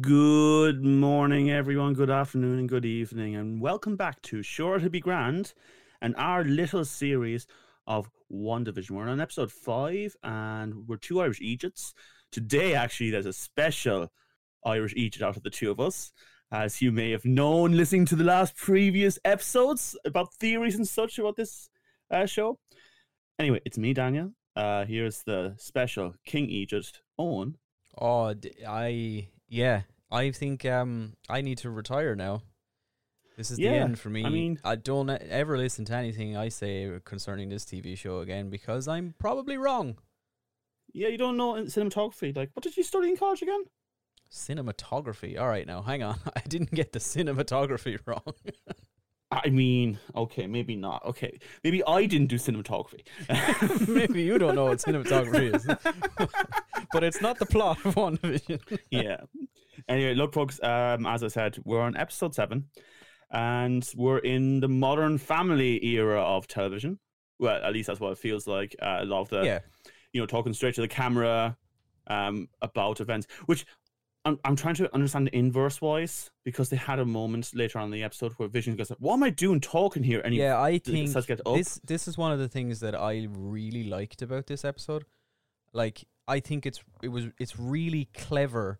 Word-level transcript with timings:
Good 0.00 0.84
morning, 0.84 1.50
everyone. 1.50 1.94
Good 1.94 2.10
afternoon 2.10 2.60
and 2.60 2.68
good 2.68 2.84
evening, 2.84 3.34
and 3.34 3.60
welcome 3.60 3.96
back 3.96 4.22
to 4.22 4.40
Sure 4.40 4.78
to 4.78 4.88
Be 4.88 5.00
Grand 5.00 5.52
and 6.00 6.14
our 6.16 6.44
little 6.44 6.84
series 6.84 7.46
of 7.88 8.08
WandaVision. 8.32 8.92
We're 8.92 9.08
on 9.08 9.20
episode 9.20 9.50
five, 9.50 10.14
and 10.22 10.86
we're 10.86 10.96
two 10.96 11.20
Irish 11.20 11.40
Egypts. 11.40 11.92
Today, 12.30 12.72
actually, 12.74 13.10
there's 13.10 13.26
a 13.26 13.32
special 13.32 14.12
Irish 14.64 14.94
Egypt 14.96 15.24
out 15.24 15.36
of 15.36 15.42
the 15.42 15.50
two 15.50 15.72
of 15.72 15.80
us, 15.80 16.12
as 16.52 16.80
you 16.80 16.92
may 16.92 17.10
have 17.10 17.24
known 17.24 17.72
listening 17.72 18.06
to 18.06 18.16
the 18.16 18.24
last 18.24 18.56
previous 18.56 19.18
episodes 19.24 19.98
about 20.04 20.32
theories 20.34 20.76
and 20.76 20.86
such 20.86 21.18
about 21.18 21.36
this 21.36 21.68
uh, 22.12 22.26
show. 22.26 22.58
Anyway, 23.40 23.60
it's 23.64 23.76
me, 23.76 23.92
Daniel. 23.92 24.32
Uh, 24.54 24.84
here's 24.84 25.24
the 25.24 25.56
special 25.58 26.14
King 26.24 26.48
Egypt, 26.48 27.02
Owen. 27.18 27.56
Oh, 28.00 28.34
I 28.66 29.28
yeah, 29.50 29.82
I 30.10 30.30
think 30.30 30.64
um 30.64 31.14
I 31.28 31.40
need 31.40 31.58
to 31.58 31.70
retire 31.70 32.14
now. 32.14 32.42
This 33.36 33.50
is 33.50 33.56
the 33.56 33.68
end 33.68 33.98
for 33.98 34.10
me. 34.10 34.24
I 34.24 34.28
mean- 34.28 34.58
I 34.64 34.76
don't 34.76 35.08
ever 35.08 35.56
listen 35.56 35.84
to 35.86 35.94
anything 35.94 36.36
I 36.36 36.48
say 36.50 37.00
concerning 37.04 37.48
this 37.48 37.64
TV 37.64 37.96
show 37.96 38.18
again 38.18 38.50
because 38.50 38.86
I'm 38.86 39.14
probably 39.18 39.56
wrong. 39.56 39.96
Yeah, 40.92 41.08
you 41.08 41.16
don't 41.16 41.36
know 41.36 41.54
cinematography. 41.54 42.36
Like, 42.36 42.50
what 42.54 42.62
did 42.64 42.76
you 42.76 42.82
study 42.82 43.08
in 43.08 43.16
college 43.16 43.40
again? 43.42 43.62
Cinematography. 44.30 45.38
All 45.40 45.48
right, 45.48 45.66
now 45.66 45.82
hang 45.82 46.02
on. 46.02 46.18
I 46.36 46.40
didn't 46.48 46.72
get 46.72 46.92
the 46.92 46.98
cinematography 46.98 47.98
wrong. 48.06 48.34
I 49.32 49.48
mean, 49.48 49.98
okay, 50.16 50.46
maybe 50.48 50.74
not. 50.74 51.04
Okay, 51.04 51.38
maybe 51.62 51.84
I 51.84 52.06
didn't 52.06 52.26
do 52.26 52.36
cinematography. 52.36 53.02
Maybe 53.88 54.22
you 54.22 54.38
don't 54.38 54.56
know 54.56 54.64
what 54.64 54.78
cinematography 54.78 55.54
is, 55.54 55.66
but 56.92 57.04
it's 57.04 57.20
not 57.20 57.38
the 57.38 57.46
plot 57.46 57.78
of 57.84 57.94
WandaVision. 57.94 58.78
yeah. 58.90 59.18
Anyway, 59.88 60.14
look, 60.14 60.34
folks. 60.34 60.60
Um, 60.64 61.06
as 61.06 61.22
I 61.22 61.28
said, 61.28 61.58
we're 61.64 61.80
on 61.80 61.96
episode 61.96 62.34
seven, 62.34 62.66
and 63.30 63.88
we're 63.94 64.18
in 64.18 64.58
the 64.58 64.68
modern 64.68 65.16
family 65.16 65.84
era 65.86 66.20
of 66.20 66.48
television. 66.48 66.98
Well, 67.38 67.62
at 67.62 67.72
least 67.72 67.86
that's 67.86 68.00
what 68.00 68.10
it 68.10 68.18
feels 68.18 68.48
like. 68.48 68.74
Uh, 68.82 68.98
a 69.02 69.04
lot 69.04 69.20
of 69.20 69.28
the, 69.28 69.42
yeah, 69.42 69.60
you 70.12 70.20
know, 70.20 70.26
talking 70.26 70.52
straight 70.52 70.74
to 70.74 70.80
the 70.80 70.88
camera, 70.88 71.56
um, 72.08 72.48
about 72.62 73.00
events, 73.00 73.28
which. 73.46 73.64
I'm, 74.24 74.38
I'm 74.44 74.56
trying 74.56 74.74
to 74.76 74.94
understand 74.94 75.28
the 75.28 75.36
inverse 75.36 75.80
wise 75.80 76.30
because 76.44 76.68
they 76.68 76.76
had 76.76 76.98
a 76.98 77.06
moment 77.06 77.52
later 77.54 77.78
on 77.78 77.86
in 77.86 77.90
the 77.90 78.02
episode 78.02 78.32
where 78.32 78.48
Vision 78.48 78.76
goes, 78.76 78.90
"What 78.98 79.14
am 79.14 79.22
I 79.22 79.30
doing 79.30 79.60
talking 79.60 80.02
here?" 80.02 80.20
And 80.20 80.34
he 80.34 80.40
yeah. 80.40 80.60
I 80.60 80.78
think 80.78 81.12
to 81.12 81.22
get 81.22 81.40
up. 81.46 81.56
this 81.56 81.80
this 81.84 82.06
is 82.06 82.18
one 82.18 82.32
of 82.32 82.38
the 82.38 82.48
things 82.48 82.80
that 82.80 82.94
I 82.94 83.28
really 83.30 83.84
liked 83.84 84.20
about 84.20 84.46
this 84.46 84.64
episode. 84.64 85.04
Like 85.72 86.04
I 86.28 86.40
think 86.40 86.66
it's 86.66 86.80
it 87.02 87.08
was 87.08 87.28
it's 87.38 87.58
really 87.58 88.08
clever 88.14 88.78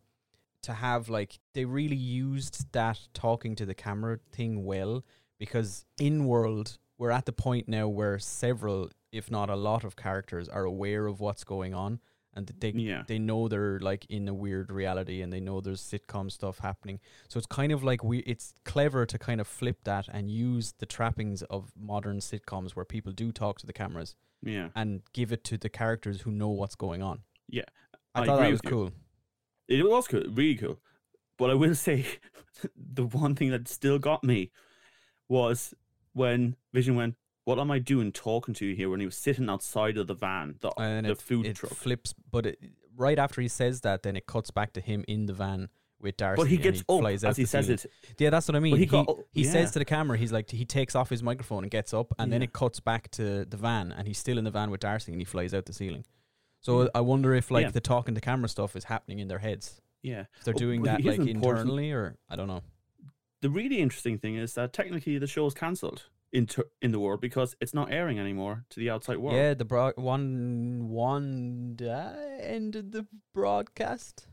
to 0.62 0.74
have 0.74 1.08
like 1.08 1.38
they 1.54 1.64
really 1.64 1.96
used 1.96 2.70
that 2.72 3.00
talking 3.14 3.56
to 3.56 3.64
the 3.64 3.74
camera 3.74 4.18
thing 4.30 4.64
well 4.64 5.04
because 5.38 5.86
in 5.98 6.26
world 6.26 6.78
we're 6.98 7.10
at 7.10 7.24
the 7.24 7.32
point 7.32 7.66
now 7.66 7.88
where 7.88 8.18
several 8.18 8.90
if 9.10 9.30
not 9.30 9.48
a 9.48 9.56
lot 9.56 9.84
of 9.84 9.96
characters 9.96 10.48
are 10.48 10.64
aware 10.64 11.06
of 11.06 11.18
what's 11.18 11.44
going 11.44 11.72
on 11.72 11.98
and 12.34 12.46
they 12.60 12.70
Yeah. 12.70 13.02
they 13.06 13.18
know 13.18 13.48
they're 13.48 13.80
like 13.80 14.06
in 14.08 14.28
a 14.28 14.34
weird 14.34 14.70
reality 14.70 15.20
and 15.22 15.32
they 15.32 15.40
know 15.40 15.60
there's 15.60 15.82
sitcom 15.82 16.30
stuff 16.30 16.58
happening 16.60 17.00
so 17.28 17.38
it's 17.38 17.46
kind 17.46 17.72
of 17.72 17.82
like 17.82 18.04
we 18.04 18.18
it's 18.20 18.54
clever 18.64 19.04
to 19.06 19.18
kind 19.18 19.40
of 19.40 19.48
flip 19.48 19.78
that 19.84 20.06
and 20.12 20.30
use 20.30 20.74
the 20.78 20.86
trappings 20.86 21.42
of 21.42 21.72
modern 21.76 22.18
sitcoms 22.18 22.72
where 22.72 22.84
people 22.84 23.12
do 23.12 23.32
talk 23.32 23.58
to 23.58 23.66
the 23.66 23.72
cameras 23.72 24.14
yeah. 24.42 24.68
and 24.74 25.02
give 25.12 25.32
it 25.32 25.44
to 25.44 25.58
the 25.58 25.68
characters 25.68 26.22
who 26.22 26.30
know 26.30 26.48
what's 26.48 26.74
going 26.74 27.02
on. 27.02 27.20
Yeah, 27.48 27.64
I, 28.14 28.22
I 28.22 28.26
thought 28.26 28.40
that 28.40 28.50
was 28.50 28.60
you. 28.64 28.70
cool. 28.70 28.90
It 29.68 29.84
was 29.86 30.08
cool, 30.08 30.22
really 30.30 30.54
cool. 30.54 30.78
But 31.36 31.50
I 31.50 31.54
will 31.54 31.74
say, 31.86 32.06
the 32.76 33.04
one 33.04 33.34
thing 33.34 33.50
that 33.50 33.68
still 33.68 33.98
got 33.98 34.24
me 34.24 34.50
was 35.28 35.74
when 36.12 36.56
Vision 36.72 36.96
went, 36.96 37.16
"What 37.50 37.58
am 37.58 37.70
I 37.70 37.78
doing 37.78 38.12
talking 38.12 38.54
to 38.54 38.66
you 38.66 38.74
here?" 38.74 38.88
When 38.90 39.00
he 39.00 39.06
was 39.06 39.16
sitting 39.16 39.48
outside 39.50 39.96
of 39.98 40.06
the 40.06 40.14
van, 40.14 40.56
the, 40.60 40.70
And 40.80 41.06
the 41.06 41.10
it, 41.12 41.20
food 41.22 41.46
it 41.46 41.56
truck. 41.56 41.72
flips, 41.74 42.14
but 42.30 42.46
it, 42.46 42.58
right 42.96 43.18
after 43.18 43.40
he 43.40 43.48
says 43.48 43.80
that, 43.82 44.02
then 44.02 44.16
it 44.16 44.26
cuts 44.26 44.50
back 44.50 44.72
to 44.74 44.80
him 44.80 45.04
in 45.08 45.26
the 45.26 45.32
van 45.32 45.68
with 46.00 46.16
Darcy. 46.16 46.40
but 46.42 46.48
he 46.48 46.56
gets 46.56 46.80
up 46.88 47.00
flies 47.00 47.24
out 47.24 47.30
as 47.30 47.36
he 47.36 47.44
says 47.44 47.68
it. 47.68 47.84
Yeah, 48.18 48.30
that's 48.30 48.48
what 48.48 48.56
I 48.56 48.60
mean. 48.60 48.74
he 48.76 48.80
he 48.80 48.86
got 48.86 49.08
up- 49.08 49.18
he 49.32 49.42
yeah. 49.44 49.50
says 49.52 49.72
to 49.72 49.78
the 49.78 49.84
camera, 49.84 50.16
he's 50.16 50.32
like, 50.32 50.50
he 50.50 50.64
takes 50.64 50.94
off 50.94 51.10
his 51.10 51.22
microphone 51.22 51.62
and 51.64 51.70
gets 51.70 51.92
up, 51.92 52.14
and 52.18 52.32
then 52.32 52.42
it 52.42 52.52
cuts 52.54 52.80
back 52.80 53.10
to 53.12 53.44
the 53.44 53.56
van, 53.58 53.92
and 53.92 54.06
he's 54.08 54.16
still 54.18 54.38
in 54.38 54.44
the 54.44 54.50
van 54.50 54.70
with 54.70 54.80
Darcy, 54.80 55.12
and 55.12 55.20
he 55.20 55.26
flies 55.26 55.52
out 55.52 55.66
the 55.66 55.72
ceiling. 55.74 56.04
So 56.62 56.84
Yeah. 56.84 56.88
I 56.94 57.00
wonder 57.02 57.34
if 57.34 57.50
like 57.50 57.64
Yeah. 57.66 57.70
the 57.70 57.80
talking 57.80 58.14
to 58.14 58.20
camera 58.20 58.48
stuff 58.48 58.76
is 58.76 58.84
happening 58.84 59.18
in 59.18 59.28
their 59.28 59.38
heads. 59.40 59.80
Yeah, 60.02 60.24
If 60.38 60.44
they're 60.44 60.54
Oh, 60.54 60.58
doing 60.58 60.80
well, 60.82 60.96
that 60.96 61.04
like 61.04 61.18
important- 61.18 61.44
internally, 61.44 61.92
or 61.92 62.16
I 62.30 62.36
don't 62.36 62.48
know. 62.48 62.62
The 63.42 63.50
really 63.50 63.80
interesting 63.80 64.18
thing 64.18 64.36
is 64.36 64.54
that 64.54 64.72
technically 64.72 65.18
the 65.18 65.26
show 65.26 65.46
is 65.46 65.54
cancelled 65.54 66.04
in 66.32 66.46
ter- 66.46 66.68
in 66.80 66.92
the 66.92 67.00
world 67.00 67.20
because 67.20 67.56
it's 67.60 67.74
not 67.74 67.90
airing 67.92 68.18
anymore 68.18 68.64
to 68.70 68.80
the 68.80 68.88
outside 68.90 69.18
world. 69.18 69.36
Yeah, 69.36 69.54
the 69.54 69.64
broad 69.64 69.94
one 69.96 70.88
one 70.88 71.76
ended 72.40 72.92
the 72.92 73.06
broadcast. 73.34 74.26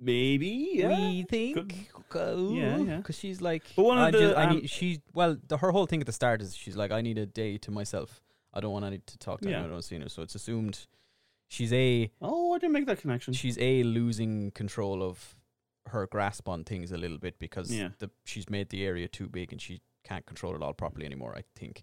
maybe. 0.00 0.70
Yeah, 0.74 0.88
We 0.88 1.22
think, 1.28 1.90
Yeah, 2.14 2.78
yeah. 2.78 2.96
because 2.98 3.18
she's 3.18 3.40
like, 3.40 3.64
But 3.76 3.84
one 3.84 3.98
of 3.98 4.12
the, 4.12 4.18
just, 4.20 4.36
I 4.36 4.44
um, 4.44 4.56
need, 4.56 4.70
she 4.70 5.00
well, 5.12 5.36
the, 5.46 5.56
her 5.58 5.70
whole 5.72 5.86
thing 5.86 6.00
at 6.00 6.06
the 6.06 6.12
start 6.12 6.42
is 6.42 6.54
she's 6.56 6.76
like, 6.76 6.90
I 6.92 7.00
need 7.00 7.18
a 7.18 7.26
day 7.26 7.58
to 7.58 7.70
myself. 7.70 8.20
I 8.52 8.60
don't 8.60 8.72
want 8.72 8.84
any 8.84 8.98
to 8.98 9.18
talk 9.18 9.40
to 9.40 9.48
Yeah. 9.48 9.56
anyone. 9.56 9.70
I 9.70 9.74
don't 9.74 9.82
see 9.82 9.98
her. 9.98 10.08
So 10.08 10.22
it's 10.22 10.34
assumed 10.34 10.86
she's 11.48 11.72
a 11.72 12.10
Oh, 12.20 12.54
I 12.54 12.58
didn't 12.58 12.72
make 12.72 12.86
that 12.86 13.00
connection. 13.00 13.32
she's 13.34 13.58
a 13.58 13.82
losing 13.84 14.50
control 14.52 15.02
of 15.02 15.36
her 15.86 16.06
grasp 16.06 16.48
on 16.48 16.64
things 16.64 16.90
a 16.92 16.96
little 16.98 17.18
bit 17.18 17.38
because 17.38 17.72
Yeah. 17.72 17.90
the 17.98 18.10
she's 18.24 18.50
made 18.50 18.70
the 18.70 18.84
area 18.84 19.08
too 19.08 19.28
big 19.28 19.52
and 19.52 19.60
she 19.62 19.80
can't 20.06 20.26
control 20.26 20.54
it 20.54 20.62
all 20.62 20.72
properly 20.74 21.06
anymore. 21.06 21.34
I 21.36 21.42
think, 21.58 21.82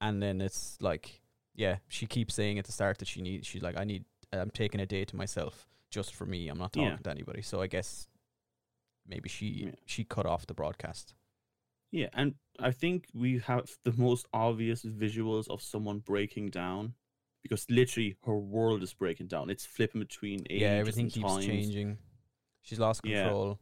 and 0.00 0.22
then 0.22 0.40
it's 0.40 0.76
like, 0.80 1.20
yeah, 1.54 1.76
she 1.88 2.06
keeps 2.06 2.34
saying 2.34 2.58
at 2.58 2.64
the 2.66 2.72
start 2.72 2.98
that 2.98 3.08
she 3.08 3.20
needs. 3.22 3.46
She's 3.46 3.62
like, 3.62 3.78
I 3.78 3.84
need. 3.84 4.04
I'm 4.32 4.50
taking 4.50 4.80
a 4.80 4.86
day 4.86 5.04
to 5.04 5.16
myself 5.16 5.68
just 5.90 6.14
for 6.14 6.26
me. 6.26 6.48
I'm 6.48 6.58
not 6.58 6.72
talking 6.72 6.88
Yeah. 6.90 6.96
to 6.96 7.10
anybody. 7.10 7.42
So 7.42 7.60
I 7.60 7.66
guess 7.68 8.08
maybe 9.06 9.28
she 9.28 9.46
Yeah. 9.46 9.70
she 9.86 10.04
cut 10.04 10.26
off 10.26 10.46
the 10.46 10.54
broadcast. 10.54 11.14
Yeah, 11.92 12.08
and 12.12 12.34
I 12.58 12.72
think 12.72 13.06
we 13.14 13.38
have 13.40 13.70
the 13.84 13.92
most 13.92 14.26
obvious 14.32 14.84
visuals 14.84 15.46
of 15.48 15.62
someone 15.62 16.00
breaking 16.00 16.48
down 16.50 16.94
because 17.42 17.64
literally 17.70 18.16
her 18.24 18.36
world 18.36 18.82
is 18.82 18.92
breaking 18.94 19.28
down. 19.28 19.50
It's 19.50 19.64
flipping 19.66 20.00
between 20.00 20.40
ages 20.50 20.62
yeah, 20.62 20.70
everything 20.70 21.08
keeps 21.10 21.28
times. 21.34 21.46
changing. 21.46 21.98
She's 22.62 22.80
lost 22.80 23.02
Yeah. 23.04 23.22
control. 23.24 23.60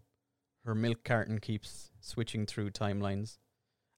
Her 0.65 0.75
milk 0.75 1.03
carton 1.05 1.41
keeps 1.41 1.91
switching 2.01 2.47
through 2.47 2.71
timelines. 2.71 3.39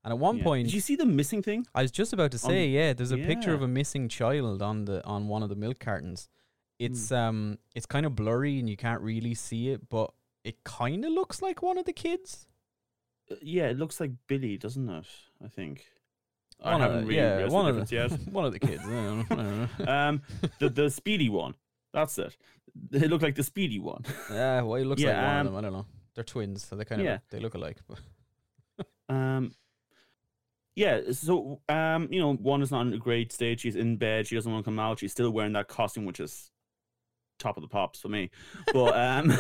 And 0.05 0.13
at 0.13 0.19
one 0.19 0.37
Yeah. 0.39 0.45
point, 0.45 0.67
did 0.67 0.75
you 0.75 0.81
see 0.81 0.97
the 0.97 1.07
missing 1.07 1.43
thing? 1.43 1.67
I 1.75 1.83
was 1.83 1.91
just 1.91 2.13
about 2.13 2.31
to 2.33 2.39
say, 2.39 2.69
yeah, 2.69 2.93
there's 2.93 3.11
a 3.13 3.17
picture 3.17 3.55
of 3.55 3.63
a 3.63 3.69
missing 3.69 4.09
child 4.09 4.61
on 4.63 4.85
the 4.85 5.03
on 5.05 5.29
one 5.29 5.43
of 5.43 5.49
the 5.49 5.57
milk 5.57 5.79
cartons. 5.81 6.29
It's 6.79 7.09
Hmm. 7.09 7.15
um 7.15 7.59
it's 7.75 7.87
kind 7.87 8.05
of 8.07 8.15
blurry 8.15 8.59
and 8.59 8.69
you 8.69 8.77
can't 8.77 9.01
really 9.01 9.35
see 9.35 9.71
it, 9.71 9.89
but 9.89 10.13
it 10.45 10.63
kind 10.65 11.05
of 11.07 11.13
looks 11.13 11.41
like 11.41 11.63
one 11.63 11.79
of 11.79 11.87
the 11.87 11.93
kids. 11.95 12.47
Uh, 13.31 13.37
Yeah, 13.41 13.69
it 13.71 13.79
looks 13.79 13.99
like 14.01 14.13
Billy, 14.27 14.59
doesn't 14.59 14.89
it? 14.91 15.07
I 15.43 15.49
think. 15.49 15.87
I 16.63 16.73
One 16.73 16.75
of 16.75 16.81
haven't 16.83 17.01
the- 17.01 17.07
really 17.09 17.17
yeah, 17.21 17.49
one 17.49 17.65
the 17.75 17.81
of 17.81 17.89
the 17.89 17.95
yet. 17.95 18.11
one 18.39 18.45
of 18.45 18.53
the 18.53 18.59
kids. 18.59 18.83
I 18.85 18.91
don't 18.91 19.17
know, 19.19 19.25
I 19.31 19.35
don't 19.37 19.79
know. 19.79 19.93
um, 19.93 20.23
the 20.59 20.69
the 20.69 20.91
speedy 20.91 21.29
one. 21.31 21.55
That's 21.95 22.19
it. 22.19 22.37
They 22.91 23.09
look 23.09 23.23
like 23.23 23.37
the 23.37 23.43
speedy 23.43 23.79
one. 23.79 24.03
Yeah, 24.31 24.61
well, 24.63 24.75
it 24.83 24.85
looks 24.85 25.01
like 25.03 25.09
Yeah, 25.15 25.27
one 25.29 25.41
um, 25.41 25.47
of 25.47 25.53
them. 25.53 25.57
I 25.59 25.61
don't 25.63 25.73
know. 25.73 25.87
They're 26.15 26.25
twins, 26.25 26.67
so 26.67 26.77
they 26.77 26.85
kind 26.85 27.01
of 27.01 27.05
Yeah. 27.07 27.19
they 27.31 27.41
look 27.41 27.55
alike. 27.55 27.79
Um, 29.09 29.55
yeah. 30.77 31.01
So, 31.13 31.61
um, 31.69 32.09
you 32.11 32.21
know, 32.21 32.35
one 32.35 32.63
is 32.63 32.71
not 32.71 32.87
in 32.87 32.93
a 32.93 32.99
great 32.99 33.33
state. 33.33 33.61
She's 33.61 33.77
in 33.77 33.97
bed. 33.97 34.27
She 34.27 34.35
doesn't 34.35 34.51
want 34.51 34.65
to 34.65 34.71
come 34.71 34.79
out. 34.79 34.99
She's 34.99 35.13
still 35.13 35.31
wearing 35.31 35.53
that 35.53 35.69
costume, 35.69 36.05
which 36.05 36.21
is 36.21 36.51
top 37.39 37.57
of 37.57 37.63
the 37.63 37.69
pops 37.69 38.01
for 38.01 38.09
me. 38.09 38.31
But 38.73 38.97
um, 38.99 39.33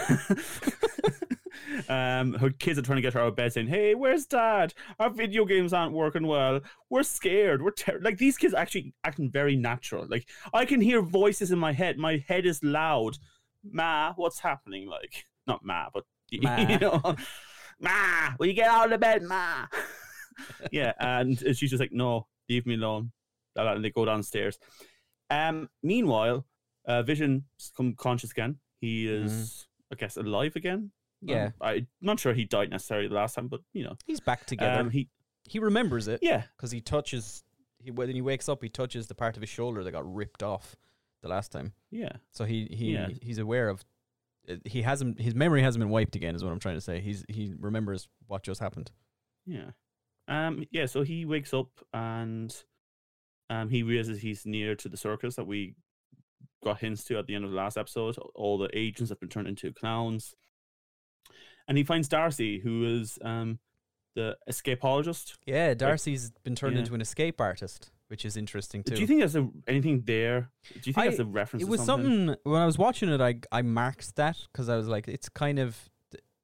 um, 1.88 2.34
her 2.34 2.50
kids 2.50 2.78
are 2.78 2.82
trying 2.82 2.96
to 2.96 3.02
get 3.02 3.14
her 3.14 3.20
out 3.20 3.28
of 3.28 3.36
bed, 3.36 3.52
saying, 3.52 3.69
"Hey, 3.69 3.94
where's 3.94 4.26
Dad? 4.26 4.75
Our 4.98 5.10
video 5.10 5.44
games 5.44 5.72
aren't 5.72 5.92
working 5.92 6.26
well. 6.26 6.60
We're 6.90 7.02
scared. 7.02 7.62
We're 7.62 7.72
ter-. 7.72 8.00
like 8.00 8.19
these 8.19 8.36
kids 8.36 8.54
actually 8.54 8.94
acting 9.04 9.31
very 9.31 9.56
natural. 9.56 10.06
Like 10.08 10.28
I 10.52 10.64
can 10.64 10.81
hear 10.81 11.02
voices 11.02 11.50
in 11.50 11.58
my 11.58 11.72
head. 11.72 11.98
My 11.98 12.25
head 12.28 12.46
is 12.46 12.62
loud. 12.62 13.19
Ma, 13.64 14.12
what's 14.16 14.40
happening? 14.40 14.88
Like 14.88 15.25
not 15.46 15.64
Ma, 15.64 15.88
but 15.92 16.04
Ma. 16.42 16.56
you 16.58 16.78
know." 16.78 17.16
Ma, 17.81 18.31
will 18.38 18.46
you 18.46 18.52
get 18.52 18.69
out 18.69 18.84
of 18.84 18.90
the 18.92 18.98
bed, 18.98 19.25
Ma? 19.25 19.66
Yeah, 20.72 20.92
and 20.98 21.38
she's 21.38 21.70
just 21.70 21.81
like, 21.81 21.92
no, 21.92 22.26
leave 22.48 22.66
me 22.66 22.75
alone. 22.75 23.12
And 23.56 23.84
they 23.84 23.90
go 23.90 24.04
downstairs. 24.04 24.58
Um, 25.31 25.69
meanwhile, 25.82 26.44
uh, 26.86 27.02
Vision 27.02 27.44
come 27.76 27.94
conscious 27.94 28.31
again. 28.32 28.58
He 28.81 29.06
is, 29.08 29.66
I 29.92 29.96
guess, 29.96 30.16
alive 30.16 30.56
again. 30.56 30.90
Yeah. 31.22 31.46
Um, 31.46 31.52
I'm 31.60 31.86
not 32.02 32.20
sure 32.20 32.34
he 32.34 32.44
died 32.44 32.70
necessarily 32.70 33.08
the 33.08 33.14
last 33.14 33.34
time, 33.34 33.48
but 33.48 33.60
you 33.72 33.84
know, 33.84 33.96
He's 34.06 34.20
back 34.20 34.44
together. 34.46 34.81
um, 34.81 34.90
he 34.90 35.08
he 35.48 35.58
remembers 35.58 36.08
it 36.08 36.20
yeah, 36.22 36.42
because 36.56 36.70
he 36.70 36.81
touches. 36.81 37.42
He, 37.78 37.90
when 37.90 38.08
he 38.10 38.20
wakes 38.22 38.48
up, 38.48 38.62
he 38.62 38.69
touches 38.69 39.06
the 39.06 39.14
part 39.14 39.36
of 39.36 39.40
his 39.42 39.50
shoulder 39.50 39.84
that 39.84 39.92
got 39.92 40.10
ripped 40.12 40.42
off 40.42 40.76
the 41.22 41.28
last 41.28 41.50
time. 41.52 41.72
yeah, 41.90 42.12
So 42.32 42.44
he 42.44 42.66
he 42.70 42.92
Yeah. 42.94 43.08
he's 43.22 43.38
aware 43.38 43.69
of. 43.70 43.84
uh, 44.50 44.56
He 44.66 44.82
hasn't. 44.82 45.20
His 45.20 45.34
memory 45.34 45.62
hasn't 45.62 45.81
been 45.81 45.90
wiped 45.90 46.16
again. 46.16 46.34
Is 46.34 46.42
what 46.44 46.52
I'm 46.52 46.60
trying 46.60 46.76
to 46.76 46.81
say. 46.82 47.00
He's 47.00 47.25
he 47.28 47.54
remembers 47.58 48.08
what 48.26 48.42
just 48.42 48.60
happened. 48.60 48.90
yeah. 49.46 49.70
Um, 50.29 50.65
yeah. 50.71 50.87
So 50.87 51.03
he 51.03 51.25
wakes 51.25 51.53
up 51.53 51.69
and 51.93 52.55
um, 53.50 53.69
he 53.69 53.82
realizes 53.82 54.21
he's 54.21 54.47
near 54.47 54.75
to 54.76 54.88
the 54.88 54.97
circus 54.97 55.37
that 55.37 55.47
we 55.47 55.75
got 56.62 56.81
hints 56.81 57.05
to 57.05 57.19
at 57.19 57.26
the 57.26 57.35
end 57.35 57.44
of 57.44 57.50
the 57.50 57.56
last 57.56 57.76
episode. 57.76 58.17
All 58.35 58.59
the 58.59 58.71
agents 58.73 59.11
have 59.11 59.21
been 59.21 59.29
turned 59.29 59.49
into 59.49 59.73
clowns, 59.73 60.35
and 61.69 61.76
he 61.76 61.85
finds 61.85 62.09
Darcy, 62.09 62.59
who 62.59 62.85
is 63.00 63.19
um 63.23 63.59
the 64.15 64.37
escapologist. 64.49 65.37
Yeah, 65.44 65.75
Darcy's 65.75 66.32
been 66.43 66.55
turned 66.55 66.75
yeah. 66.75 66.81
into 66.81 66.94
an 66.94 67.00
escape 67.00 67.41
artist, 67.41 67.91
which 68.09 68.25
is 68.25 68.37
interesting 68.37 68.82
too. 68.82 68.94
Do 68.94 69.00
you 69.00 69.06
think 69.06 69.20
there's 69.20 69.37
a, 69.37 69.49
anything 69.69 70.03
there? 70.06 70.50
Do 70.73 70.81
you 70.85 70.93
think 70.93 70.99
I- 70.99 71.09
that's 71.09 71.20
a 71.20 71.25
reference? 71.25 71.65
it 71.65 71.69
was 71.69 71.85
something? 71.85 72.29
something 72.29 72.37
when 72.44 72.62
I 72.62 72.67
was 72.67 72.79
watching 72.79 73.11
it. 73.11 73.20
I 73.20 73.41
I 73.53 73.62
marked 73.62 74.17
that 74.17 74.38
because 74.53 74.69
I 74.69 74.77
was 74.77 74.88
like, 74.88 75.06
it's 75.09 75.29
kind 75.29 75.59
of. 75.59 75.77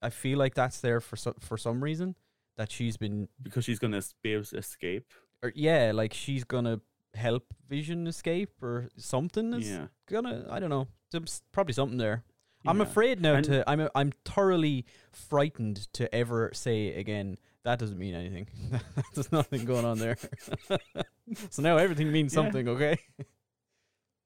I 0.03 0.09
feel 0.09 0.39
like 0.39 0.55
that's 0.55 0.81
there 0.81 0.99
for 1.03 1.17
so, 1.17 1.35
for 1.41 1.59
some 1.59 1.85
reason 1.85 2.17
that 2.61 2.71
she's 2.71 2.99
been 2.99 3.27
because 3.43 3.65
she's 3.65 3.79
gonna 3.79 4.03
be 4.23 4.35
able 4.35 4.45
to 4.45 4.59
escape. 4.59 5.07
or 5.43 5.51
yeah, 5.55 5.93
like 5.95 6.13
she's 6.13 6.45
gonna 6.45 6.79
help 7.15 7.45
Vision 7.67 8.07
escape 8.07 8.51
or 8.63 8.91
something 8.99 9.55
is 9.55 9.67
Yeah, 9.71 9.87
gonna. 10.07 10.47
I 10.51 10.61
don't 10.61 10.69
know. 10.69 10.87
There's 11.11 11.43
probably 11.53 11.73
something 11.73 11.97
there. 11.97 12.23
I'm 12.67 12.83
afraid 12.83 13.23
now 13.23 13.37
And- 13.37 13.45
to. 13.47 13.65
I'm 13.71 13.89
I'm 13.95 14.13
thoroughly 14.27 14.85
frightened 15.11 15.89
to 15.95 16.15
ever 16.15 16.51
say 16.53 16.89
again. 16.95 17.39
That 17.65 17.79
doesn't 17.79 17.99
mean 17.99 18.15
anything. 18.15 18.47
There's 19.15 19.33
nothing 19.33 19.65
going 19.65 19.87
on 19.87 19.99
there. 19.99 20.19
so 21.51 21.63
now 21.63 21.79
everything 21.79 22.13
means 22.13 22.35
Yeah. 22.35 22.43
something. 22.43 22.69
Okay. 22.69 22.99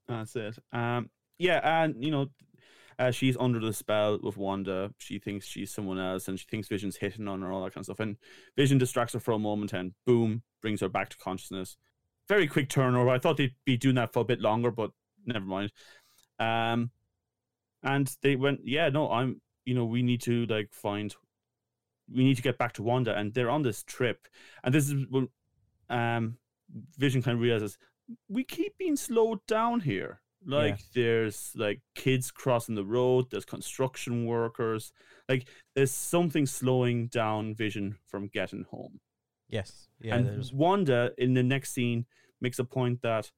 That's 0.08 0.34
it. 0.36 0.58
Um, 0.72 1.08
yeah, 1.38 1.60
and 1.62 2.04
you 2.04 2.10
know, 2.10 2.26
uh, 2.98 3.10
she's 3.10 3.36
under 3.38 3.60
the 3.60 3.72
spell 3.72 4.18
with 4.22 4.36
Wanda. 4.36 4.92
She 4.98 5.18
thinks 5.18 5.46
she's 5.46 5.72
someone 5.72 5.98
else, 5.98 6.28
and 6.28 6.38
she 6.38 6.46
thinks 6.50 6.68
Vision's 6.68 6.96
hitting 6.96 7.28
on 7.28 7.42
her, 7.42 7.52
all 7.52 7.64
that 7.64 7.74
kind 7.74 7.82
of 7.82 7.86
stuff. 7.86 8.00
And 8.00 8.16
Vision 8.56 8.78
distracts 8.78 9.14
her 9.14 9.20
for 9.20 9.32
a 9.32 9.38
moment, 9.38 9.72
and 9.72 9.92
boom, 10.06 10.42
brings 10.62 10.80
her 10.80 10.88
back 10.88 11.08
to 11.10 11.16
consciousness. 11.18 11.76
Very 12.28 12.46
quick 12.46 12.68
turnover. 12.68 13.10
I 13.10 13.18
thought 13.18 13.36
they'd 13.36 13.54
be 13.64 13.76
doing 13.76 13.96
that 13.96 14.12
for 14.12 14.20
a 14.20 14.24
bit 14.24 14.40
longer, 14.40 14.70
but 14.70 14.90
never 15.26 15.44
mind. 15.44 15.72
Um, 16.38 16.90
and 17.82 18.10
they 18.22 18.36
went, 18.36 18.60
yeah, 18.64 18.88
no, 18.88 19.10
I'm, 19.10 19.40
you 19.64 19.74
know, 19.74 19.84
we 19.84 20.02
need 20.02 20.22
to 20.22 20.46
like 20.46 20.72
find, 20.72 21.14
we 22.12 22.24
need 22.24 22.36
to 22.36 22.42
get 22.42 22.58
back 22.58 22.72
to 22.74 22.82
Wanda, 22.82 23.16
and 23.16 23.34
they're 23.34 23.50
on 23.50 23.62
this 23.62 23.82
trip, 23.82 24.26
and 24.62 24.74
this 24.74 24.90
is 24.90 25.06
um, 25.90 26.38
Vision 26.98 27.22
kind 27.22 27.36
of 27.36 27.42
realizes 27.42 27.78
we 28.28 28.44
keep 28.44 28.76
being 28.78 28.96
slowed 28.96 29.44
down 29.46 29.80
here. 29.80 30.20
Like 30.46 30.80
there's 30.94 31.52
like 31.56 31.80
kids 31.94 32.30
crossing 32.30 32.74
the 32.74 32.84
road, 32.84 33.30
there's 33.30 33.44
construction 33.44 34.26
workers. 34.26 34.92
Like 35.28 35.48
there's 35.74 35.92
something 35.92 36.46
slowing 36.46 37.06
down 37.08 37.54
Vision 37.54 37.96
from 38.06 38.28
getting 38.28 38.64
home. 38.70 39.00
Yes. 39.48 39.88
Yeah. 40.00 40.16
and 40.16 40.26
there's 40.26 40.52
Wanda 40.52 41.12
in 41.18 41.34
the 41.34 41.42
next 41.42 41.72
scene 41.72 42.06
makes 42.40 42.58
a 42.58 42.64
point 42.64 43.00
that 43.02 43.30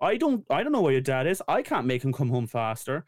I 0.00 0.16
don't 0.16 0.44
I 0.50 0.62
don't 0.62 0.72
know 0.72 0.80
where 0.82 0.92
your 0.92 1.00
dad 1.00 1.26
is. 1.26 1.42
I 1.48 1.62
can't 1.62 1.86
make 1.86 2.02
him 2.04 2.12
come 2.12 2.28
home 2.30 2.46
faster. 2.46 3.04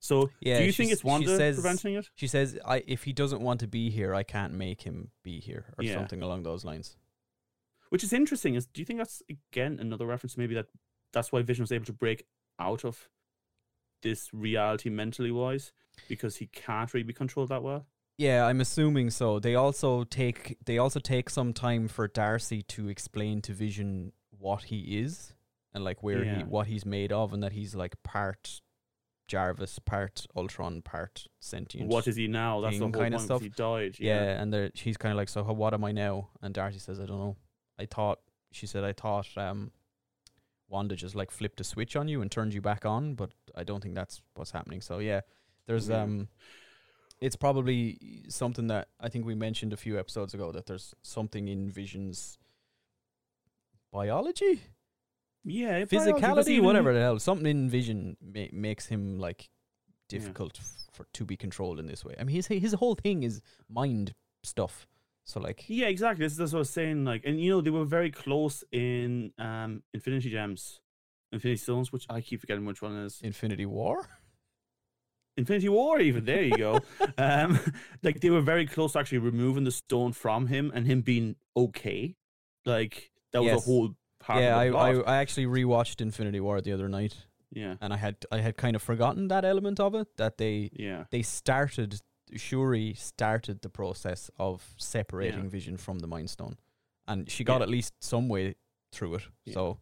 So 0.00 0.30
Yeah, 0.40 0.58
do 0.58 0.64
you 0.66 0.72
think 0.72 0.92
it's 0.92 1.02
Wanda 1.02 1.36
says- 1.36 1.56
preventing 1.56 1.94
it? 1.94 2.10
She 2.14 2.26
says, 2.26 2.58
"I 2.64 2.82
if 2.86 3.04
he 3.04 3.12
doesn't 3.12 3.40
want 3.40 3.60
to 3.60 3.66
be 3.66 3.90
here, 3.90 4.14
I 4.14 4.22
can't 4.22 4.52
make 4.52 4.82
him 4.82 5.10
be 5.22 5.40
here," 5.40 5.72
or 5.78 5.84
Yeah. 5.84 5.94
something 5.94 6.20
along 6.22 6.42
those 6.42 6.64
lines. 6.64 6.96
Which 7.88 8.04
is 8.04 8.12
interesting. 8.12 8.54
Is 8.54 8.66
do 8.66 8.80
you 8.80 8.84
think 8.84 8.98
that's 8.98 9.22
again 9.30 9.78
another 9.80 10.06
reference 10.06 10.36
maybe 10.36 10.54
that 10.54 10.66
that's 11.12 11.32
why 11.32 11.42
Vision 11.42 11.62
was 11.62 11.72
able 11.72 11.86
to 11.86 11.92
break 11.92 12.26
out 12.58 12.84
of 12.84 13.08
this 14.02 14.28
reality 14.32 14.90
mentally 14.90 15.30
wise 15.30 15.72
because 16.08 16.36
he 16.36 16.46
can't 16.46 16.92
really 16.92 17.04
be 17.04 17.12
controlled 17.12 17.48
that 17.48 17.62
well. 17.62 17.86
Yeah, 18.18 18.46
I'm 18.46 18.60
assuming 18.60 19.10
so. 19.10 19.40
They 19.40 19.54
also 19.54 20.04
take 20.04 20.56
they 20.64 20.78
also 20.78 21.00
take 21.00 21.28
some 21.30 21.52
time 21.52 21.88
for 21.88 22.06
Darcy 22.06 22.62
to 22.62 22.88
explain 22.88 23.40
to 23.42 23.52
Vision 23.52 24.12
what 24.38 24.64
he 24.64 24.98
is 25.00 25.32
and 25.72 25.82
like 25.82 26.02
where 26.02 26.22
he 26.22 26.42
what 26.44 26.66
he's 26.68 26.86
made 26.86 27.10
of, 27.12 27.32
and 27.32 27.42
that 27.42 27.52
he's 27.52 27.74
like 27.74 28.00
part 28.04 28.60
Jarvis, 29.26 29.78
part 29.80 30.26
Ultron, 30.36 30.82
part 30.82 31.26
sentient. 31.40 31.88
What 31.88 32.06
is 32.06 32.14
he 32.14 32.28
now? 32.28 32.60
That's 32.60 32.78
the 32.78 32.84
whole 32.84 32.92
kinda 32.92 33.18
stuff. 33.18 33.42
He 33.42 33.48
died. 33.48 33.96
Yeah, 33.98 34.22
Yeah. 34.22 34.42
and 34.42 34.70
she's 34.74 34.96
kind 34.96 35.12
of 35.12 35.16
like, 35.16 35.28
so 35.30 35.42
what 35.42 35.74
am 35.74 35.82
I 35.84 35.92
now? 35.92 36.28
And 36.42 36.54
Darcy 36.54 36.78
says, 36.78 37.00
I 37.00 37.06
don't 37.06 37.18
know. 37.18 37.36
I 37.78 37.86
thought 37.86 38.20
she 38.52 38.66
said 38.68 38.84
I 38.84 38.92
thought 38.92 39.26
um 39.36 39.72
Wanda 40.68 40.96
just 40.96 41.14
like 41.14 41.30
flipped 41.30 41.60
a 41.60 41.64
switch 41.64 41.94
on 41.96 42.08
you 42.08 42.22
and 42.22 42.30
turned 42.30 42.54
you 42.54 42.60
back 42.60 42.84
on, 42.86 43.14
but 43.14 43.30
I 43.54 43.64
don't 43.64 43.82
think 43.82 43.94
that's 43.94 44.20
what's 44.34 44.50
happening. 44.52 44.80
So 44.80 44.98
yeah, 44.98 45.20
there's 45.66 45.88
Yeah. 45.88 46.02
um 46.02 46.28
it's 47.20 47.36
probably 47.36 48.24
something 48.28 48.66
that 48.66 48.88
I 49.00 49.08
think 49.08 49.24
we 49.24 49.34
mentioned 49.34 49.72
a 49.72 49.76
few 49.76 49.98
episodes 49.98 50.34
ago 50.34 50.52
that 50.52 50.66
there's 50.66 50.94
something 51.02 51.48
in 51.48 51.70
Vision's 51.70 52.38
biology, 53.92 54.62
Yeah. 55.44 55.84
physicality, 55.84 56.60
whatever 56.60 56.92
the 56.92 57.00
hell, 57.00 57.18
something 57.18 57.46
in 57.46 57.70
Vision 57.70 58.16
ma- 58.20 58.46
makes 58.52 58.86
him 58.86 59.18
like 59.18 59.42
Yeah. 60.10 60.18
difficult 60.18 60.58
f- 60.58 60.88
for 60.92 61.04
to 61.12 61.24
be 61.24 61.36
controlled 61.36 61.78
in 61.78 61.86
this 61.86 62.04
way. 62.04 62.14
I 62.18 62.24
mean, 62.24 62.34
his 62.36 62.46
his 62.48 62.72
whole 62.74 62.94
thing 62.94 63.22
is 63.22 63.40
mind 63.68 64.14
stuff. 64.42 64.86
So 65.24 65.40
like, 65.40 65.64
Yeah, 65.68 65.86
exactly. 65.86 66.24
This 66.26 66.38
is 66.38 66.52
what 66.52 66.58
I 66.58 66.60
was 66.60 66.70
saying. 66.70 67.04
Like, 67.04 67.22
and 67.24 67.40
you 67.40 67.50
know, 67.50 67.60
they 67.60 67.70
were 67.70 67.84
very 67.84 68.10
close 68.10 68.62
in 68.72 69.32
um 69.38 69.82
Infinity 69.94 70.30
Gems, 70.30 70.80
Infinity 71.32 71.56
Stones, 71.58 71.92
which 71.92 72.06
I 72.10 72.20
keep 72.20 72.40
forgetting 72.40 72.64
which 72.66 72.82
one 72.82 72.94
is. 72.96 73.20
Infinity 73.22 73.66
War. 73.66 74.06
Infinity 75.36 75.68
War, 75.68 76.00
even 76.00 76.24
there 76.24 76.42
you 76.42 76.56
go. 76.56 76.80
um, 77.18 77.58
like 78.02 78.20
they 78.20 78.30
were 78.30 78.40
very 78.40 78.66
close 78.66 78.92
to 78.92 79.00
actually 79.00 79.18
removing 79.18 79.64
the 79.64 79.72
stone 79.72 80.12
from 80.12 80.46
him 80.46 80.70
and 80.74 80.86
him 80.86 81.00
being 81.00 81.34
okay. 81.56 82.14
Like 82.64 83.10
that 83.32 83.40
was 83.42 83.48
Yes. 83.52 83.62
a 83.62 83.64
whole 83.66 83.94
part. 84.20 84.40
yeah, 84.42 84.54
of 84.54 84.58
I, 84.76 84.92
the 84.92 85.04
I. 85.04 85.14
I 85.14 85.16
actually 85.16 85.46
rewatched 85.46 86.00
Infinity 86.00 86.38
War 86.40 86.60
the 86.60 86.72
other 86.72 86.88
night, 86.88 87.16
yeah, 87.50 87.74
and 87.80 87.92
I 87.92 87.96
had 87.96 88.16
I 88.30 88.38
had 88.38 88.56
kind 88.56 88.76
of 88.76 88.82
forgotten 88.82 89.28
that 89.28 89.44
element 89.44 89.80
of 89.80 89.94
it. 89.96 90.06
That 90.18 90.38
they 90.38 90.70
yeah, 90.72 91.04
they 91.10 91.22
started 91.22 92.00
Shuri 92.36 92.94
started 92.94 93.62
the 93.62 93.68
process 93.68 94.30
of 94.38 94.74
separating 94.76 95.44
Yeah. 95.44 95.50
Vision 95.50 95.76
from 95.76 95.98
the 96.00 96.06
Mind 96.06 96.30
Stone, 96.30 96.56
and 97.06 97.30
she 97.30 97.44
got 97.44 97.58
Yeah. 97.58 97.64
at 97.64 97.68
least 97.68 97.94
some 98.00 98.28
way 98.28 98.54
through 98.92 99.16
it. 99.16 99.22
Yeah. 99.44 99.54
So 99.54 99.78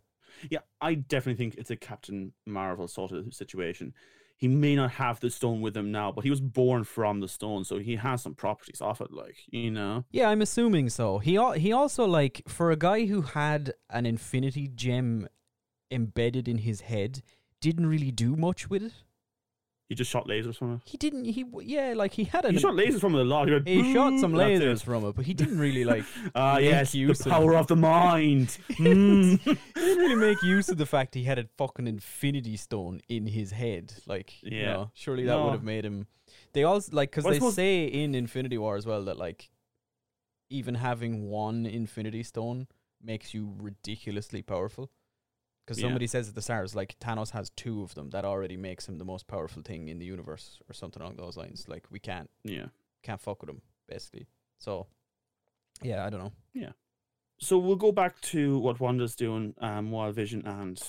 yeah. 0.50 0.61
I 0.80 0.94
definitely 0.94 1.37
think 1.44 1.54
it's 1.59 1.71
a 1.71 1.76
Captain 1.76 2.32
Marvel 2.47 2.88
sort 2.88 3.12
of 3.12 3.32
situation. 3.35 3.94
He 4.37 4.49
may 4.49 4.75
not 4.75 4.90
have 4.92 5.21
the 5.21 5.30
stone 5.30 5.61
with 5.61 5.76
him 5.76 5.92
now, 5.92 6.11
but 6.11 6.25
he 6.25 6.30
was 6.30 6.40
born 6.40 6.82
from 6.82 7.21
the 7.21 7.28
stone, 7.28 7.64
so 7.64 7.78
he 7.78 7.94
has 7.97 8.23
some 8.23 8.35
properties 8.35 8.80
off 8.80 9.00
it. 9.00 9.12
Like 9.12 9.37
you 9.49 9.71
know, 9.71 10.04
yeah, 10.11 10.28
I'm 10.30 10.42
assuming 10.42 10.88
so. 10.88 11.18
He 11.18 11.37
al- 11.37 11.52
he 11.52 11.73
also 11.73 12.04
like 12.06 12.42
for 12.49 12.71
a 12.73 12.76
guy 12.76 13.06
who 13.06 13.23
had 13.23 13.75
an 13.88 14.04
Infinity 14.04 14.66
Gem 14.68 15.28
embedded 15.92 16.49
in 16.49 16.59
his 16.59 16.80
head, 16.82 17.23
didn't 17.61 17.87
really 17.87 18.11
do 18.11 18.35
much 18.35 18.68
with 18.68 18.82
it. 18.82 18.92
He 19.92 19.94
just 19.94 20.11
shot 20.11 20.26
lasers 20.26 20.56
from 20.56 20.72
it. 20.76 20.80
He 20.87 20.96
didn't. 20.96 21.26
He 21.26 21.44
yeah, 21.61 21.92
like 21.94 22.12
he 22.14 22.25
had 22.25 22.46
a. 22.46 22.50
He 22.52 22.58
shot 22.58 22.72
lasers 22.72 22.99
from 23.00 23.14
it 23.14 23.20
a 23.20 23.25
lot. 23.25 23.46
He, 23.46 23.52
went, 23.52 23.68
he 23.68 23.92
shot 23.92 24.18
some 24.18 24.32
"Boom," 24.32 24.38
that's 24.38 24.61
it. 24.61 24.62
lasers 24.62 24.82
from 24.82 25.04
it, 25.04 25.14
but 25.14 25.26
he 25.26 25.34
didn't 25.34 25.58
really 25.58 25.84
like. 25.84 26.04
Ah, 26.34 26.54
make 26.54 26.64
yes, 26.64 26.94
use 26.94 27.18
the 27.18 27.28
power 27.28 27.54
of 27.56 27.66
the 27.66 27.76
mind. 27.76 28.56
Mm. 28.70 29.38
he 29.38 29.54
didn't 29.75 29.99
really 29.99 30.14
make 30.14 30.42
use 30.42 30.68
of 30.70 30.78
the 30.78 30.87
fact 30.87 31.14
he 31.14 31.25
had 31.25 31.38
a 31.38 31.44
fucking 31.58 31.87
infinity 31.87 32.56
stone 32.56 33.00
in 33.08 33.26
his 33.26 33.50
head. 33.52 33.92
Like, 34.06 34.42
you 34.42 34.56
Yeah. 34.58 34.72
know, 34.72 34.90
surely 34.94 35.25
that 35.25 35.38
would 35.38 35.52
have 35.52 35.62
made 35.62 35.84
him. 35.84 36.06
They 36.54 36.64
also 36.64 36.90
like 36.96 37.11
because 37.11 37.25
Well, 37.25 37.32
they 37.32 37.38
suppose- 37.38 37.54
say 37.56 37.84
in 37.84 38.14
Infinity 38.14 38.56
War 38.56 38.76
as 38.76 38.87
well 38.87 39.04
that 39.04 39.18
like 39.18 39.50
even 40.49 40.76
having 40.76 41.28
one 41.28 41.66
Infinity 41.66 42.22
Stone 42.22 42.66
makes 43.02 43.34
you 43.34 43.54
ridiculously 43.58 44.40
powerful. 44.42 44.90
Because 45.64 45.78
Yeah. 45.78 45.87
somebody 45.87 46.07
says 46.07 46.28
at 46.28 46.35
the 46.35 46.42
start, 46.42 46.64
it's 46.64 46.75
like 46.75 46.99
Thanos 46.99 47.31
has 47.31 47.50
two 47.50 47.83
of 47.83 47.95
them. 47.95 48.11
That 48.11 48.25
already 48.25 48.57
makes 48.57 48.88
him 48.88 48.99
the 48.99 49.04
most 49.04 49.26
powerful 49.26 49.62
thing 49.62 49.88
in 49.88 49.99
the 49.99 50.07
universe, 50.07 50.61
or 50.69 50.75
something 50.75 51.00
along 51.00 51.16
those 51.16 51.37
lines. 51.37 51.69
Like 51.69 51.87
we 51.90 52.00
can't 52.00 52.31
yeah. 52.45 52.66
can't 53.02 53.21
fuck 53.21 53.40
with 53.40 53.50
him, 53.50 53.62
basically. 53.88 54.26
So, 54.59 54.87
yeah, 55.83 56.04
I 56.04 56.11
don't 56.11 56.21
know. 56.21 56.33
Yeah. 56.52 56.73
So 57.38 57.59
we'll 57.59 57.76
go 57.76 57.92
back 57.92 58.21
to 58.21 58.59
what 58.59 58.78
Wanda's 58.81 59.16
doing 59.16 59.54
um, 59.59 59.90
while 59.90 60.12
Vision 60.12 60.47
and 60.47 60.81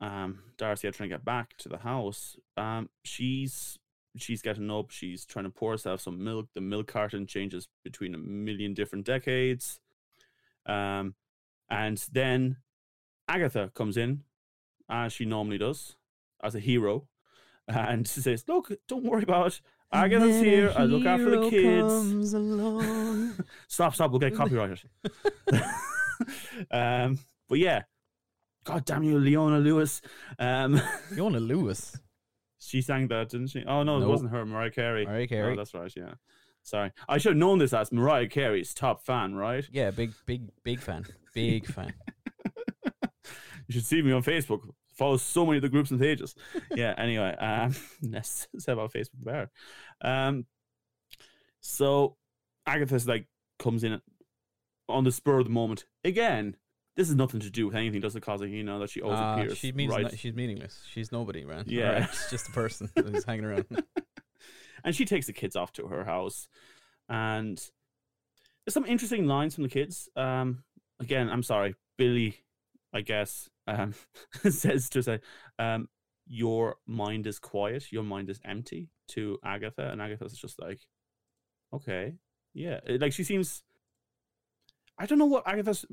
um, 0.00 0.42
Darcy 0.58 0.88
are 0.88 0.92
trying 0.92 1.08
to 1.08 1.14
get 1.14 1.24
back 1.24 1.56
to 1.58 1.68
the 1.68 1.78
house. 1.78 2.36
Um, 2.56 2.90
she's 3.04 3.78
she's 4.16 4.42
getting 4.42 4.70
up. 4.70 4.90
She's 4.90 5.24
trying 5.24 5.44
to 5.44 5.50
pour 5.50 5.72
herself 5.72 6.00
some 6.00 6.22
milk. 6.22 6.48
The 6.54 6.60
milk 6.60 6.88
carton 6.88 7.26
changes 7.26 7.68
between 7.84 8.14
a 8.14 8.18
million 8.18 8.74
different 8.74 9.06
decades. 9.06 9.80
Um, 10.66 11.14
and 11.70 11.98
then 12.12 12.58
Agatha 13.28 13.70
comes 13.74 13.96
in, 13.96 14.22
as 14.88 15.12
she 15.12 15.24
normally 15.24 15.58
does, 15.58 15.96
as 16.42 16.54
a 16.54 16.60
hero, 16.60 17.06
and 17.68 18.06
she 18.06 18.20
says, 18.20 18.44
"Look, 18.48 18.70
don't 18.88 19.04
worry 19.04 19.22
about 19.22 19.48
it. 19.48 19.60
Agatha's 19.92 20.40
here. 20.40 20.72
I 20.76 20.84
look 20.84 21.04
after 21.04 21.30
the 21.30 21.50
kids." 21.50 22.32
stop, 23.68 23.94
stop. 23.94 24.10
We'll 24.10 24.20
get 24.20 24.34
copyrighted. 24.34 24.80
um, 26.70 27.18
but 27.48 27.58
yeah, 27.58 27.82
God 28.64 28.84
damn 28.84 29.02
you, 29.02 29.18
Leona 29.18 29.58
Lewis. 29.58 30.00
Um, 30.38 30.80
Fiona 31.14 31.40
Lewis. 31.40 31.98
she 32.58 32.80
sang 32.80 33.08
that, 33.08 33.30
didn't 33.30 33.48
she? 33.48 33.64
Oh 33.66 33.82
no, 33.82 34.00
it 34.02 34.06
wasn't 34.06 34.30
her. 34.30 34.44
Mariah 34.46 34.70
Carey. 34.70 35.04
Mariah 35.04 35.24
Oh, 35.24 35.26
Carey. 35.26 35.56
that's 35.56 35.74
right. 35.74 35.92
Yeah. 35.96 36.14
Sorry, 36.64 36.92
I 37.08 37.18
should 37.18 37.30
have 37.32 37.38
known 37.38 37.58
this 37.58 37.72
as 37.72 37.90
Mariah 37.90 38.28
Carey's 38.28 38.72
top 38.72 39.02
fan, 39.04 39.34
right? 39.34 39.68
Yeah, 39.72 39.90
big, 39.90 40.12
big, 40.26 40.42
big 40.62 40.78
fan. 40.80 41.04
Big 41.34 41.66
fan. 41.66 41.92
You 43.72 43.80
should 43.80 43.86
see 43.86 44.02
me 44.02 44.12
on 44.12 44.22
Facebook. 44.22 44.60
Follow 44.94 45.16
so 45.16 45.46
many 45.46 45.56
of 45.56 45.62
the 45.62 45.68
groups 45.70 45.90
and 45.90 45.98
pages. 45.98 46.34
yeah. 46.74 46.94
Anyway, 46.98 47.34
um, 47.40 47.74
let's 48.02 48.46
say 48.58 48.72
about 48.72 48.92
Facebook 48.92 49.22
there. 49.24 49.50
Um, 50.02 50.44
so 51.60 52.16
Agatha's 52.66 53.06
like 53.08 53.26
comes 53.58 53.84
in 53.84 54.00
on 54.88 55.04
the 55.04 55.12
spur 55.12 55.38
of 55.38 55.44
the 55.44 55.50
moment 55.50 55.86
again. 56.04 56.56
This 56.96 57.08
is 57.08 57.14
nothing 57.14 57.40
to 57.40 57.50
do 57.50 57.66
with 57.68 57.74
anything, 57.76 58.02
does 58.02 58.14
it? 58.14 58.20
Cause 58.20 58.42
you 58.42 58.62
know 58.62 58.78
that 58.80 58.90
she 58.90 59.00
always 59.00 59.18
Ah, 59.18 59.38
appears. 59.40 59.56
she 59.56 59.72
means 59.72 59.90
right. 59.90 60.02
no- 60.02 60.08
she's 60.10 60.34
meaningless. 60.34 60.82
She's 60.90 61.10
nobody, 61.10 61.42
man. 61.46 61.64
Yeah. 61.66 61.92
Alright, 61.94 62.10
She's 62.10 62.30
just 62.30 62.48
a 62.48 62.52
person 62.52 62.90
who's 62.96 63.24
hanging 63.24 63.46
around. 63.46 63.64
and 64.84 64.94
she 64.94 65.06
takes 65.06 65.26
the 65.26 65.32
kids 65.32 65.56
off 65.56 65.72
to 65.74 65.86
her 65.86 66.04
house 66.04 66.48
and 67.08 67.56
there's 68.66 68.74
some 68.74 68.84
interesting 68.84 69.26
lines 69.26 69.54
from 69.54 69.64
the 69.64 69.68
kids 69.70 70.08
um 70.16 70.62
again 71.00 71.28
i'm 71.28 71.42
sorry 71.42 71.74
billy 71.98 72.36
i 72.92 73.00
guess 73.00 73.48
um 73.66 73.94
says 74.50 74.88
to 74.90 75.02
say 75.02 75.18
um 75.58 75.88
your 76.26 76.76
mind 76.86 77.26
is 77.26 77.38
quiet 77.38 77.90
your 77.92 78.02
mind 78.02 78.28
is 78.30 78.40
empty 78.44 78.88
to 79.08 79.38
agatha 79.44 79.90
and 79.90 80.00
agatha's 80.00 80.34
just 80.34 80.60
like 80.60 80.80
okay 81.72 82.14
yeah 82.54 82.80
like 83.00 83.12
she 83.12 83.24
seems 83.24 83.62
i 84.98 85.06
don't 85.06 85.18
know 85.18 85.26
what 85.26 85.46
agatha's 85.46 85.84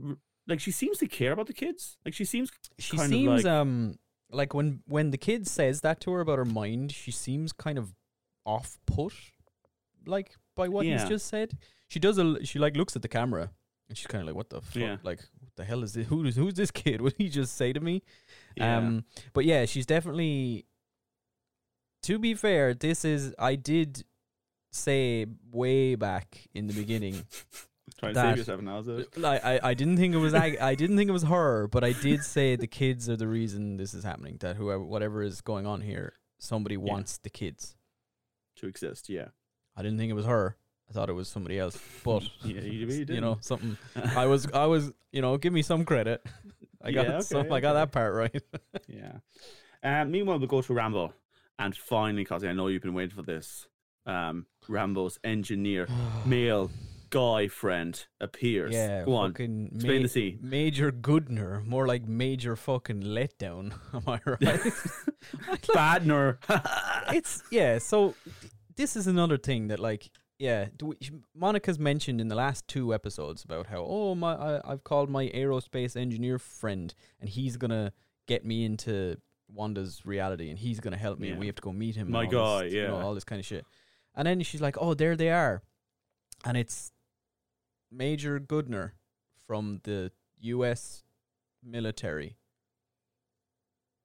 like 0.47 0.59
she 0.59 0.71
seems 0.71 0.97
to 0.97 1.07
care 1.07 1.31
about 1.31 1.47
the 1.47 1.53
kids 1.53 1.97
like 2.05 2.13
she 2.13 2.25
seems 2.25 2.51
She 2.77 2.97
kind 2.97 3.11
of 3.11 3.17
seems 3.17 3.43
like- 3.43 3.53
um 3.53 3.95
like 4.31 4.53
when 4.53 4.81
when 4.85 5.09
the 5.11 5.17
kid 5.17 5.47
says 5.47 5.81
that 5.81 5.99
to 6.01 6.11
her 6.11 6.19
about 6.21 6.37
her 6.37 6.45
mind, 6.45 6.91
she 6.91 7.09
seems 7.09 7.51
kind 7.51 7.79
of 7.79 7.95
off 8.45 8.77
put, 8.85 9.11
like 10.05 10.35
by 10.55 10.67
what 10.67 10.85
Yeah. 10.85 10.99
he's 10.99 11.09
just 11.09 11.25
said. 11.25 11.57
She 11.87 11.99
does 11.99 12.19
a 12.19 12.45
she 12.45 12.59
like 12.59 12.77
looks 12.77 12.95
at 12.95 13.01
the 13.01 13.07
camera 13.07 13.49
and 13.87 13.97
she's 13.97 14.05
kind 14.05 14.21
of 14.21 14.27
like, 14.27 14.35
"What 14.35 14.51
the 14.51 14.61
fuck? 14.61 14.75
Yeah. 14.75 14.97
Like, 15.01 15.21
the 15.59 15.65
hell 15.65 15.83
is 15.83 15.93
this? 15.93 16.07
Who 16.07 16.23
is 16.25 16.35
who's 16.35 16.55
this 16.55 16.71
kid? 16.71 17.01
What 17.01 17.17
did 17.17 17.23
he 17.23 17.29
just 17.29 17.55
say 17.55 17.73
to 17.73 17.79
me?" 17.79 18.01
yeah. 18.55 18.77
Um, 18.77 19.03
but 19.33 19.45
yeah, 19.45 19.65
she's 19.65 19.85
definitely. 19.85 20.65
To 22.03 22.17
be 22.17 22.33
fair, 22.33 22.73
this 22.73 23.03
is 23.03 23.35
I 23.37 23.55
did 23.55 24.05
say 24.71 25.25
way 25.51 25.95
back 25.95 26.47
in 26.53 26.67
the 26.67 26.73
beginning. 26.73 27.23
trying 27.99 28.13
to 28.13 28.21
save 28.21 28.37
yourself 28.37 28.61
now 28.61 28.79
is 28.79 29.17
like 29.17 29.43
I, 29.43 29.59
I 29.61 29.73
didn't 29.73 29.97
think 29.97 30.13
it 30.13 30.19
was 30.19 30.33
Ag- 30.33 30.59
I 30.59 30.75
didn't 30.75 30.95
think 30.95 31.09
it 31.09 31.13
was 31.13 31.23
her, 31.23 31.67
but 31.67 31.83
I 31.83 31.91
did 31.91 32.23
say 32.23 32.55
the 32.55 32.67
kids 32.67 33.09
are 33.09 33.17
the 33.17 33.27
reason 33.27 33.75
this 33.75 33.93
is 33.93 34.05
happening. 34.05 34.37
That 34.39 34.55
whoever 34.55 34.83
whatever 34.83 35.21
is 35.21 35.41
going 35.41 35.67
on 35.67 35.81
here, 35.81 36.13
somebody 36.37 36.77
wants 36.77 37.17
the 37.17 37.29
kids. 37.29 37.75
to 38.57 38.67
exist 38.67 39.09
yeah 39.09 39.29
I 39.75 39.81
didn't 39.81 39.97
think 39.97 40.09
it 40.09 40.15
was 40.15 40.25
her. 40.25 40.55
I 40.89 40.93
thought 40.93 41.10
it 41.10 41.13
was 41.13 41.27
somebody 41.27 41.60
else. 41.60 41.77
But 42.03 42.24
yeah 42.43 42.62
you, 42.62 42.88
really 42.88 43.13
you 43.15 43.22
know, 43.22 43.38
something 43.41 43.77
I 43.96 44.25
was 44.25 44.48
I 44.53 44.65
was 44.65 44.91
you 45.12 45.22
know, 45.22 45.38
give 45.38 45.53
me 45.53 45.62
some 45.62 45.86
credit. 45.86 46.25
I 46.81 46.91
got 46.91 47.05
Yeah, 47.08 47.19
some 47.19 47.41
okay, 47.41 47.55
I 47.55 47.60
got 47.60 47.74
that 47.74 47.91
part 47.91 48.13
right. 48.15 48.43
Yeah. 48.88 49.17
Um, 49.84 50.12
meanwhile, 50.12 50.39
we 50.39 50.48
go 50.48 50.62
to 50.62 50.74
Rambeau, 50.74 51.12
and 51.58 51.75
finally, 51.75 52.24
because 52.24 52.43
I 52.43 52.51
know 52.53 52.67
you've 52.67 52.81
been 52.81 52.93
waiting 52.93 53.15
for 53.15 53.22
this, 53.22 53.67
um, 54.05 54.46
Rambeau's 54.67 55.19
engineer, 55.24 55.88
male 56.25 56.69
guy 57.10 57.48
friend 57.48 58.05
appears. 58.22 58.74
Yeah, 58.74 59.03
go 59.05 59.15
on. 59.15 59.31
fucking 59.31 59.72
Explain 59.75 59.98
ma- 59.98 60.03
the 60.03 60.10
scene. 60.10 60.39
Major 60.41 60.91
Goodner, 60.91 61.65
more 61.65 61.88
like 61.88 62.08
Major 62.08 62.55
fucking 62.55 63.01
letdown. 63.03 63.74
Am 63.93 64.03
I 64.08 64.19
right? 64.25 64.39
Badner. 65.74 66.38
it's 67.13 67.43
yeah. 67.51 67.77
So 67.79 68.15
this 68.75 68.96
is 68.96 69.08
another 69.08 69.38
thing 69.38 69.67
that 69.69 69.79
like 69.79 70.10
yeah, 70.39 70.67
do 70.75 70.88
we, 70.88 70.98
Monica's 71.36 71.77
mentioned 71.77 72.22
in 72.22 72.29
the 72.29 72.36
last 72.36 72.65
two 72.67 72.93
episodes 72.93 73.43
about 73.43 73.67
how 73.67 73.86
oh 73.88 74.15
my 74.15 74.34
I, 74.34 74.72
I've 74.72 74.84
called 74.86 75.10
my 75.10 75.27
aerospace 75.27 75.96
engineer 75.98 76.39
friend 76.39 76.93
and 77.19 77.29
he's 77.29 77.58
gonna 77.58 77.91
get 78.25 78.46
me 78.46 78.63
into 78.63 79.17
Wanda's 79.53 80.05
reality 80.05 80.50
and 80.50 80.58
he's 80.58 80.79
gonna 80.79 80.98
help 80.98 81.19
me 81.19 81.29
and 81.29 81.39
we 81.39 81.48
have 81.48 81.55
to 81.55 81.62
go 81.62 81.74
meet 81.74 81.96
him. 81.96 82.03
and 82.03 82.12
My 82.12 82.25
all 82.25 82.31
guy, 82.31 82.63
this, 82.63 82.74
you 82.74 82.88
know, 82.88 82.98
yeah. 82.98 83.03
all 83.03 83.13
this 83.13 83.25
kind 83.25 83.39
of 83.39 83.46
shit. 83.46 83.65
And 84.15 84.25
then 84.25 84.41
she's 84.41 84.62
like, 84.62 84.77
oh, 84.79 84.93
there 84.93 85.15
they 85.15 85.29
are, 85.29 85.62
and 86.46 86.58
it's 86.58 86.91
Major 87.91 88.39
Goodner 88.39 88.91
from 89.46 89.81
the 89.84 90.12
U.S. 90.39 91.03
military. 91.63 92.38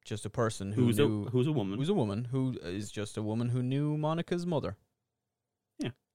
Just 0.03 0.25
a 0.25 0.29
person 0.29 0.73
who 0.73 0.85
who's 0.85 0.97
knew 0.99 1.25
a 1.25 1.29
who's 1.29 1.47
a 1.47 1.51
woman? 1.51 1.79
who's 1.79 1.89
a 1.89 1.93
woman 1.93 2.25
who 2.25 2.55
is 2.61 2.91
just 2.91 3.17
a 3.17 3.23
woman 3.23 3.49
who 3.49 3.63
knew 3.63 3.97
Monica's 3.97 4.45
mother. 4.45 4.77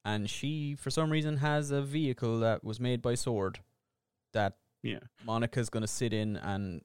And 0.05 0.31
she, 0.31 0.75
for 0.75 0.91
some 0.91 1.11
reason, 1.11 1.39
has 1.39 1.71
a 1.71 1.83
vehicle 1.83 2.41
that 2.41 2.65
was 2.65 2.81
made 2.81 3.03
by 3.03 3.15
Sword 3.15 3.59
that 4.33 4.55
yeah. 4.83 5.01
Monica's 5.25 5.69
going 5.69 5.83
to 5.83 5.87
sit 5.87 6.13
in 6.13 6.37
and 6.37 6.83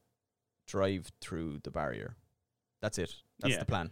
drive 0.67 1.11
through 1.21 1.59
the 1.63 1.71
barrier. 1.71 2.15
That's 2.81 2.97
it. 2.97 3.15
That's 3.39 3.53
Yeah. 3.53 3.59
the 3.59 3.65
plan. 3.65 3.91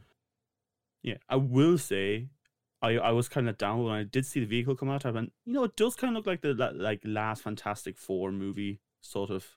Yeah. 1.02 1.18
I 1.30 1.38
will 1.38 1.78
say, 1.78 2.28
I 2.82 2.98
I 2.98 3.12
was 3.12 3.30
kind 3.30 3.48
of 3.48 3.58
down 3.58 3.84
when 3.84 3.94
I 3.94 4.04
did 4.04 4.26
see 4.26 4.42
the 4.42 4.46
vehicle 4.46 4.76
come 4.76 4.90
out. 4.90 5.06
I 5.06 5.12
went, 5.12 5.32
you 5.46 5.54
know, 5.54 5.64
it 5.64 5.76
does 5.78 5.96
kind 5.96 6.12
of 6.12 6.16
look 6.18 6.28
like 6.28 6.42
the 6.42 6.54
like 6.74 7.02
last 7.06 7.44
Fantastic 7.44 7.98
Four 7.98 8.32
movie 8.32 8.82
sort 9.02 9.30
of. 9.30 9.56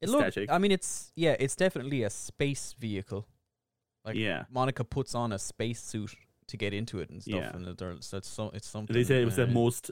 It 0.00 0.08
Aesthetic. 0.08 0.50
I 0.50 0.58
mean, 0.58 0.72
it's 0.72 1.12
yeah, 1.14 1.36
it's 1.38 1.54
definitely 1.54 2.02
a 2.02 2.10
space 2.10 2.74
vehicle. 2.78 3.26
Like 4.04 4.16
yeah. 4.16 4.44
Monica 4.50 4.84
puts 4.84 5.14
on 5.14 5.32
a 5.32 5.38
space 5.38 5.80
suit 5.82 6.16
to 6.52 6.56
get 6.56 6.72
into 6.72 7.00
it 7.00 7.10
and 7.10 7.22
stuff, 7.22 7.34
Yeah. 7.42 7.54
and 7.54 7.76
they're- 7.78 7.96
so 8.00 8.16
it's 8.18 8.28
so 8.28 8.50
it's 8.54 8.68
something. 8.68 8.94
They 8.94 9.04
said 9.04 9.22
it 9.22 9.24
was 9.32 9.36
the 9.36 9.44
uh, 9.44 9.62
most 9.62 9.90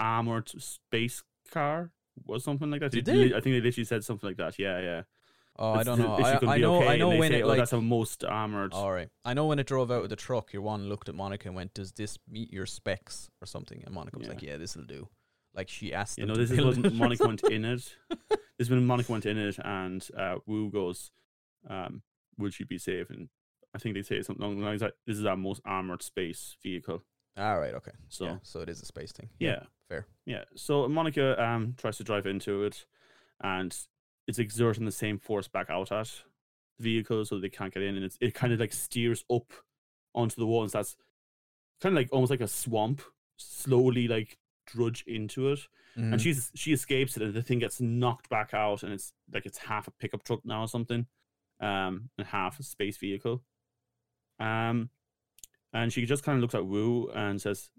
armored 0.00 0.48
space 0.60 1.22
car 1.50 1.92
or 2.26 2.38
something 2.40 2.70
like 2.70 2.80
that. 2.80 2.92
Did 2.92 3.04
They? 3.04 3.26
I 3.26 3.40
think 3.40 3.54
they 3.56 3.60
literally 3.60 3.84
said 3.84 4.04
something 4.04 4.28
like 4.30 4.36
that. 4.38 4.58
Yeah, 4.58 4.80
yeah. 4.80 5.02
Oh, 5.60 5.72
I 5.72 5.82
don't 5.82 5.98
know. 5.98 6.14
I, 6.14 6.54
I 6.54 6.58
know. 6.58 6.76
okay, 6.76 6.86
I 6.94 6.96
know 6.96 7.08
when 7.08 7.32
say, 7.32 7.40
it 7.40 7.42
oh, 7.42 7.54
that's 7.56 7.72
the 7.72 7.80
most 7.80 8.22
armored. 8.24 8.72
All 8.72 8.92
right. 8.92 9.08
I 9.24 9.34
know 9.34 9.46
when 9.46 9.58
it 9.58 9.66
drove 9.66 9.90
out 9.90 10.04
of 10.04 10.08
the 10.08 10.14
truck, 10.16 10.52
your 10.52 10.62
one 10.62 10.88
looked 10.88 11.08
at 11.08 11.16
Monica 11.16 11.48
and 11.48 11.56
went, 11.56 11.74
"Does 11.74 11.90
this 11.92 12.16
meet 12.28 12.52
your 12.52 12.64
specs 12.66 13.28
or 13.42 13.46
something?" 13.46 13.82
And 13.84 13.92
Monica 13.92 14.18
was 14.18 14.28
Yeah. 14.28 14.34
like, 14.34 14.42
"Yeah, 14.42 14.56
this 14.56 14.76
will 14.76 14.84
do." 14.84 15.08
Like 15.54 15.68
she 15.68 15.92
asked 15.92 16.18
You 16.18 16.26
know, 16.26 16.36
this 16.36 16.50
is 16.52 16.60
when. 16.64 16.96
Monica 17.02 17.26
went 17.26 17.42
in 17.44 17.64
it. 17.64 17.96
This 18.58 18.66
is 18.66 18.70
when 18.70 18.84
Monica 18.86 19.10
went 19.12 19.24
in 19.26 19.38
it, 19.38 19.56
and 19.64 20.00
uh, 20.16 20.36
Woo 20.46 20.68
goes, 20.70 21.12
um, 21.68 22.02
"Will 22.38 22.50
she 22.50 22.64
be 22.64 22.78
safe?" 22.78 23.08
And 23.10 23.28
I 23.74 23.78
think 23.78 23.94
they 23.94 24.02
say 24.02 24.20
something 24.22 24.42
along 24.44 24.58
the 24.60 24.64
lines 24.66 24.82
like, 24.82 24.94
"This 25.06 25.18
is 25.18 25.24
our 25.26 25.36
most 25.36 25.60
armored 25.64 26.02
space 26.02 26.56
vehicle." 26.62 27.02
All 27.36 27.58
right. 27.60 27.74
Okay. 27.74 27.92
So 28.08 28.24
yeah. 28.24 28.30
yeah, 28.32 28.38
So 28.42 28.60
it 28.60 28.68
is 28.68 28.82
a 28.82 28.86
space 28.86 29.12
thing. 29.12 29.28
yeah, 29.38 29.64
fair. 29.88 30.06
Yeah. 30.26 30.44
So 30.56 30.88
Monica 30.88 31.40
um 31.42 31.74
tries 31.76 31.96
to 31.98 32.04
drive 32.04 32.26
into 32.26 32.64
it, 32.64 32.86
and 33.40 33.76
it's 34.26 34.38
exerting 34.38 34.84
the 34.84 34.92
same 34.92 35.18
force 35.18 35.48
back 35.48 35.70
out 35.70 35.92
at 35.92 36.10
the 36.78 36.82
vehicle, 36.84 37.24
so 37.24 37.38
they 37.38 37.48
can't 37.48 37.72
get 37.72 37.82
in, 37.82 37.96
and 37.96 38.04
it's 38.04 38.18
it 38.20 38.34
kind 38.34 38.52
of 38.52 38.60
like 38.60 38.72
steers 38.72 39.24
up 39.30 39.52
onto 40.14 40.36
the 40.36 40.46
wall, 40.46 40.62
and 40.62 40.70
that's 40.72 40.96
kind 41.80 41.92
of 41.94 41.96
like 41.96 42.08
almost 42.12 42.30
like 42.30 42.40
a 42.40 42.48
swamp, 42.48 43.02
slowly 43.36 44.08
like 44.08 44.38
drudge 44.66 45.04
into 45.06 45.48
it. 45.52 45.60
Mhm. 45.96 46.12
and 46.12 46.20
she's 46.20 46.52
she 46.54 46.72
escapes 46.72 47.16
it 47.16 47.22
and 47.22 47.34
the 47.34 47.42
thing 47.42 47.58
gets 47.58 47.80
knocked 47.80 48.28
back 48.28 48.52
out 48.54 48.82
and 48.84 48.92
it's 48.92 49.12
like 49.32 49.46
it's 49.46 49.58
half 49.58 49.88
a 49.88 49.90
pickup 49.92 50.22
truck 50.22 50.44
now 50.44 50.60
or 50.60 50.68
something 50.68 51.06
um 51.60 52.10
and 52.18 52.26
half 52.28 52.60
a 52.60 52.62
space 52.62 52.96
vehicle 52.98 53.42
um 54.38 54.90
and 55.72 55.92
she 55.92 56.06
just 56.06 56.22
kind 56.22 56.36
of 56.36 56.42
looks 56.42 56.54
at 56.54 56.66
Woo 56.66 57.10
and 57.14 57.40
says 57.40 57.70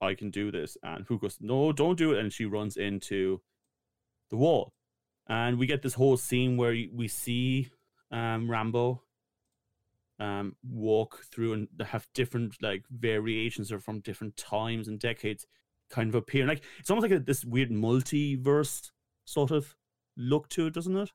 I 0.00 0.14
can 0.14 0.30
do 0.30 0.50
this 0.50 0.76
and 0.82 1.06
Woo 1.08 1.18
goes 1.18 1.38
no 1.40 1.72
don't 1.72 1.98
do 1.98 2.12
it 2.12 2.18
and 2.18 2.32
she 2.32 2.44
runs 2.44 2.76
into 2.76 3.40
the 4.30 4.36
wall 4.36 4.72
and 5.28 5.58
we 5.58 5.66
get 5.66 5.82
this 5.82 5.94
whole 5.94 6.16
scene 6.16 6.56
where 6.56 6.72
we 6.92 7.08
see 7.08 7.70
um 8.10 8.48
Rambeau 8.48 9.00
um 10.20 10.54
walk 10.62 11.24
through 11.32 11.52
and 11.54 11.68
have 11.84 12.06
different 12.14 12.56
like 12.62 12.84
variations 12.90 13.72
or 13.72 13.80
from 13.80 14.00
different 14.00 14.36
times 14.36 14.86
and 14.86 15.00
decades 15.00 15.46
kind 15.90 16.08
of 16.08 16.14
appear. 16.14 16.46
Like 16.46 16.62
it's 16.78 16.90
almost 16.90 17.10
like 17.10 17.20
a, 17.20 17.22
this 17.22 17.44
weird 17.44 17.70
multiverse 17.70 18.90
sort 19.24 19.50
of 19.50 19.74
look 20.16 20.48
to 20.50 20.66
it, 20.66 20.74
doesn't 20.74 20.96
it? 20.96 21.10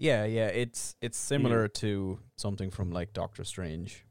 Yeah, 0.00 0.24
yeah. 0.24 0.46
It's 0.46 0.96
it's 1.00 1.18
similar 1.18 1.68
to 1.68 2.18
something 2.36 2.70
from 2.70 2.90
like 2.90 3.12
Doctor 3.12 3.44
Strange. 3.44 4.04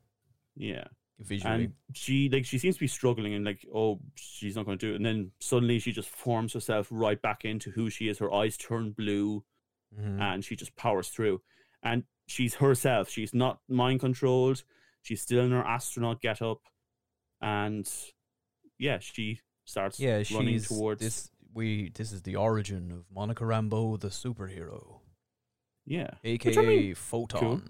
Yeah, 0.55 0.83
visually. 1.19 1.53
and 1.65 1.73
she 1.93 2.29
like 2.29 2.45
she 2.45 2.57
seems 2.59 2.75
to 2.75 2.79
be 2.81 2.87
struggling 2.87 3.33
and 3.33 3.43
like 3.45 3.65
oh 3.73 3.99
she's 4.15 4.55
not 4.55 4.65
going 4.65 4.77
to 4.77 4.85
do 4.87 4.93
it 4.93 4.97
and 4.97 5.05
then 5.05 5.31
suddenly 5.39 5.79
she 5.79 5.91
just 5.91 6.09
forms 6.09 6.53
herself 6.53 6.87
right 6.91 7.21
back 7.21 7.43
into 7.45 7.71
who 7.71 7.89
she 7.89 8.07
is 8.09 8.19
her 8.19 8.31
eyes 8.33 8.55
turn 8.57 8.91
blue 8.91 9.43
Mhm. 9.99 10.19
and 10.21 10.45
she 10.45 10.55
just 10.55 10.75
powers 10.75 11.07
through 11.07 11.41
and 11.81 12.03
she's 12.27 12.55
herself 12.55 13.09
she's 13.09 13.33
not 13.33 13.59
mind 13.67 13.99
controlled 14.01 14.63
she's 15.01 15.21
still 15.21 15.43
in 15.43 15.51
her 15.51 15.63
astronaut 15.65 16.21
get 16.21 16.41
up 16.43 16.61
and 17.41 17.91
yeah 18.77 18.99
she 18.99 19.39
starts 19.65 19.99
yeah, 19.99 20.21
running 20.31 20.53
she's 20.55 20.67
towards 20.67 21.01
this. 21.01 21.31
We 21.53 21.89
this 21.95 22.11
is 22.11 22.21
the 22.21 22.35
origin 22.35 22.91
of 22.91 23.05
Monica 23.13 23.43
Rambeau, 23.43 23.99
the 23.99 24.09
superhero, 24.09 24.99
yeah 25.89 26.11
aka 26.23 26.49
Which 26.49 26.57
I 26.57 26.67
mean, 26.67 26.95
Photon. 26.95 27.69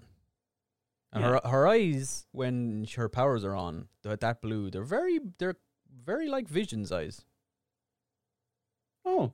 And 1.12 1.24
Yeah. 1.24 1.30
her 1.30 1.48
her 1.54 1.66
eyes, 1.66 2.26
when 2.30 2.86
her 2.96 3.08
powers 3.08 3.42
are 3.44 3.56
on, 3.56 3.88
that 4.02 4.20
that 4.20 4.40
blue, 4.40 4.70
they're 4.70 4.84
very 4.98 5.18
they're 5.38 5.56
very 6.10 6.28
like 6.28 6.46
Vision's 6.48 6.92
eyes. 6.92 7.24
oh 9.04 9.32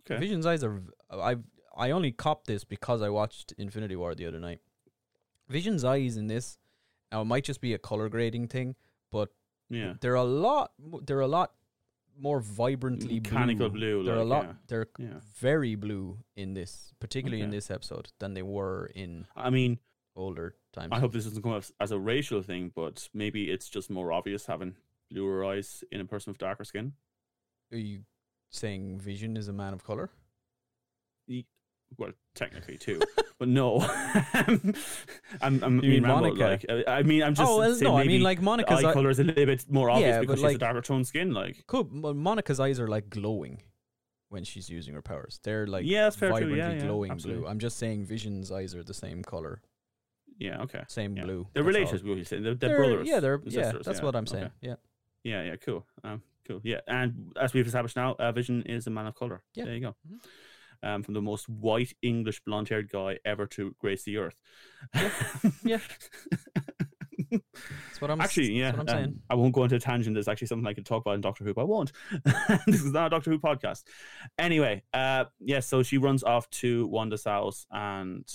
okay 0.00 0.18
Vision's 0.18 0.46
eyes 0.46 0.62
are. 0.64 0.82
I 1.10 1.36
I 1.76 1.90
only 1.90 2.12
copped 2.12 2.46
this 2.46 2.64
because 2.64 3.00
I 3.02 3.08
watched 3.08 3.52
Infinity 3.56 3.96
War 3.96 4.14
the 4.14 4.26
other 4.26 4.40
night. 4.40 4.60
Vision's 5.48 5.84
eyes 5.84 6.16
in 6.16 6.26
this, 6.26 6.58
now 7.12 7.22
it 7.22 7.26
might 7.26 7.44
just 7.44 7.60
be 7.60 7.72
a 7.74 7.78
color 7.78 8.08
grading 8.08 8.48
thing, 8.48 8.74
but 9.10 9.28
yeah 9.70 9.94
they're 10.00 10.14
a 10.14 10.24
lot. 10.24 10.72
They're 11.06 11.20
a 11.20 11.26
lot 11.38 11.52
more 12.18 12.40
vibrantly 12.40 13.14
Mechanical 13.20 13.68
blue. 13.70 14.02
blue, 14.02 14.04
They're 14.04 14.20
a 14.20 14.24
lot. 14.24 14.44
yeah. 14.44 14.52
They're 14.68 14.86
yeah 14.98 15.20
very 15.36 15.74
blue 15.74 16.18
in 16.36 16.54
this, 16.54 16.92
particularly 17.00 17.42
in 17.42 17.50
this 17.50 17.70
episode, 17.70 18.10
than 18.20 18.34
they 18.34 18.42
were 18.42 18.90
in 18.94 19.26
i 19.36 19.50
mean 19.50 19.78
older 20.16 20.54
times. 20.72 20.90
i 20.92 21.00
hope 21.00 21.12
this 21.12 21.24
doesn't 21.24 21.42
come 21.42 21.52
up 21.52 21.64
as 21.80 21.90
a 21.90 21.98
racial 21.98 22.40
thing 22.40 22.70
but 22.74 23.08
maybe 23.12 23.50
it's 23.50 23.68
just 23.68 23.90
more 23.90 24.12
obvious 24.12 24.46
having 24.46 24.76
bluer 25.10 25.44
eyes 25.44 25.82
in 25.90 26.00
a 26.00 26.04
person 26.04 26.30
with 26.30 26.38
darker 26.38 26.64
skin 26.64 26.92
Are 27.72 27.78
you 27.78 28.00
saying 28.50 29.00
Vision 29.00 29.36
is 29.36 29.48
a 29.48 29.52
man 29.52 29.72
of 29.74 29.82
color? 29.82 30.10
Well, 31.96 32.12
technically 32.34 32.76
too, 32.76 33.00
but 33.38 33.48
no. 33.48 33.80
I'm, 34.34 34.74
I'm, 35.40 35.62
I'm 35.62 35.76
mean 35.78 36.02
Rambeau, 36.02 36.06
Monica? 36.36 36.44
like, 36.44 36.84
I 36.88 37.02
mean, 37.02 37.22
I'm 37.22 37.34
just. 37.34 37.48
oh 37.48 37.58
well, 37.58 37.72
saying 37.74 37.84
no, 37.84 37.96
I 37.96 38.00
maybe 38.00 38.14
mean 38.14 38.22
like 38.22 38.40
Monica's 38.42 38.84
eye 38.84 38.88
eye- 38.90 38.92
color 38.92 39.10
is 39.10 39.18
a 39.20 39.24
little 39.24 39.46
bit 39.46 39.64
more 39.70 39.90
obvious 39.90 40.08
Yeah, 40.14 40.20
because 40.20 40.40
but, 40.40 40.46
she 40.48 40.52
has 40.52 40.54
a 40.56 40.58
darker 40.58 40.80
tone 40.80 41.04
skin. 41.04 41.32
Like, 41.32 41.64
Cool. 41.66 41.84
But 41.84 42.16
Monica's 42.16 42.58
eyes 42.58 42.80
are 42.80 42.88
like 42.88 43.10
glowing 43.10 43.62
when 44.28 44.42
she's 44.44 44.68
using 44.68 44.94
her 44.94 45.02
powers. 45.02 45.38
They're 45.44 45.66
like 45.66 45.84
Yeah, 45.86 46.04
that's 46.04 46.16
fair 46.16 46.30
too. 46.30 46.32
vibrantly 46.34 46.58
Yeah, 46.58 46.72
yeah, 46.72 46.84
glowing 46.86 47.12
absolutely. 47.12 47.42
blue. 47.42 47.50
I'm 47.50 47.58
just 47.60 47.76
saying 47.78 48.06
Vision's 48.06 48.50
eyes 48.50 48.74
are 48.74 48.82
the 48.82 48.94
same 48.94 49.22
color, 49.22 49.60
yeah, 50.38 50.62
okay, 50.62 50.82
same 50.88 51.16
yeah. 51.16 51.22
blue. 51.22 51.46
They're 51.54 51.62
that's 51.62 51.76
all. 51.76 51.80
related. 51.80 52.08
What 52.08 52.16
you 52.18 52.24
saying? 52.24 52.42
They're, 52.42 52.54
they're, 52.54 52.76
brothers. 52.76 53.06
Yeah, 53.08 53.20
they're 53.20 53.34
and 53.34 53.52
yeah. 53.52 53.62
sisters, 53.64 53.86
That's 53.86 53.98
yeah, 54.00 54.04
what 54.04 54.16
I'm 54.16 54.24
okay. 54.24 54.32
saying. 54.32 54.50
Yeah. 54.60 54.74
Yeah, 55.22 55.42
yeah, 55.44 55.56
cool. 55.56 55.86
Um, 56.02 56.22
cool. 56.46 56.60
Yeah, 56.64 56.80
and 56.88 57.32
as 57.40 57.54
we've 57.54 57.64
established 57.66 57.94
now, 57.96 58.14
uh, 58.18 58.32
Vision 58.32 58.62
is 58.64 58.86
a 58.88 58.90
man 58.90 59.06
of 59.06 59.14
color. 59.14 59.42
Yeah. 59.54 59.64
there 59.66 59.74
you 59.74 59.80
go. 59.80 59.94
Mhm. 60.10 60.18
Um, 60.84 61.02
from 61.02 61.14
the 61.14 61.22
most 61.22 61.48
white 61.48 61.94
English 62.02 62.40
blonde-haired 62.44 62.90
guy 62.90 63.18
ever 63.24 63.46
to 63.46 63.74
grace 63.78 64.04
the 64.04 64.18
earth. 64.18 64.36
Yeah. 65.64 65.78
That's 67.30 68.00
what 68.00 68.10
I'm 68.10 68.20
Actually, 68.20 68.52
yeah. 68.52 68.76
What 68.76 68.90
I'm 68.90 69.04
um. 69.04 69.20
I 69.30 69.34
won't 69.34 69.54
go 69.54 69.64
into 69.64 69.76
a 69.76 69.80
tangent. 69.80 70.14
There's 70.14 70.28
actually 70.28 70.48
something 70.48 70.66
I 70.66 70.74
could 70.74 70.86
talk 70.86 71.02
about 71.02 71.14
in 71.14 71.20
Doctor 71.20 71.44
Who, 71.44 71.54
but 71.54 71.62
I 71.62 71.64
won't. 71.64 71.92
this 72.66 72.82
is 72.82 72.92
not 72.92 73.06
a 73.06 73.10
Doctor 73.10 73.30
Who 73.30 73.38
podcast. 73.38 73.84
Anyway, 74.38 74.82
uh, 74.92 75.24
yeah, 75.40 75.60
so 75.60 75.82
she 75.82 75.98
runs 75.98 76.22
off 76.22 76.48
to 76.50 76.86
Wanda's 76.86 77.24
house 77.24 77.66
and 77.70 78.30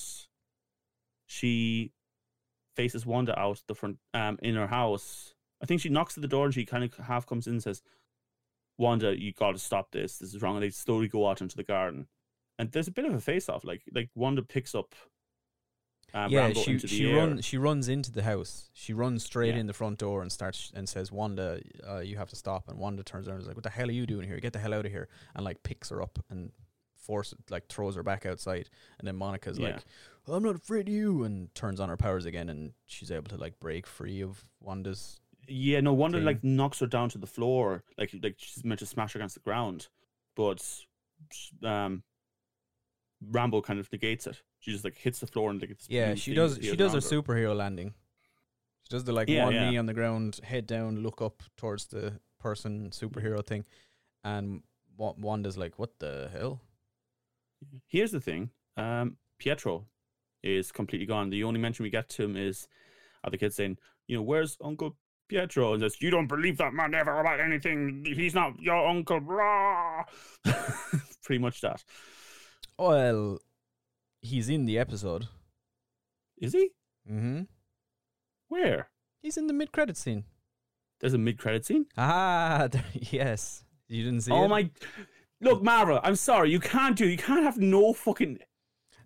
she 1.28 1.92
faces 2.76 3.06
Wanda 3.06 3.38
out 3.38 3.62
the 3.68 3.76
front 3.76 3.98
um 4.14 4.38
in 4.42 4.56
her 4.56 4.68
house. 4.68 5.36
I 5.62 5.66
think 5.66 5.82
she 5.82 5.90
knocks 5.90 6.18
at 6.18 6.22
the 6.22 6.28
door 6.28 6.46
and 6.46 6.54
she 6.54 6.66
kind 6.66 6.84
of 6.84 6.94
half 6.96 7.26
comes 7.26 7.48
in 7.48 7.54
and 7.54 7.64
says, 7.64 7.82
Wanda, 8.78 9.20
you 9.20 9.34
gotta 9.34 9.60
stop 9.60 9.92
this. 9.92 10.18
This 10.18 10.34
is 10.34 10.42
wrong. 10.42 10.56
And 10.56 10.64
they 10.64 10.70
slowly 10.70 11.08
go 11.08 11.28
out 11.28 11.42
into 11.42 11.58
the 11.58 11.64
garden. 11.64 12.08
And 12.60 12.72
there's 12.72 12.88
a 12.88 12.92
bit 12.92 13.06
of 13.06 13.14
a 13.16 13.20
face 13.22 13.50
off. 13.50 13.64
Like 13.64 13.82
like 13.94 14.10
Wanda 14.16 14.44
picks 14.44 14.76
up 14.76 14.94
um, 16.14 16.32
yeah, 16.32 16.50
Rambeau 16.50 16.64
she 16.66 16.80
she 16.88 17.14
runs 17.14 17.46
she 17.46 17.58
runs 17.58 17.88
into 17.88 18.12
the 18.12 18.24
house. 18.24 18.70
She 18.74 18.94
runs 18.94 19.24
straight 19.24 19.54
Yeah. 19.54 19.62
in 19.62 19.68
the 19.68 19.74
front 19.74 20.00
door 20.00 20.22
and 20.24 20.32
starts 20.32 20.72
and 20.76 20.90
says, 20.90 21.12
"Wanda, 21.12 21.62
uh, 21.88 22.00
you 22.00 22.18
have 22.18 22.30
to 22.30 22.36
stop." 22.36 22.68
And 22.68 22.80
Wanda 22.80 23.04
turns 23.04 23.28
around 23.28 23.36
and 23.36 23.42
is 23.44 23.48
like, 23.48 23.56
"What 23.56 23.64
the 23.64 23.70
hell 23.70 23.88
are 23.90 23.92
you 23.92 24.06
doing 24.08 24.28
here? 24.28 24.40
Get 24.40 24.54
the 24.54 24.60
hell 24.60 24.74
out 24.74 24.86
of 24.86 24.92
here!" 24.92 25.08
And 25.36 25.46
like 25.46 25.62
picks 25.64 25.90
her 25.90 26.02
up 26.02 26.18
and 26.30 26.52
force 26.98 27.34
like 27.52 27.68
throws 27.68 27.96
her 27.96 28.02
back 28.04 28.26
outside. 28.26 28.70
And 28.98 29.08
then 29.08 29.16
Monica's 29.18 29.60
Yeah. 29.60 29.68
like, 29.74 29.84
"I'm 30.28 30.42
not 30.44 30.56
afraid 30.56 30.88
of 30.90 30.94
you," 30.94 31.24
and 31.24 31.54
turns 31.54 31.80
on 31.80 31.90
her 31.90 31.98
powers 31.98 32.26
again, 32.26 32.50
and 32.50 32.74
she's 32.88 33.12
able 33.12 33.30
to 33.30 33.38
like 33.38 33.60
break 33.60 33.86
free 33.86 34.22
of 34.22 34.44
Wanda's. 34.60 35.20
Yeah, 35.48 35.80
no 35.82 35.94
Wanda 35.94 36.18
thing. 36.18 36.26
like 36.26 36.44
knocks 36.44 36.80
her 36.80 36.88
down 36.88 37.10
to 37.10 37.20
the 37.20 37.28
floor, 37.28 37.84
like 38.00 38.16
like 38.24 38.36
she's 38.40 38.66
meant 38.66 38.80
to 38.80 38.86
smash 38.88 39.14
her 39.14 39.20
against 39.20 39.36
the 39.36 39.42
ground, 39.42 39.90
but 40.36 40.68
um, 41.64 42.02
Rambeau 43.32 43.64
kind 43.64 43.80
of 43.80 43.92
negates 43.92 44.28
it. 44.28 44.42
She 44.60 44.72
just 44.72 44.84
like 44.84 44.98
hits 44.98 45.20
the 45.20 45.28
floor 45.28 45.50
and 45.50 45.62
like 45.62 45.72
it's 45.72 45.88
Yeah, 45.90 46.16
she 46.16 46.34
does. 46.34 46.60
She 46.62 46.76
does 46.76 46.94
a 46.94 46.98
her. 46.98 47.02
superhero 47.22 47.56
landing. 47.56 47.94
She 48.84 48.90
does 48.90 49.04
the 49.04 49.12
like 49.14 49.30
Yeah, 49.30 49.46
one 49.46 49.54
yeah. 49.54 49.70
knee 49.70 49.78
on 49.78 49.86
the 49.86 49.94
ground, 49.94 50.40
head 50.44 50.68
down, 50.68 51.02
look 51.04 51.22
up 51.22 51.44
towards 51.58 51.86
the 51.88 52.20
person, 52.40 52.90
superhero 52.92 53.46
thing, 53.46 53.66
and 54.24 54.64
Wa- 54.98 55.16
Wanda's 55.18 55.58
like, 55.58 55.78
"What 55.78 56.00
the 56.00 56.30
hell?" 56.32 56.62
Here's 57.88 58.12
the 58.12 58.22
thing: 58.22 58.52
um, 58.78 59.18
Pietro 59.38 59.86
is 60.44 60.72
completely 60.72 61.06
gone. 61.06 61.30
The 61.30 61.44
only 61.44 61.60
mention 61.60 61.84
we 61.84 61.90
get 61.90 62.08
to 62.10 62.24
him 62.24 62.38
is 62.38 62.68
are 63.24 63.30
the 63.32 63.38
kids 63.38 63.56
saying, 63.58 63.78
you 64.08 64.16
know, 64.16 64.22
where's 64.22 64.58
Uncle 64.64 64.96
Pietro? 65.28 65.74
And 65.74 65.82
says, 65.84 66.02
you 66.02 66.10
don't 66.10 66.28
believe 66.28 66.58
that 66.58 66.74
man 66.74 66.94
ever 66.96 67.20
about 67.20 67.42
anything. 67.42 68.06
He's 68.06 68.34
not 68.34 68.58
your 68.62 68.88
uncle. 68.88 69.20
Pretty 71.24 71.40
much 71.42 71.60
that. 71.62 71.84
Well, 72.80 73.40
he's 74.22 74.50
in 74.50 74.66
the 74.66 74.78
episode. 74.80 75.28
Is 76.38 76.54
he? 76.54 76.70
Mm-hmm. 77.10 77.42
Where? 78.48 78.90
He's 79.22 79.38
in 79.38 79.48
the 79.48 79.54
mid-credit 79.54 79.98
scene. 79.98 80.24
There's 81.00 81.14
a 81.14 81.18
mid-credit 81.18 81.66
scene. 81.66 81.86
Ah, 81.98 82.68
there- 82.72 82.84
yes. 82.94 83.64
You 83.88 84.04
didn't 84.04 84.22
see 84.22 84.32
oh 84.32 84.46
it? 84.46 84.48
my! 84.50 84.70
Look, 85.42 85.64
Marvel. 85.64 86.00
I'm 86.04 86.16
sorry. 86.16 86.52
You 86.52 86.60
can't 86.60 86.96
do. 86.96 87.08
You 87.08 87.18
can't 87.18 87.44
have 87.44 87.58
no 87.58 87.92
fucking 87.94 88.40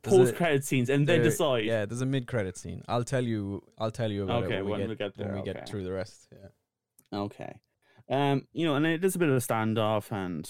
There's 0.02 0.16
post-credit 0.18 0.66
scenes 0.66 0.90
and 0.90 1.08
then 1.08 1.22
decide. 1.22 1.64
Yeah, 1.66 1.86
there's 1.86 2.02
a 2.02 2.06
mid-credit 2.06 2.58
scene. 2.58 2.84
I'll 2.88 3.04
tell 3.04 3.24
you. 3.24 3.64
I'll 3.78 3.92
tell 3.92 4.12
you 4.12 4.24
about 4.24 4.44
Okay, 4.46 4.58
it 4.58 4.66
when, 4.66 4.72
when 4.72 4.82
we 4.82 4.88
we 4.88 4.96
get, 4.96 5.16
get 5.16 5.26
when 5.26 5.36
we 5.36 5.42
there, 5.44 5.54
get 5.54 5.70
through 5.70 5.84
the 5.84 5.92
rest. 5.94 6.28
Yeah. 6.32 7.18
Okay. 7.20 7.60
Um, 8.10 8.48
you 8.52 8.66
know, 8.66 8.76
and 8.76 8.86
it 8.86 9.04
is 9.06 9.16
a 9.16 9.20
bit 9.20 9.30
of 9.30 9.36
a 9.36 9.40
standoff, 9.40 10.12
and 10.12 10.50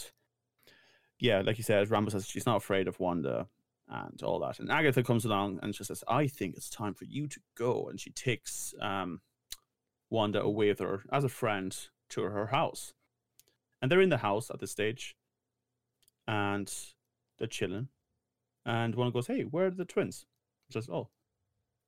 yeah, 1.24 1.42
like 1.42 1.58
you 1.58 1.64
said, 1.64 1.88
Rambeau 1.88 2.12
says 2.12 2.28
she's 2.28 2.46
not 2.46 2.58
afraid 2.58 2.90
of 2.90 3.00
Wanda 3.00 3.48
and 3.88 4.22
all 4.24 4.40
that. 4.40 4.60
And 4.60 4.70
Agatha 4.70 5.02
comes 5.04 5.24
along 5.24 5.60
and 5.64 5.74
she 5.74 5.86
says, 5.86 6.04
"I 6.06 6.28
think 6.28 6.58
it's 6.58 6.70
time 6.70 6.94
for 6.94 7.06
you 7.06 7.28
to 7.28 7.40
go," 7.56 7.88
and 7.88 7.98
she 8.00 8.10
takes 8.12 8.74
um 8.82 9.22
Wanda 10.10 10.42
away 10.42 10.68
with 10.68 10.80
her 10.80 11.04
as 11.14 11.24
a 11.24 11.30
friend 11.30 11.76
to 12.10 12.24
her 12.24 12.48
house, 12.48 12.94
and 13.82 13.90
they're 13.90 14.02
in 14.02 14.10
the 14.10 14.18
house 14.18 14.52
at 14.52 14.60
this 14.60 14.72
stage, 14.72 15.16
and 16.28 16.70
they're 17.40 17.48
chilling, 17.48 17.88
and 18.66 18.94
one 18.94 19.12
goes, 19.12 19.28
"Hey, 19.28 19.44
where 19.44 19.68
are 19.68 19.72
the 19.72 19.86
twins?" 19.86 20.26
She 20.68 20.74
says, 20.74 20.90
"Oh." 20.92 21.10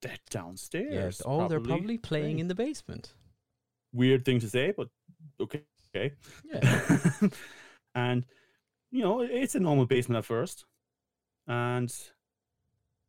They're 0.01 0.17
downstairs. 0.29 0.91
Yes. 0.91 1.21
Oh, 1.25 1.47
they're 1.47 1.59
probably 1.59 1.97
playing 1.97 2.23
playing. 2.23 2.39
in 2.39 2.47
the 2.47 2.53
basement. 2.53 3.13
weird 3.93 4.23
thing 4.23 4.39
to 4.41 4.49
say, 4.49 4.71
but 4.75 4.89
okay. 5.39 5.63
Okay. 5.95 6.13
Yeah. 6.43 7.29
and 7.95 8.25
you 8.91 9.03
know, 9.03 9.21
it's 9.21 9.55
a 9.55 9.59
normal 9.59 9.85
basement 9.85 10.17
at 10.17 10.25
first. 10.25 10.65
And 11.47 11.93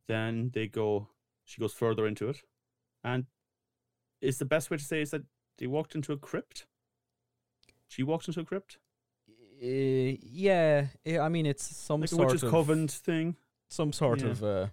then 0.09 0.51
they 0.55 0.67
go 0.69 1.09
she 1.45 1.61
goes 1.61 1.73
further 1.73 2.07
into 2.07 2.29
it. 2.29 2.39
And 3.05 3.27
is 4.21 4.39
the 4.39 4.45
best 4.45 4.71
way 4.71 4.77
to 4.77 4.85
say 4.85 5.01
is 5.03 5.11
that 5.12 5.23
they 5.59 5.67
walked 5.67 5.95
into 5.95 6.12
a 6.12 6.17
crypt? 6.17 6.67
She 7.89 8.03
walked 8.03 8.27
into 8.29 8.41
a 8.41 8.45
crypt? 8.45 8.79
Uh, 9.62 10.19
yeah, 10.23 10.87
I 11.21 11.29
mean 11.29 11.47
it's 11.47 11.65
some 11.65 12.01
Like 12.01 12.11
a 12.11 12.15
sort 12.15 12.29
witch's 12.29 12.43
of 12.43 12.51
coven 12.51 12.89
thing. 12.89 13.37
some 13.69 13.93
sort 13.93 14.21
Yeah. 14.23 14.29
of 14.31 14.43
uh, 14.45 14.67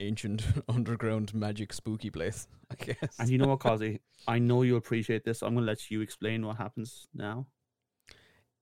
ancient 0.00 0.42
underground 0.68 1.32
magic 1.34 1.72
spooky 1.72 2.10
place, 2.10 2.48
I 2.70 2.74
guess. 2.84 3.18
And 3.20 3.28
you 3.30 3.38
know 3.38 3.48
what, 3.48 3.60
Kazi? 3.66 4.00
I 4.26 4.38
know 4.38 4.62
you 4.62 4.76
appreciate 4.76 5.24
this. 5.24 5.42
I'm 5.42 5.54
gonna 5.54 5.66
let 5.66 5.90
you 5.90 6.00
explain 6.00 6.44
what 6.46 6.56
happens 6.56 7.08
now. 7.14 7.46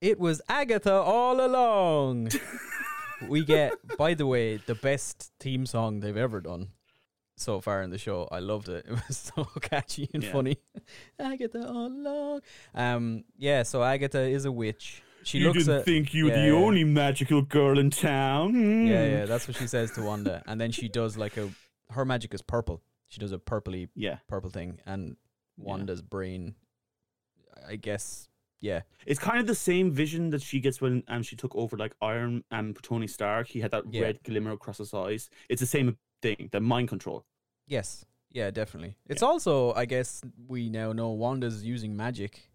It 0.00 0.18
was 0.18 0.40
Agatha 0.48 0.92
all 0.94 1.44
along. 1.44 2.30
we 3.28 3.44
get, 3.44 3.74
by 3.98 4.14
the 4.14 4.26
way, 4.26 4.56
the 4.56 4.74
best 4.74 5.30
theme 5.40 5.66
song 5.66 6.00
they've 6.00 6.16
ever 6.16 6.40
done 6.40 6.68
so 7.36 7.60
far 7.60 7.82
in 7.82 7.90
the 7.90 7.98
show. 7.98 8.28
I 8.32 8.38
loved 8.38 8.68
it. 8.68 8.86
It 8.88 8.92
was 9.08 9.16
so 9.34 9.44
catchy 9.60 10.08
and 10.14 10.22
Yeah. 10.22 10.32
funny. 10.32 10.56
Agatha 11.18 11.66
all 11.68 11.86
along. 11.88 12.40
Um, 12.74 13.24
yeah. 13.36 13.62
So 13.62 13.82
Agatha 13.82 14.20
is 14.20 14.44
a 14.46 14.52
witch. 14.52 15.02
She 15.22 15.38
you 15.38 15.48
looks 15.48 15.66
didn't 15.66 15.80
at. 15.80 15.84
think 15.84 16.14
you 16.14 16.24
were 16.24 16.30
yeah, 16.30 16.42
the 16.42 16.46
yeah. 16.48 16.52
only 16.64 16.82
magical 16.84 17.42
girl 17.42 17.78
in 17.78 17.90
town. 17.90 18.54
Yeah, 18.54 19.04
Hmm. 19.04 19.10
yeah. 19.12 19.24
That's 19.26 19.46
what 19.46 19.56
she 19.58 19.66
says 19.66 19.90
to 19.92 20.02
Wanda, 20.02 20.42
and 20.46 20.58
then 20.58 20.70
she 20.70 20.88
does 20.88 21.18
like 21.18 21.36
a. 21.36 21.50
Her 21.90 22.06
magic 22.06 22.32
is 22.32 22.40
purple. 22.40 22.80
She 23.08 23.20
does 23.20 23.32
a 23.32 23.38
purpley 23.38 23.88
Yeah. 23.94 24.18
purple 24.28 24.48
thing, 24.48 24.80
and 24.86 25.16
Yeah. 25.58 25.64
Wanda's 25.66 26.00
brain. 26.00 26.54
I 27.68 27.76
guess. 27.76 28.29
Yeah. 28.60 28.82
It's 29.06 29.18
kind 29.18 29.38
of 29.40 29.46
the 29.46 29.54
same 29.54 29.90
vision 29.90 30.30
that 30.30 30.42
she 30.42 30.60
gets 30.60 30.80
when 30.80 31.02
um, 31.08 31.22
she 31.22 31.34
took 31.36 31.54
over 31.56 31.76
like 31.76 31.94
Iron 32.02 32.44
and 32.50 32.76
Tony 32.82 33.06
Stark. 33.06 33.48
He 33.48 33.60
had 33.60 33.70
that 33.70 33.84
Yeah. 33.90 34.02
red 34.02 34.22
glimmer 34.22 34.52
across 34.52 34.78
his 34.78 34.92
eyes. 34.92 35.30
It's 35.48 35.60
the 35.60 35.66
same 35.66 35.96
thing, 36.22 36.48
the 36.52 36.60
mind 36.60 36.88
control. 36.88 37.24
Yes. 37.66 38.04
Yeah. 38.30 38.50
Definitely. 38.50 38.96
It's 39.08 39.22
also. 39.22 39.72
I 39.72 39.86
guess 39.86 40.22
we 40.46 40.68
now 40.68 40.92
know 40.92 41.10
Wanda's 41.10 41.64
using 41.64 41.96
magic. 41.96 42.50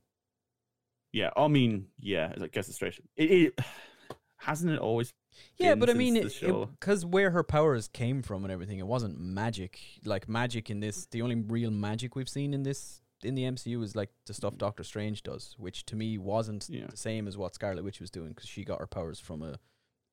Yeah, 1.11 1.29
I 1.37 1.47
mean, 1.47 1.87
yeah, 1.97 2.33
I 2.41 2.47
guess 2.47 2.67
it's 2.67 2.75
straight. 2.75 2.99
It, 3.15 3.31
it 3.31 3.59
hasn't 4.37 4.71
it 4.73 4.79
always. 4.79 5.13
Yeah, 5.57 5.75
but 5.75 5.89
I 5.89 5.93
mean, 5.93 6.15
the 6.15 6.25
it 6.25 6.31
show. 6.33 6.65
because 6.65 7.05
where 7.05 7.31
her 7.31 7.41
powers 7.43 7.87
came 7.87 8.21
from 8.21 8.43
and 8.43 8.51
everything, 8.51 8.79
it 8.79 8.87
wasn't 8.87 9.17
magic. 9.17 9.79
Like 10.03 10.27
magic 10.27 10.69
in 10.69 10.81
this, 10.81 11.07
the 11.11 11.21
only 11.21 11.35
real 11.35 11.71
magic 11.71 12.15
we've 12.17 12.27
seen 12.29 12.53
in 12.53 12.63
this 12.63 12.99
in 13.23 13.35
the 13.35 13.43
MCU 13.43 13.81
is 13.83 13.95
like 13.95 14.09
the 14.25 14.33
stuff 14.33 14.57
Doctor 14.57 14.83
Strange 14.83 15.23
does, 15.23 15.55
which 15.57 15.85
to 15.87 15.95
me 15.95 16.17
wasn't 16.17 16.67
Yeah. 16.69 16.87
the 16.87 16.97
same 16.97 17.27
as 17.27 17.37
what 17.37 17.55
Scarlet 17.55 17.83
Witch 17.83 17.99
was 17.99 18.11
doing 18.11 18.29
because 18.29 18.47
she 18.49 18.63
got 18.63 18.79
her 18.79 18.87
powers 18.87 19.19
from 19.19 19.41
a 19.41 19.57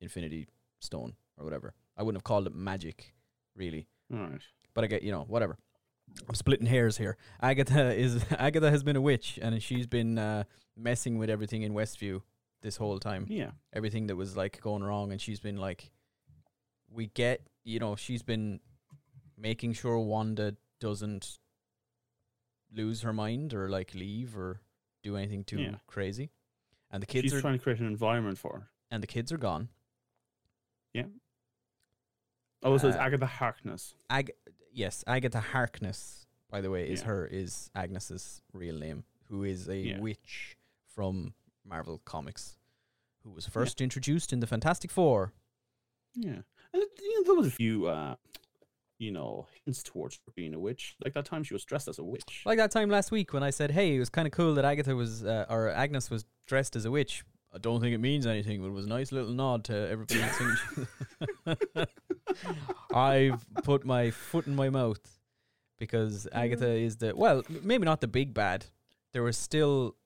Infinity 0.00 0.48
Stone 0.80 1.14
or 1.36 1.44
whatever. 1.44 1.74
I 1.96 2.02
wouldn't 2.02 2.18
have 2.20 2.24
called 2.24 2.46
it 2.46 2.54
magic, 2.54 3.14
really, 3.54 3.88
All 4.12 4.18
right. 4.18 4.40
but 4.74 4.84
I 4.84 4.86
get 4.86 5.02
you 5.02 5.12
know 5.12 5.24
whatever. 5.24 5.58
I'm 6.28 6.34
splitting 6.34 6.66
hairs 6.66 6.96
here. 6.98 7.16
Agatha 7.40 7.94
is 7.98 8.24
Agatha 8.38 8.70
has 8.70 8.82
been 8.82 8.96
a 8.96 9.00
witch 9.00 9.38
and 9.42 9.62
she's 9.62 9.86
been 9.86 10.18
uh, 10.18 10.44
messing 10.76 11.18
with 11.18 11.30
everything 11.30 11.62
in 11.62 11.72
Westview 11.72 12.22
this 12.62 12.76
whole 12.76 12.98
time 13.00 13.26
Yeah. 13.28 13.50
everything 13.72 14.06
that 14.06 14.16
was 14.16 14.36
like 14.36 14.60
going 14.60 14.82
wrong 14.84 15.10
and 15.10 15.20
she's 15.20 15.40
been 15.40 15.56
like 15.56 15.90
we 16.88 17.06
get 17.08 17.40
you 17.64 17.78
know 17.80 17.96
she's 17.96 18.22
been 18.22 18.60
making 19.36 19.72
sure 19.72 19.98
Wanda 19.98 20.56
doesn't 20.80 21.38
lose 22.74 23.02
her 23.02 23.12
mind 23.12 23.52
or 23.54 23.68
like 23.68 23.94
leave 23.94 24.36
or 24.36 24.60
do 25.02 25.16
anything 25.16 25.44
too 25.44 25.60
Yeah. 25.60 25.76
crazy 25.86 26.30
and 26.90 27.02
the 27.02 27.06
kids 27.06 27.24
She's 27.24 27.34
are 27.34 27.40
trying 27.40 27.58
to 27.58 27.62
create 27.62 27.80
an 27.80 27.86
environment 27.86 28.38
for 28.38 28.60
her. 28.60 28.68
and 28.90 29.02
the 29.02 29.06
kids 29.06 29.30
are 29.32 29.38
gone 29.38 29.68
Yeah. 30.94 31.06
Oh, 32.62 32.76
so 32.78 32.88
it's 32.88 32.96
Uh, 32.96 33.00
Agatha 33.00 33.26
Harkness. 33.26 33.94
Ag- 34.10 34.32
yes 34.72 35.02
Agatha 35.06 35.40
Harkness 35.40 36.26
by 36.50 36.60
the 36.60 36.70
way 36.70 36.88
is 36.88 37.00
Yeah. 37.00 37.06
her 37.06 37.26
is 37.26 37.70
Agnes's 37.74 38.42
real 38.52 38.78
name 38.78 39.04
who 39.28 39.42
is 39.44 39.68
a 39.68 39.78
Yeah. 39.78 40.00
witch 40.00 40.56
from 40.86 41.34
Marvel 41.64 41.98
Comics 42.04 42.58
who 43.22 43.30
was 43.30 43.46
first 43.46 43.80
introduced 43.80 44.32
in 44.32 44.40
the 44.40 44.46
Fantastic 44.46 44.90
Four 44.90 45.32
Yeah. 46.14 46.42
And 46.74 46.82
you 47.00 47.14
know, 47.20 47.24
there 47.24 47.34
was 47.34 47.46
a 47.48 47.50
few, 47.50 47.86
uh, 47.86 48.16
you 48.98 49.10
know, 49.10 49.46
hints 49.64 49.82
towards 49.82 50.16
her 50.26 50.32
being 50.34 50.54
a 50.54 50.58
witch. 50.58 50.96
Like 51.04 51.14
that 51.14 51.24
time 51.24 51.42
she 51.42 51.54
was 51.54 51.64
dressed 51.64 51.88
as 51.88 51.98
a 51.98 52.04
witch. 52.04 52.42
Like 52.46 52.58
that 52.58 52.70
time 52.70 52.88
last 52.88 53.10
week 53.10 53.32
when 53.32 53.42
I 53.42 53.50
said, 53.50 53.70
"Hey, 53.70 53.96
it 53.96 53.98
was 53.98 54.08
kind 54.08 54.26
of 54.26 54.32
cool 54.32 54.54
that 54.54 54.64
Agatha 54.64 54.94
was 54.94 55.24
uh, 55.24 55.46
or 55.48 55.68
Agnes 55.70 56.10
was 56.10 56.24
dressed 56.46 56.76
as 56.76 56.84
a 56.84 56.90
witch." 56.90 57.24
I 57.54 57.58
don't 57.58 57.80
think 57.80 57.94
it 57.94 57.98
means 57.98 58.26
anything, 58.26 58.62
but 58.62 58.68
it 58.68 58.72
was 58.72 58.86
a 58.86 58.88
nice 58.88 59.12
little 59.12 59.32
nod 59.32 59.64
to 59.64 59.76
everybody. 59.76 60.22
I've 62.94 63.44
put 63.62 63.84
my 63.84 64.10
foot 64.10 64.46
in 64.46 64.54
my 64.54 64.70
mouth 64.70 65.00
because 65.78 66.26
Agatha 66.32 66.70
is 66.70 66.96
the 66.96 67.14
well, 67.14 67.42
maybe 67.62 67.84
not 67.84 68.00
the 68.00 68.08
big 68.08 68.32
bad. 68.32 68.66
There 69.12 69.22
was 69.22 69.36
still 69.36 69.96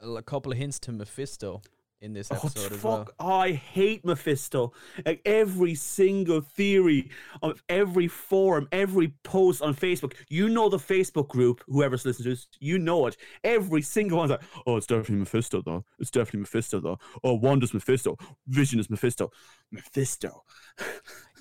a 0.00 0.22
couple 0.22 0.52
of 0.52 0.58
hints 0.58 0.78
to 0.80 0.92
Mephisto 0.92 1.62
in 2.00 2.12
this 2.12 2.30
Oh, 2.30 2.36
episode 2.36 2.72
as 2.72 2.78
fuck. 2.78 2.82
well. 2.82 3.08
Oh, 3.18 3.32
I 3.40 3.52
hate 3.52 4.04
Mephisto. 4.04 4.72
Like 5.04 5.22
every 5.24 5.74
single 5.74 6.40
theory 6.40 7.10
of 7.42 7.62
every 7.68 8.06
forum, 8.08 8.68
every 8.72 9.14
post 9.24 9.62
on 9.62 9.74
Facebook. 9.74 10.12
You 10.28 10.48
know 10.48 10.68
the 10.68 10.76
Facebook 10.76 11.28
group, 11.28 11.62
whoever's 11.66 12.04
listening 12.04 12.24
to 12.24 12.30
this, 12.30 12.48
you 12.60 12.78
know 12.78 13.06
it. 13.06 13.16
Every 13.44 13.82
single 13.82 14.18
one's 14.18 14.30
like, 14.30 14.42
oh, 14.66 14.76
it's 14.76 14.86
definitely 14.86 15.16
Mephisto, 15.16 15.62
though. 15.62 15.84
It's 15.98 16.10
definitely 16.10 16.40
Mephisto, 16.40 16.80
though. 16.80 16.98
Oh, 17.24 17.34
Wanda's 17.34 17.72
Mephisto. 17.72 18.16
Vision 18.46 18.78
is 18.78 18.90
Mephisto. 18.90 19.30
Mephisto. 19.70 20.42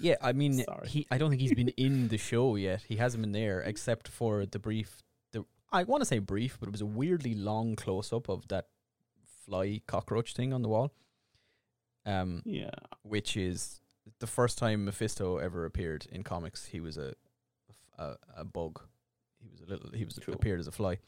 Yeah, 0.01 0.15
I 0.21 0.33
mean, 0.33 0.61
Sorry. 0.61 0.87
he. 0.89 1.07
I 1.09 1.17
don't 1.17 1.29
think 1.29 1.41
he's 1.41 1.53
been 1.53 1.69
in 1.69 2.09
the 2.09 2.17
show 2.17 2.55
yet. 2.57 2.81
He 2.85 2.97
hasn't 2.97 3.21
been 3.23 3.31
there 3.31 3.61
except 3.61 4.09
for 4.09 4.45
the 4.45 4.59
brief. 4.59 5.01
The 5.31 5.45
I 5.71 5.83
want 5.83 6.01
to 6.01 6.05
say 6.05 6.19
brief, 6.19 6.57
but 6.59 6.67
it 6.67 6.73
was 6.73 6.81
a 6.81 6.85
weirdly 6.85 7.33
long 7.33 7.77
close 7.77 8.11
up 8.11 8.27
of 8.27 8.45
that 8.49 8.65
fly 9.45 9.81
cockroach 9.87 10.33
thing 10.33 10.53
on 10.53 10.61
the 10.61 10.69
wall. 10.69 10.91
Um, 12.05 12.41
Yeah. 12.45 12.69
which 13.03 13.35
is 13.35 13.81
the 14.19 14.27
first 14.27 14.57
time 14.57 14.85
Mephisto 14.85 15.37
ever 15.37 15.65
appeared 15.65 16.05
in 16.11 16.23
comics. 16.23 16.65
He 16.65 16.79
was 16.79 16.97
a 16.97 17.13
a, 17.97 18.15
a 18.35 18.43
bug. 18.43 18.81
He 19.41 19.47
was 19.49 19.61
a 19.61 19.65
little. 19.65 19.89
He 19.93 20.03
was 20.05 20.19
Cool. 20.19 20.35
appeared 20.35 20.59
as 20.59 20.67
a 20.67 20.71
fly. 20.71 20.99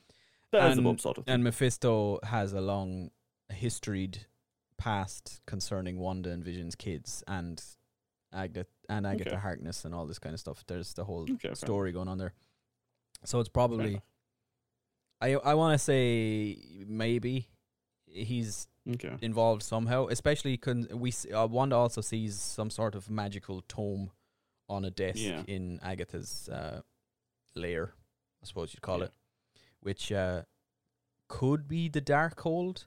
That 0.52 0.72
is 0.72 0.78
a 0.78 0.80
And- 0.80 0.84
bump 0.86 1.02
sort 1.02 1.18
of. 1.18 1.26
And 1.28 1.44
Mephisto 1.44 2.20
has 2.24 2.54
a 2.54 2.62
long 2.62 3.12
historied 3.50 4.26
past 4.78 5.42
concerning 5.46 6.00
Wanda 6.00 6.30
and 6.32 6.44
Vision's 6.44 6.76
kids 6.76 7.24
and 7.28 7.62
Agatha 8.32 8.70
and 8.90 9.06
Agatha 9.06 9.32
Okay. 9.32 9.40
Harkness 9.40 9.86
and 9.86 9.94
all 9.94 10.06
this 10.06 10.20
kind 10.20 10.34
of 10.34 10.40
stuff. 10.40 10.64
There's 10.68 10.94
the 10.94 11.04
whole 11.04 11.26
Okay, 11.34 11.54
story 11.56 11.92
going 11.92 12.08
on 12.08 12.18
there. 12.18 12.34
So 13.26 13.40
it's 13.40 13.50
probably. 13.50 14.02
I 15.20 15.34
I 15.36 15.54
want 15.56 15.74
to 15.74 15.84
say 15.84 16.58
maybe 16.88 17.50
he's 18.08 18.68
Okay. 18.90 19.18
involved 19.22 19.64
somehow, 19.64 20.08
especially 20.08 20.58
con- 20.58 20.88
we 20.94 21.10
s- 21.10 21.26
uh, 21.34 21.48
Wanda 21.50 21.76
also 21.76 22.02
sees 22.02 22.40
some 22.40 22.70
sort 22.70 22.96
of 22.96 23.10
magical 23.10 23.62
tome 23.68 24.12
on 24.70 24.86
a 24.86 24.92
desk 24.92 25.20
Yeah. 25.20 25.44
in 25.48 25.80
Agatha's 25.82 26.48
uh, 26.50 26.82
lair, 27.56 27.94
I 28.42 28.46
suppose 28.46 28.74
you'd 28.74 28.82
call 28.82 29.00
Yeah. 29.00 29.06
it, 29.06 29.14
which 29.82 30.12
uh, 30.12 30.44
could 31.28 31.68
be 31.68 31.90
the 31.90 32.02
Darkhold, 32.02 32.86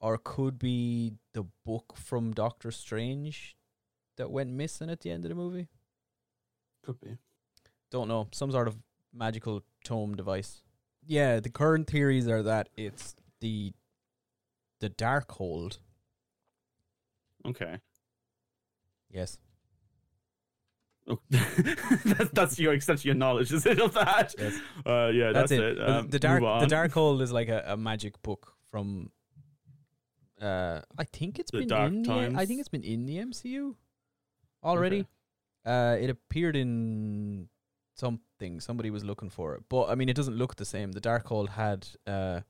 or 0.00 0.18
could 0.18 0.58
be 0.58 1.12
the 1.32 1.44
book 1.64 1.96
from 1.96 2.32
Doctor 2.34 2.70
Strange 2.70 3.56
that 4.16 4.30
went 4.30 4.50
missing 4.50 4.90
at 4.90 5.00
the 5.00 5.10
end 5.10 5.24
of 5.24 5.30
the 5.30 5.34
movie. 5.34 5.68
Could 6.82 7.00
be. 7.00 7.16
Don't 7.90 8.08
know, 8.08 8.28
some 8.32 8.50
sort 8.50 8.68
of 8.68 8.76
magical 9.12 9.62
tome 9.84 10.14
device. 10.16 10.62
Yeah, 11.06 11.40
the 11.40 11.50
current 11.50 11.88
theories 11.88 12.26
are 12.28 12.42
that 12.42 12.68
it's 12.76 13.14
the 13.40 13.72
the 14.82 14.90
Darkhold. 14.90 15.78
Okay. 17.46 17.78
Yes. 19.10 19.38
Oh. 21.08 21.18
that's, 21.30 22.30
that's 22.32 22.58
your 22.58 22.74
of 22.74 23.04
your 23.04 23.14
knowledge, 23.14 23.52
is 23.52 23.64
it? 23.64 23.80
Of 23.80 23.94
that? 23.94 24.34
Yes. 24.38 24.60
Uh, 24.84 25.10
yeah, 25.12 25.32
That's, 25.32 25.50
that's, 25.50 25.52
it. 25.52 25.78
it. 25.78 25.88
Um, 25.88 26.08
the 26.08 26.18
dark 26.18 26.42
the 26.60 26.66
dark 26.66 26.92
hole 26.92 27.20
is 27.22 27.32
like 27.32 27.48
a, 27.48 27.64
a 27.66 27.76
magic 27.76 28.20
book 28.22 28.54
from 28.70 29.10
uh 30.40 30.80
I 30.98 31.04
think 31.04 31.38
it's 31.38 31.50
The 31.52 31.58
been 31.58 31.68
Dark 31.68 31.92
in 31.92 32.02
the, 32.02 32.32
I 32.36 32.46
think 32.46 32.60
it's 32.60 32.68
been 32.68 32.84
in 32.84 33.06
the 33.06 33.18
MCU 33.18 33.74
already. 34.64 35.06
Uh 35.64 35.96
it 36.00 36.10
appeared 36.10 36.56
in 36.56 37.48
something. 37.94 38.60
Somebody 38.60 38.90
was 38.90 39.04
looking 39.04 39.30
for 39.30 39.54
it. 39.54 39.62
But 39.68 39.88
I 39.90 39.94
mean 39.94 40.08
it 40.08 40.16
doesn't 40.16 40.36
look 40.36 40.56
the 40.56 40.64
same. 40.64 40.92
The 40.92 41.00
Darkhold 41.00 41.50
had 41.50 41.86
uh 42.06 42.40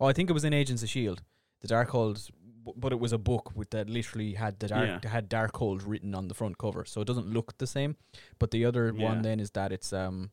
Oh, 0.00 0.06
I 0.06 0.12
think 0.12 0.30
it 0.30 0.32
was 0.32 0.44
in 0.44 0.52
Agents 0.52 0.82
of 0.84 0.88
Shield. 0.88 1.22
The 1.60 1.68
Darkhold 1.68 2.30
b- 2.64 2.72
but 2.76 2.92
it 2.92 3.00
was 3.00 3.12
a 3.12 3.18
book 3.18 3.52
with 3.56 3.70
that 3.70 3.88
literally 3.88 4.34
had 4.34 4.58
the 4.60 4.68
dark 4.68 5.04
had 5.04 5.28
Darkhold 5.30 5.82
written 5.86 6.14
on 6.14 6.28
the 6.28 6.34
front 6.34 6.58
cover. 6.58 6.84
So 6.84 7.00
it 7.00 7.06
doesn't 7.06 7.26
look 7.26 7.58
the 7.58 7.66
same. 7.66 7.96
But 8.38 8.50
the 8.50 8.64
other 8.64 8.92
Yeah. 8.94 9.04
one 9.08 9.22
then 9.22 9.40
is 9.40 9.50
that 9.52 9.72
it's 9.72 9.92
um 9.92 10.30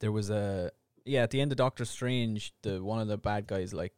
there 0.00 0.12
was 0.12 0.30
a 0.30 0.70
yeah 1.04 1.22
at 1.22 1.30
the 1.30 1.40
end 1.40 1.52
of 1.52 1.58
Doctor 1.58 1.84
Strange 1.84 2.52
the 2.62 2.82
one 2.82 3.00
of 3.00 3.08
the 3.08 3.18
bad 3.18 3.46
guys 3.46 3.72
like 3.74 3.92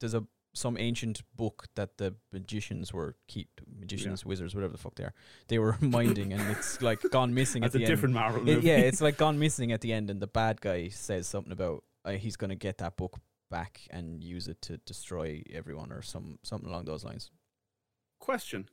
there's 0.00 0.14
a 0.14 0.24
some 0.54 0.76
ancient 0.78 1.22
book 1.36 1.66
that 1.76 1.98
the 1.98 2.14
magicians 2.32 2.92
were 2.92 3.14
keep 3.28 3.48
magicians 3.78 4.24
wizards 4.24 4.54
whatever 4.54 4.72
the 4.72 4.78
fuck 4.78 4.94
they 4.96 5.04
are 5.04 5.14
they 5.48 5.58
were 5.58 5.76
minding 5.80 6.32
and 6.32 6.42
it's 6.50 6.80
like 6.82 7.00
gone 7.12 7.32
missing 7.32 7.62
That's 7.62 7.74
at 7.74 7.76
a 7.76 7.78
the 7.78 7.84
end 7.84 7.92
different 7.94 8.14
Marvel 8.14 8.40
It- 8.40 8.54
movie. 8.54 8.66
yeah 8.66 8.78
it's 8.78 9.00
like 9.00 9.16
gone 9.18 9.38
missing 9.38 9.70
at 9.72 9.82
the 9.82 9.92
end 9.92 10.10
and 10.10 10.20
the 10.20 10.26
bad 10.26 10.60
guy 10.60 10.88
says 10.88 11.28
something 11.28 11.52
about 11.52 11.84
uh, 12.04 12.12
he's 12.12 12.36
going 12.36 12.50
to 12.50 12.56
get 12.56 12.78
that 12.78 12.96
book 12.96 13.18
back 13.50 13.82
and 13.90 14.22
use 14.22 14.48
it 14.48 14.60
to 14.62 14.76
destroy 14.78 15.42
everyone 15.52 15.90
or 15.92 16.02
some 16.02 16.38
something 16.42 16.68
along 16.68 16.84
those 16.84 17.04
lines 17.04 17.30
Question: 18.18 18.68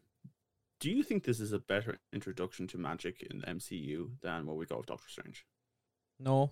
Do 0.80 0.90
you 0.90 1.04
think 1.04 1.24
this 1.24 1.40
is 1.40 1.54
a 1.54 1.60
better 1.60 2.00
introduction 2.12 2.68
to 2.68 2.78
magic 2.78 3.22
in 3.30 3.40
the 3.40 3.48
MCU 3.48 4.10
than 4.22 4.46
what 4.46 4.58
we 4.58 4.66
got 4.66 4.80
with 4.80 4.88
Doctor 4.88 5.08
Strange? 5.08 5.46
No, 6.20 6.52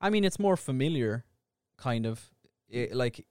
I 0.00 0.10
mean 0.10 0.24
it's 0.24 0.38
more 0.38 0.56
familiar, 0.56 1.24
kind 1.76 2.06
of. 2.06 2.30
It, 2.68 2.94
like 2.94 3.24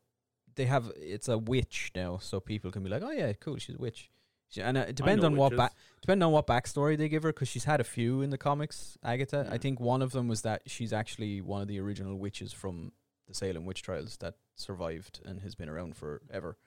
they 0.55 0.65
have 0.65 0.91
it's 0.95 1.27
a 1.27 1.38
witch 1.38 1.91
now, 1.93 2.17
so 2.17 2.39
people 2.39 2.71
can 2.71 2.83
be 2.83 2.89
like, 2.89 3.03
oh 3.03 3.11
yeah, 3.11 3.33
cool, 3.33 3.57
she's 3.57 3.75
a 3.75 3.79
witch. 3.79 4.09
She, 4.47 4.61
and 4.61 4.77
uh, 4.77 4.81
it 4.81 4.95
depends 4.95 5.23
on 5.23 5.35
what 5.35 5.55
back 5.57 5.73
depending 6.01 6.25
on 6.25 6.31
what 6.31 6.47
backstory 6.47 6.97
they 6.97 7.09
give 7.09 7.23
her, 7.23 7.33
because 7.33 7.49
she's 7.49 7.65
had 7.65 7.81
a 7.81 7.83
few 7.83 8.21
in 8.21 8.29
the 8.29 8.38
comics. 8.38 8.97
Agatha, 9.03 9.47
I 9.51 9.57
think 9.57 9.79
one 9.79 10.01
of 10.01 10.11
them 10.13 10.27
was 10.29 10.43
that 10.43 10.61
she's 10.67 10.93
actually 10.93 11.41
one 11.41 11.61
of 11.61 11.67
the 11.67 11.79
original 11.79 12.17
witches 12.17 12.53
from 12.53 12.93
the 13.27 13.33
Salem 13.33 13.65
witch 13.65 13.81
trials 13.81 14.17
that 14.17 14.35
survived 14.55 15.19
and 15.25 15.41
has 15.41 15.55
been 15.55 15.69
around 15.69 15.95
forever. 15.95 16.57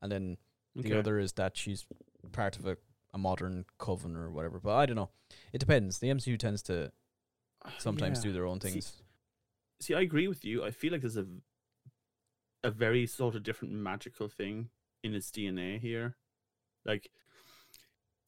And 0.00 0.10
then 0.12 0.36
the 0.74 0.98
other 0.98 1.18
is 1.18 1.32
that 1.32 1.56
she's 1.56 1.84
part 2.32 2.56
of 2.58 2.66
a, 2.66 2.76
a 3.12 3.18
modern 3.18 3.64
coven 3.78 4.14
or 4.16 4.30
whatever. 4.30 4.60
But 4.60 4.74
I 4.76 4.86
don't 4.86 4.96
know. 4.96 5.10
It 5.52 5.58
depends. 5.58 5.98
The 5.98 6.08
MCU 6.08 6.38
tends 6.38 6.62
to 6.64 6.92
sometimes 7.78 8.18
Yeah. 8.18 8.24
do 8.24 8.32
their 8.32 8.46
own 8.46 8.60
See, 8.60 8.70
things. 8.70 9.02
see, 9.80 9.94
I 9.94 10.00
agree 10.00 10.28
with 10.28 10.44
you. 10.44 10.64
I 10.64 10.70
feel 10.70 10.92
like 10.92 11.00
there's 11.00 11.16
a 11.16 11.26
a 12.64 12.70
very 12.70 13.06
sort 13.06 13.34
of 13.36 13.42
different 13.44 13.74
magical 13.74 14.28
thing 14.28 14.70
in 15.04 15.14
its 15.14 15.30
DNA 15.30 15.78
here. 15.78 16.16
Like, 16.84 17.10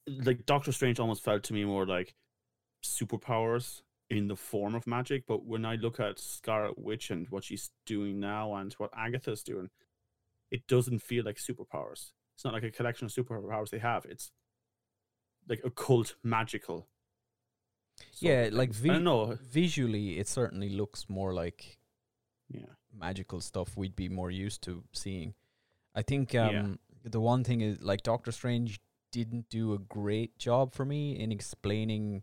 like 0.06 0.46
Doctor 0.46 0.70
Strange 0.72 1.00
almost 1.00 1.24
felt 1.24 1.42
to 1.44 1.52
me 1.52 1.64
more 1.64 1.86
like 1.86 2.14
superpowers 2.84 3.82
in 4.10 4.28
the 4.28 4.36
form 4.36 4.74
of 4.74 4.86
magic. 4.86 5.24
But 5.26 5.44
when 5.44 5.64
I 5.64 5.74
look 5.76 6.00
at 6.00 6.18
Scarlet 6.18 6.78
Witch 6.78 7.10
and 7.10 7.28
what 7.30 7.44
she's 7.44 7.70
doing 7.86 8.18
now 8.20 8.54
and 8.54 8.72
what 8.74 8.90
Agatha's 8.96 9.42
doing, 9.42 9.70
it 10.50 10.66
doesn't 10.66 11.00
feel 11.00 11.24
like 11.24 11.36
superpowers. 11.36 12.12
It's 12.34 12.44
not 12.44 12.54
like 12.54 12.62
a 12.62 12.70
collection 12.70 13.06
of 13.06 13.12
superpowers 13.12 13.70
they 13.70 13.78
have. 13.78 14.04
It's 14.06 14.30
like 15.48 15.60
occult 15.64 16.14
magical. 16.22 16.88
Yeah, 18.20 18.48
like 18.52 18.72
vi- 18.72 18.90
I 18.92 18.98
know. 18.98 19.36
visually, 19.42 20.18
it 20.18 20.28
certainly 20.28 20.68
looks 20.68 21.08
more 21.08 21.34
like 21.34 21.78
Yeah. 22.48 22.66
magical 22.92 23.40
stuff 23.40 23.76
we'd 23.76 23.96
be 23.96 24.08
more 24.08 24.30
used 24.30 24.62
to 24.64 24.84
seeing. 24.92 25.34
I 25.94 26.02
think 26.02 26.32
Yeah. 26.32 26.48
um, 26.48 26.78
the 27.02 27.20
one 27.20 27.44
thing 27.44 27.60
is 27.60 27.80
like 27.82 28.02
Doctor 28.02 28.30
Strange 28.32 28.80
didn't 29.10 29.48
do 29.48 29.72
a 29.74 29.78
great 29.78 30.38
job 30.38 30.74
for 30.74 30.84
me 30.84 31.18
in 31.18 31.32
explaining 31.32 32.22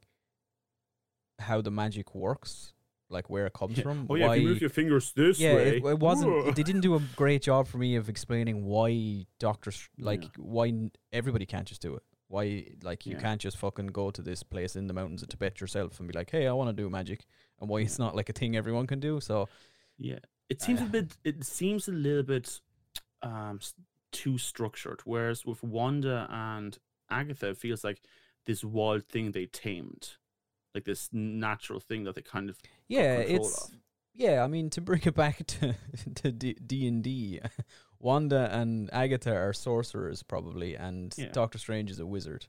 how 1.40 1.62
the 1.62 1.72
magic 1.72 2.16
works, 2.16 2.74
like 3.10 3.30
where 3.30 3.46
it 3.46 3.54
comes 3.54 3.78
Yeah. 3.78 3.84
from. 3.84 4.08
Oh 4.10 4.16
yeah, 4.16 4.32
if 4.34 4.42
you 4.42 4.48
move 4.48 4.62
your 4.62 4.70
fingers 4.70 5.12
this 5.14 5.40
yeah, 5.40 5.56
way. 5.56 5.78
it, 5.78 5.86
it 5.86 6.00
wasn't. 6.00 6.32
Whoa. 6.32 6.52
They 6.52 6.64
didn't 6.64 6.82
do 6.82 6.96
a 6.96 7.02
great 7.16 7.42
job 7.42 7.68
for 7.68 7.78
me 7.78 7.96
of 7.96 8.10
explaining 8.10 8.66
why 8.66 9.26
doctors 9.40 9.90
like 9.98 10.24
Yeah. 10.24 10.30
why 10.38 10.90
everybody 11.12 11.46
can't 11.46 11.68
just 11.68 11.82
do 11.82 11.96
it. 11.96 12.04
Why, 12.28 12.66
like, 12.82 13.06
you 13.06 13.14
Yeah. 13.14 13.22
can't 13.22 13.40
just 13.40 13.58
fucking 13.58 13.88
go 13.88 14.10
to 14.10 14.22
this 14.22 14.42
place 14.42 14.76
in 14.76 14.88
the 14.88 14.94
mountains 14.94 15.22
of 15.22 15.30
Tibet 15.30 15.62
yourself 15.62 16.00
and 16.00 16.08
be 16.08 16.14
like, 16.18 16.32
"Hey, 16.32 16.48
I 16.48 16.54
want 16.54 16.70
to 16.76 16.82
do 16.84 16.90
magic," 16.90 17.26
and 17.60 17.70
why 17.70 17.82
it's 17.82 18.00
not 18.00 18.16
like 18.16 18.30
a 18.30 18.34
thing 18.34 18.56
everyone 18.56 18.88
can 18.88 19.00
do. 19.00 19.20
So, 19.20 19.48
Yeah, 19.98 20.20
it 20.50 20.62
seems 20.62 20.82
a 20.82 20.86
Uh, 20.86 20.88
bit. 20.90 21.18
It 21.24 21.46
seems 21.46 21.88
a 21.88 21.92
little 21.92 22.24
bit 22.24 22.60
um 23.22 23.60
too 24.12 24.38
structured. 24.38 25.02
Whereas 25.06 25.46
with 25.46 25.62
Wanda 25.64 26.28
and 26.30 26.78
Agatha, 27.10 27.50
it 27.50 27.58
feels 27.58 27.84
like 27.84 28.02
this 28.46 28.64
wild 28.64 29.04
thing 29.08 29.32
they 29.32 29.46
tamed, 29.46 30.18
like 30.76 30.84
this 30.86 31.10
natural 31.12 31.80
thing 31.80 32.04
that 32.04 32.14
they 32.16 32.22
kind 32.22 32.50
of 32.50 32.60
yeah, 32.88 33.16
it's 33.16 33.64
of. 33.70 33.72
yeah. 34.14 34.44
I 34.44 34.48
mean, 34.48 34.70
to 34.72 34.82
bring 34.82 35.02
it 35.06 35.16
back 35.16 35.48
to 35.48 35.76
to 36.16 36.32
D 36.32 36.88
and 36.88 37.02
D, 37.04 37.40
Wanda 38.00 38.50
and 38.52 38.90
Agatha 38.94 39.34
are 39.36 39.54
sorcerers 39.54 40.22
probably, 40.22 40.76
and 40.76 41.14
Yeah. 41.18 41.30
Doctor 41.32 41.58
Strange 41.58 41.90
is 41.90 42.00
a 42.00 42.06
wizard. 42.06 42.46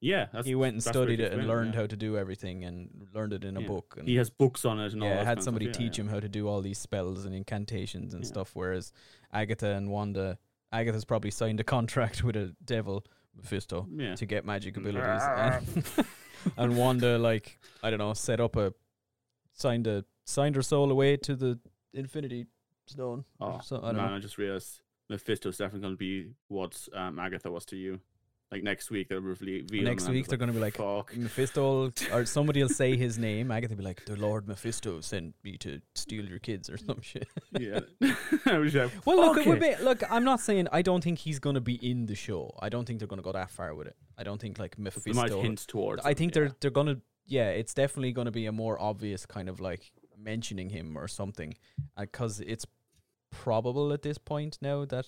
yeah. 0.00 0.26
That's, 0.32 0.46
he 0.46 0.54
went 0.54 0.72
and 0.74 0.82
studied 0.82 1.20
it 1.20 1.32
and 1.32 1.46
learned 1.46 1.74
yeah. 1.74 1.80
how 1.82 1.86
to 1.86 1.96
do 1.96 2.16
everything 2.18 2.64
and 2.64 3.06
learned 3.14 3.32
it 3.34 3.44
in 3.44 3.56
a 3.56 3.60
Yeah. 3.60 3.68
book. 3.68 3.94
And 3.98 4.08
He 4.08 4.16
has 4.16 4.30
books 4.30 4.64
on 4.64 4.80
it 4.80 4.92
and 4.92 5.02
all. 5.02 5.08
yeah, 5.08 5.16
that 5.16 5.26
had 5.26 5.42
somebody 5.42 5.66
stuff. 5.66 5.76
teach 5.78 5.98
him 5.98 6.08
how 6.08 6.18
to 6.20 6.28
do 6.28 6.48
all 6.48 6.60
these 6.62 6.78
spells 6.78 7.24
and 7.24 7.34
incantations 7.34 8.12
and 8.14 8.26
stuff. 8.26 8.50
Whereas 8.54 8.92
Agatha 9.32 9.70
and 9.76 9.90
Wanda, 9.90 10.38
Agatha's 10.72 11.04
probably 11.04 11.30
signed 11.30 11.60
a 11.60 11.64
contract 11.64 12.24
with 12.26 12.36
a 12.36 12.54
devil, 12.64 13.04
Mephisto, 13.36 13.86
Yeah. 13.94 14.14
to 14.16 14.26
get 14.26 14.44
magic 14.44 14.76
abilities, 14.80 15.22
and, 16.44 16.52
and 16.56 16.76
Wanda, 16.76 17.18
like 17.18 17.58
I 17.82 17.90
don't 17.90 17.98
know, 17.98 18.12
set 18.14 18.40
up 18.40 18.56
a 18.56 18.72
signed 19.52 19.86
a 19.86 20.04
signed 20.24 20.56
her 20.56 20.62
soul 20.62 20.90
away 20.90 21.16
to 21.18 21.36
the 21.36 21.58
Infinity 21.92 22.46
Stone. 22.86 23.24
or 23.40 23.54
Oh, 23.54 23.60
so, 23.62 23.76
I 23.78 23.86
don't 23.88 23.96
man, 23.96 24.10
know. 24.10 24.16
I 24.16 24.18
just 24.18 24.38
realized 24.38 24.80
Mephisto's 25.10 25.58
definitely 25.58 25.80
going 25.82 25.94
to 25.94 25.98
be 25.98 26.30
what 26.48 26.88
um, 26.94 27.18
Agatha 27.18 27.50
was 27.50 27.64
to 27.66 27.76
you. 27.76 28.00
Like 28.54 28.62
next 28.62 28.88
week, 28.88 29.08
they'll 29.08 29.20
reveal. 29.20 29.64
Next 29.82 30.08
week 30.08 30.28
they're 30.28 30.38
going 30.38 30.46
to 30.46 30.54
be 30.54 30.60
like, 30.60 30.76
fuck. 30.76 31.16
Mephisto, 31.16 31.92
or 32.12 32.24
somebody 32.36 32.62
will 32.62 32.68
say 32.68 32.96
his 32.96 33.18
name. 33.18 33.50
i 33.50 33.56
Agatha 33.56 33.72
will 33.74 33.78
be 33.78 33.84
like, 33.84 34.04
"The 34.04 34.14
Lord 34.14 34.46
Mephisto 34.46 35.00
sent 35.00 35.34
me 35.42 35.56
to 35.58 35.80
steal 35.96 36.24
your 36.24 36.38
kids" 36.38 36.70
or 36.70 36.76
some 36.76 37.00
shit. 37.00 37.26
yeah. 37.58 37.80
Like, 38.46 38.90
Well, 39.04 39.16
look, 39.16 39.38
it 39.38 39.46
would 39.46 39.60
okay. 39.60 39.74
be, 39.76 39.82
look. 39.82 40.04
I'm 40.08 40.22
not 40.22 40.38
saying 40.38 40.68
I 40.70 40.82
don't 40.82 41.02
think 41.02 41.18
he's 41.18 41.40
going 41.40 41.54
to 41.54 41.60
be 41.60 41.74
in 41.74 42.06
the 42.06 42.14
show. 42.14 42.54
I 42.60 42.68
don't 42.68 42.84
think 42.84 43.00
they're 43.00 43.08
going 43.08 43.18
to 43.18 43.24
go 43.24 43.32
that 43.32 43.50
far 43.50 43.74
with 43.74 43.88
it. 43.88 43.96
I 44.16 44.22
don't 44.22 44.40
think 44.40 44.60
like 44.60 44.76
They 44.76 45.12
might 45.12 45.32
hint 45.32 45.66
towards. 45.66 46.06
I 46.06 46.14
think 46.14 46.32
yeah. 46.32 46.42
they're 46.42 46.56
they're 46.60 46.70
going 46.70 46.86
to. 46.86 47.00
Yeah, 47.26 47.48
it's 47.48 47.74
definitely 47.74 48.12
going 48.12 48.26
to 48.26 48.30
be 48.30 48.46
a 48.46 48.52
more 48.52 48.80
obvious 48.80 49.26
kind 49.26 49.48
of 49.48 49.58
like 49.58 49.90
mentioning 50.16 50.70
him 50.70 50.96
or 50.96 51.08
something, 51.08 51.54
uh, 51.96 52.02
because 52.02 52.38
it's 52.38 52.66
probable 53.32 53.92
at 53.92 54.02
this 54.02 54.18
point 54.18 54.58
now 54.62 54.84
that 54.84 55.06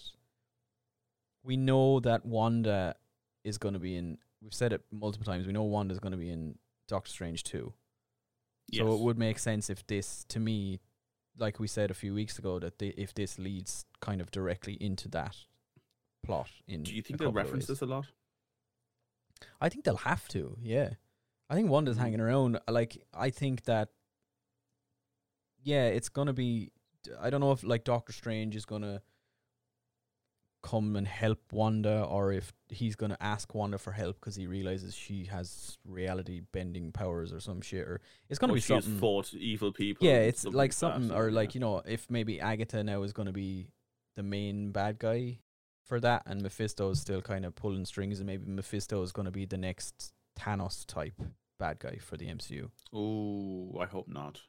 we 1.44 1.56
know 1.56 2.00
that 2.00 2.26
Wanda 2.26 2.96
is 3.46 3.58
going 3.58 3.74
to 3.74 3.80
be 3.80 3.96
in. 3.96 4.18
We've 4.42 4.52
said 4.54 4.72
it 4.72 4.82
multiple 4.90 5.24
times. 5.24 5.46
We 5.46 5.52
know 5.52 5.62
Wanda's 5.62 5.98
going 5.98 6.12
to 6.12 6.18
be 6.18 6.30
in 6.30 6.58
Doctor 6.88 7.10
Strange 7.10 7.42
too. 7.44 7.72
So 8.72 8.92
it 8.92 9.00
would 9.00 9.16
make 9.18 9.38
sense 9.38 9.70
if 9.70 9.86
this, 9.86 10.24
to 10.28 10.40
me, 10.40 10.80
like 11.38 11.60
we 11.60 11.68
said 11.68 11.90
a 11.90 11.94
few 11.94 12.12
weeks 12.12 12.38
ago, 12.38 12.58
that 12.58 12.78
they, 12.78 12.88
if 12.88 13.14
this 13.14 13.38
leads 13.38 13.84
kind 14.00 14.20
of 14.20 14.30
directly 14.32 14.74
into 14.80 15.08
that 15.10 15.36
plot. 16.24 16.48
In 16.66 16.82
Do 16.82 16.92
you 16.94 17.00
think 17.02 17.20
they'll 17.20 17.32
reference 17.32 17.66
this 17.66 17.80
a 17.80 17.86
lot? 17.86 18.06
I 19.60 19.68
think 19.68 19.84
they'll 19.84 19.96
have 19.98 20.26
to. 20.28 20.56
Yeah, 20.60 20.90
I 21.48 21.54
think 21.54 21.70
Wanda's 21.70 21.96
Mm. 21.96 22.00
hanging 22.00 22.20
around. 22.20 22.58
Like 22.68 22.98
I 23.14 23.30
think 23.30 23.64
that. 23.64 23.90
Yeah, 25.62 25.86
it's 25.86 26.08
gonna 26.08 26.32
be. 26.32 26.72
I 27.20 27.30
don't 27.30 27.40
know 27.40 27.52
if 27.52 27.62
like 27.62 27.84
Doctor 27.84 28.12
Strange 28.12 28.56
is 28.56 28.64
gonna 28.64 29.02
come 30.66 30.96
and 30.96 31.06
help 31.06 31.38
Wanda, 31.52 32.02
or 32.04 32.32
if 32.32 32.52
he's 32.68 32.96
gonna 32.96 33.16
ask 33.20 33.54
Wanda 33.54 33.78
for 33.78 33.92
help 33.92 34.16
because 34.20 34.34
he 34.36 34.46
realizes 34.46 34.94
she 34.96 35.24
has 35.26 35.78
reality 35.86 36.40
bending 36.52 36.90
powers 36.92 37.32
or 37.32 37.40
some 37.40 37.60
shit. 37.60 37.86
Or 37.86 38.00
it's 38.28 38.38
gonna 38.38 38.52
Or 38.52 38.56
be 38.56 38.60
something. 38.60 38.98
fought 38.98 39.32
evil 39.34 39.72
people. 39.72 40.06
Yeah, 40.06 40.20
it's 40.20 40.40
stuff 40.40 40.54
like 40.54 40.72
something, 40.72 41.08
so, 41.10 41.14
or 41.16 41.28
yeah. 41.28 41.34
like 41.36 41.54
you 41.54 41.60
know, 41.60 41.82
if 41.86 42.10
maybe 42.10 42.40
Agatha 42.40 42.82
now 42.82 43.02
is 43.02 43.12
going 43.12 43.26
to 43.26 43.32
be 43.32 43.68
the 44.16 44.22
main 44.22 44.72
bad 44.72 44.98
guy 44.98 45.38
for 45.84 46.00
that, 46.00 46.22
and 46.26 46.42
Mephisto 46.42 46.90
is 46.90 47.00
still 47.00 47.22
kind 47.22 47.44
of 47.44 47.54
pulling 47.54 47.84
strings, 47.84 48.18
and 48.18 48.26
maybe 48.26 48.44
Mephisto 48.50 49.02
is 49.02 49.12
going 49.12 49.26
to 49.26 49.30
be 49.30 49.44
the 49.44 49.58
next 49.58 50.12
Thanos 50.38 50.84
type 50.86 51.14
bad 51.58 51.78
guy 51.78 51.98
for 52.00 52.16
the 52.16 52.26
MCU. 52.26 52.70
Oh, 52.92 53.78
I 53.80 53.86
hope 53.86 54.08
not. 54.08 54.40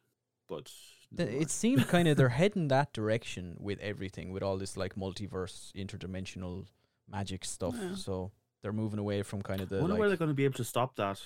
But 0.49 0.71
It 1.17 1.49
seems 1.49 1.85
kind 1.85 2.07
of 2.07 2.17
they're 2.17 2.29
heading 2.29 2.67
that 2.69 2.91
direction 2.93 3.55
with 3.59 3.79
everything, 3.79 4.31
with 4.31 4.43
all 4.43 4.57
this 4.57 4.75
like 4.75 4.95
multiverse, 4.95 5.71
interdimensional 5.73 6.65
magic 7.09 7.45
stuff. 7.45 7.75
Yeah. 7.81 7.95
So 7.95 8.31
they're 8.61 8.73
moving 8.73 8.99
away 8.99 9.21
from 9.23 9.41
kind 9.41 9.61
of 9.61 9.71
I 9.71 9.75
the. 9.77 9.81
wonder 9.81 9.95
where 9.97 10.09
they're 10.09 10.17
going 10.17 10.29
to 10.31 10.35
be 10.35 10.45
able 10.45 10.55
to 10.55 10.63
stop 10.65 10.95
that. 10.97 11.21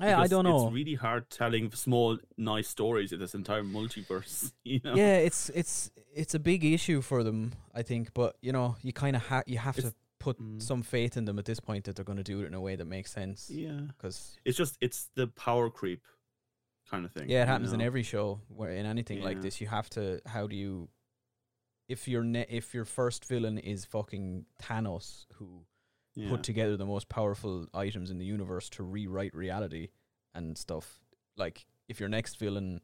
yeah, 0.00 0.20
I 0.20 0.26
don't 0.28 0.44
know. 0.44 0.66
It's 0.66 0.72
really 0.74 0.94
hard 0.94 1.28
telling 1.30 1.70
small, 1.72 2.18
nice 2.38 2.68
stories 2.68 3.12
in 3.12 3.18
this 3.18 3.34
entire 3.34 3.62
multiverse. 3.64 4.52
You 4.64 4.80
know? 4.84 4.94
Yeah, 4.94 5.16
it's 5.16 5.50
it's 5.50 5.90
it's 6.14 6.34
a 6.34 6.38
big 6.38 6.64
issue 6.64 7.00
for 7.02 7.24
them, 7.24 7.52
I 7.74 7.82
think. 7.82 8.14
But 8.14 8.36
you 8.40 8.52
know, 8.52 8.76
you 8.82 8.92
kind 8.92 9.16
of 9.16 9.22
ha- 9.26 9.42
you 9.46 9.58
have 9.58 9.76
to 9.76 9.92
put 10.20 10.38
Mm. 10.40 10.62
some 10.62 10.82
faith 10.82 11.16
in 11.16 11.24
them 11.24 11.36
at 11.40 11.44
this 11.46 11.58
point 11.58 11.84
that 11.84 11.96
they're 11.96 12.04
going 12.04 12.18
to 12.18 12.22
do 12.22 12.42
it 12.42 12.46
in 12.46 12.54
a 12.54 12.60
way 12.60 12.76
that 12.76 12.84
makes 12.86 13.10
sense. 13.10 13.50
Yeah. 13.50 13.80
Because 13.88 14.38
It's 14.44 14.56
just 14.56 14.78
it's 14.80 15.08
the 15.16 15.26
power 15.26 15.68
creep 15.68 16.02
kind 16.92 17.04
of 17.04 17.12
thing. 17.12 17.28
yeah, 17.28 17.42
it 17.42 17.48
happens 17.48 17.72
in 17.72 17.80
every 17.80 18.02
show 18.02 18.40
where 18.48 18.70
in 18.70 18.86
anything 18.86 19.22
like 19.22 19.40
this, 19.40 19.60
you 19.60 19.66
have 19.66 19.88
to. 19.90 20.20
How 20.26 20.46
do 20.46 20.56
you? 20.56 20.88
If 21.88 22.06
your 22.06 22.22
ne- 22.22 22.46
if 22.48 22.74
your 22.74 22.84
first 22.84 23.24
villain 23.24 23.58
is 23.58 23.84
fucking 23.84 24.46
Thanos, 24.62 25.26
who 25.34 25.64
yeah. 26.14 26.30
put 26.30 26.42
together 26.42 26.76
the 26.76 26.86
most 26.86 27.08
powerful 27.08 27.66
items 27.74 28.10
in 28.10 28.18
the 28.18 28.24
universe 28.24 28.68
to 28.70 28.82
rewrite 28.82 29.34
reality 29.34 29.88
and 30.34 30.56
stuff, 30.56 31.00
like 31.36 31.66
if 31.88 31.98
your 32.00 32.08
next 32.08 32.38
villain 32.38 32.80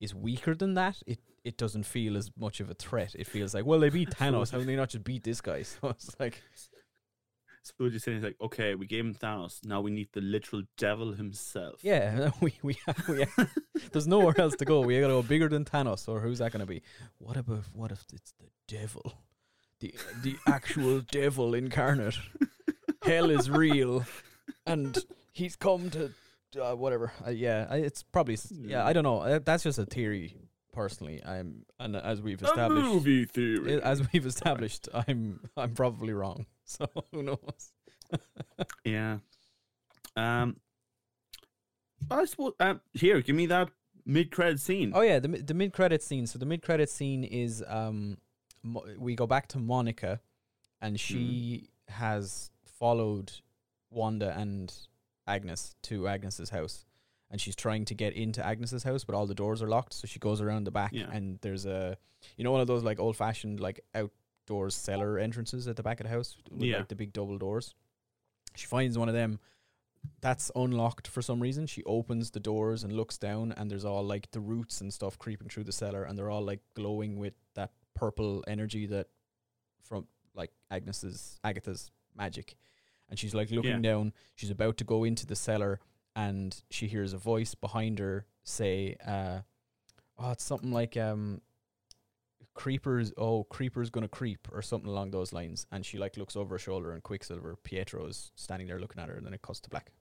is 0.00 0.14
weaker 0.14 0.54
than 0.54 0.74
that, 0.74 1.02
it 1.06 1.18
it 1.44 1.56
doesn't 1.56 1.84
feel 1.84 2.16
as 2.16 2.30
much 2.38 2.60
of 2.60 2.70
a 2.70 2.74
threat. 2.74 3.14
It 3.14 3.26
feels 3.26 3.54
like, 3.54 3.64
well, 3.64 3.80
they 3.80 3.90
beat 3.90 4.10
Thanos. 4.18 4.52
How 4.52 4.58
can 4.58 4.66
they 4.66 4.76
not 4.76 4.90
just 4.90 5.04
beat 5.04 5.24
this 5.24 5.40
guy? 5.40 5.62
So 5.62 5.88
it's 5.88 6.14
like, 6.18 6.42
So 7.68 7.84
what 7.84 7.90
you're 7.92 8.00
saying 8.00 8.22
like, 8.22 8.36
okay, 8.40 8.74
we 8.74 8.86
gave 8.86 9.04
him 9.04 9.14
Thanos. 9.14 9.64
Now 9.64 9.80
we 9.80 9.90
need 9.90 10.08
the 10.12 10.20
literal 10.20 10.62
devil 10.76 11.12
himself. 11.12 11.80
yeah, 11.82 12.30
we 12.40 12.54
we 12.62 12.76
have, 12.86 13.08
we 13.08 13.24
there's 13.92 14.06
nowhere 14.06 14.34
else 14.40 14.56
to 14.56 14.64
go. 14.64 14.80
We 14.80 15.00
gotta 15.00 15.12
go 15.12 15.22
bigger 15.22 15.48
than 15.48 15.64
Thanos, 15.64 16.08
or 16.08 16.20
who's 16.20 16.38
that 16.38 16.52
gonna 16.52 16.66
be? 16.66 16.82
What 17.18 17.36
about 17.36 17.64
what 17.74 17.92
if 17.92 18.04
it's 18.12 18.32
the 18.40 18.48
devil, 18.66 19.14
the 19.80 19.94
the 20.22 20.36
actual 20.46 21.00
devil 21.10 21.54
incarnate? 21.54 22.18
Hell 23.02 23.30
is 23.30 23.48
real, 23.50 24.04
and 24.66 24.98
he's 25.32 25.56
come 25.56 25.90
to 25.90 26.10
uh, 26.60 26.74
whatever. 26.74 27.12
Uh, 27.26 27.30
yeah, 27.30 27.66
I, 27.68 27.76
it's 27.78 28.02
probably 28.02 28.38
yeah. 28.50 28.84
I 28.84 28.92
don't 28.92 29.04
know. 29.04 29.20
Uh, 29.20 29.38
That's 29.44 29.62
just 29.62 29.78
a 29.78 29.86
theory, 29.86 30.36
personally. 30.72 31.22
I'm 31.24 31.64
and 31.78 31.96
as 31.96 32.20
we've 32.20 32.42
established, 32.42 32.86
movie 32.86 33.24
theory. 33.24 33.80
as 33.82 34.02
we've 34.12 34.26
established, 34.26 34.88
I'm 34.92 35.40
I'm 35.56 35.74
probably 35.74 36.12
wrong. 36.12 36.46
So 36.68 36.86
who 37.12 37.22
knows? 37.22 37.72
yeah. 38.84 39.18
Um. 40.16 40.56
I 42.10 42.24
suppose. 42.24 42.52
Um. 42.60 42.80
Here, 42.92 43.20
give 43.20 43.36
me 43.36 43.46
that 43.46 43.70
mid-credit 44.06 44.60
scene. 44.60 44.92
Oh 44.94 45.00
yeah, 45.02 45.18
the 45.18 45.28
the 45.28 45.54
mid 45.54 45.72
credit 45.72 46.02
scene. 46.02 46.26
So 46.26 46.38
the 46.38 46.46
mid 46.46 46.62
credit 46.62 46.88
scene 46.90 47.24
is 47.24 47.62
um, 47.66 48.18
Mo- 48.62 48.84
we 48.98 49.14
go 49.14 49.26
back 49.26 49.48
to 49.48 49.58
Monica, 49.58 50.20
and 50.80 50.98
she 50.98 51.68
has 51.88 52.50
followed 52.78 53.32
Wanda 53.90 54.34
and 54.36 54.72
Agnes 55.26 55.74
to 55.82 56.08
Agnes's 56.08 56.50
house, 56.50 56.84
and 57.30 57.40
she's 57.40 57.56
trying 57.56 57.84
to 57.86 57.94
get 57.94 58.14
into 58.14 58.44
Agnes's 58.44 58.82
house, 58.84 59.04
but 59.04 59.14
all 59.14 59.26
the 59.26 59.34
doors 59.34 59.62
are 59.62 59.68
locked. 59.68 59.92
So 59.94 60.06
she 60.06 60.18
goes 60.18 60.40
around 60.40 60.64
the 60.64 60.70
back, 60.70 60.92
Yeah. 60.92 61.10
and 61.12 61.38
there's 61.42 61.66
a, 61.66 61.96
you 62.36 62.44
know, 62.44 62.52
one 62.52 62.60
of 62.60 62.66
those 62.66 62.82
like 62.84 62.98
old 62.98 63.16
fashioned 63.16 63.60
like 63.60 63.80
outdoors 64.48 64.74
cellar 64.74 65.18
entrances 65.18 65.68
at 65.68 65.76
the 65.76 65.82
back 65.82 66.00
of 66.00 66.04
the 66.04 66.10
house 66.10 66.36
with 66.50 66.62
Yeah. 66.62 66.78
like 66.78 66.88
the 66.88 66.94
big 66.94 67.12
double 67.12 67.38
doors. 67.38 67.74
She 68.56 68.66
finds 68.66 68.96
one 68.98 69.08
of 69.08 69.14
them. 69.14 69.40
That's 70.20 70.50
unlocked 70.54 71.06
for 71.08 71.20
some 71.22 71.40
reason. 71.40 71.66
She 71.66 71.82
opens 71.84 72.30
the 72.30 72.40
doors 72.40 72.82
and 72.84 72.92
looks 72.92 73.18
down, 73.18 73.52
and 73.52 73.70
there's 73.70 73.84
all 73.84 74.02
like 74.04 74.30
the 74.30 74.40
roots 74.40 74.80
and 74.80 74.92
stuff 74.92 75.18
creeping 75.18 75.48
through 75.48 75.64
the 75.64 75.72
cellar, 75.72 76.04
and 76.04 76.16
they're 76.16 76.30
all 76.30 76.42
like 76.44 76.60
glowing 76.74 77.18
with 77.18 77.34
that 77.54 77.72
purple 77.94 78.42
energy 78.46 78.86
that 78.86 79.08
from 79.82 80.06
like 80.34 80.52
Agnes's 80.70 81.38
Agatha's 81.44 81.90
magic. 82.14 82.56
And 83.10 83.18
she's 83.18 83.34
like 83.34 83.50
looking 83.50 83.70
Yeah. 83.84 83.90
down. 83.92 84.12
She's 84.34 84.50
about 84.50 84.76
to 84.78 84.84
go 84.84 85.04
into 85.04 85.26
the 85.26 85.36
cellar, 85.36 85.80
and 86.16 86.62
she 86.70 86.86
hears 86.88 87.12
a 87.12 87.18
voice 87.18 87.54
behind 87.54 87.98
her 87.98 88.26
say, 88.44 88.96
uh, 89.04 89.40
"Oh, 90.16 90.30
it's 90.30 90.44
something 90.44 90.72
like 90.72 90.96
um, 90.96 91.42
creepers. 92.58 93.12
Oh, 93.16 93.44
creepers 93.44 93.90
gonna 93.90 94.08
creep, 94.08 94.48
or 94.52 94.60
something 94.62 94.90
along 94.90 95.12
those 95.12 95.32
lines." 95.32 95.66
And 95.70 95.86
she 95.86 95.98
like 95.98 96.16
looks 96.16 96.36
over 96.36 96.56
her 96.56 96.58
shoulder, 96.58 96.92
and 96.92 97.02
Quicksilver 97.02 97.56
Pietro 97.56 98.06
is 98.06 98.32
standing 98.34 98.68
there 98.68 98.80
looking 98.80 99.00
at 99.00 99.08
her, 99.08 99.16
and 99.16 99.24
then 99.24 99.34
it 99.34 99.42
cuts 99.42 99.60
to 99.60 99.70
black. 99.70 99.92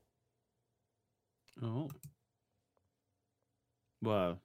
Oh. 1.62 1.90
wow 4.02 4.38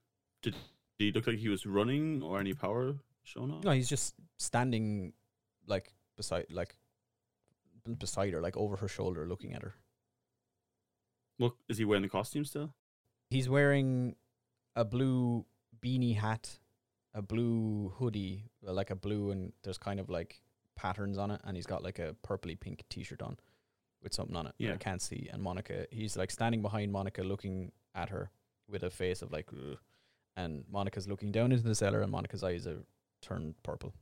did 0.43 0.57
he 0.99 1.13
look 1.13 1.27
like 1.27 1.39
he 1.39 1.49
was 1.49 1.67
running 1.67 2.23
or 2.23 2.41
any 2.41 2.55
power 2.55 2.97
shown 3.25 3.51
off? 3.51 3.65
No, 3.65 3.71
he's 3.71 3.89
just 3.89 4.15
standing 4.39 5.13
like 5.67 5.93
beside, 6.17 6.47
like 6.51 6.77
beside 7.99 8.33
her, 8.33 8.41
like 8.41 8.57
over 8.57 8.77
her 8.77 8.89
shoulder, 8.89 9.27
looking 9.27 9.55
at 9.55 9.63
her. 9.63 9.75
Look, 11.39 11.57
is 11.69 11.79
he 11.79 11.85
wearing 11.85 12.03
the 12.03 12.09
costume 12.09 12.45
still? 12.45 12.75
He's 13.31 13.49
wearing 13.49 14.17
a 14.77 14.85
blue 14.85 15.47
beanie 15.81 16.17
hat, 16.17 16.59
a 17.15 17.23
blue 17.23 17.93
hoodie, 17.99 18.45
uh, 18.67 18.73
like 18.73 18.91
a 18.91 18.97
blue, 18.97 19.31
and 19.31 19.53
there's 19.63 19.79
kind 19.79 20.01
of 20.01 20.09
like 20.09 20.41
patterns 20.77 21.19
on 21.19 21.31
it, 21.31 21.41
and 21.45 21.57
he's 21.57 21.67
got 21.67 21.83
like 21.83 21.99
a 21.99 22.15
purpley 22.27 22.59
pink 22.59 22.85
t-shirt 22.89 23.21
on 23.23 23.37
with 24.03 24.15
something 24.15 24.35
on 24.37 24.47
it. 24.47 24.55
Yeah. 24.59 24.75
I 24.75 24.77
can't 24.79 25.01
see. 25.03 25.29
And 25.33 25.43
Monica, 25.43 25.87
he's 25.91 26.17
like 26.17 26.31
standing 26.31 26.63
behind 26.63 26.91
Monica, 26.93 27.23
looking 27.23 27.73
at 27.95 28.09
her 28.09 28.31
with 28.69 28.83
a 28.83 28.91
face 28.91 29.23
of 29.23 29.33
like, 29.33 29.49
"Ugh." 29.53 29.79
and 30.35 30.65
Monica's 30.71 31.07
looking 31.07 31.31
down 31.31 31.53
into 31.53 31.63
the 31.65 31.75
cellar, 31.75 32.01
and 32.01 32.11
Monica's 32.11 32.43
eyes 32.43 32.67
are 32.67 32.83
turned 33.21 33.55
purple. 33.63 33.93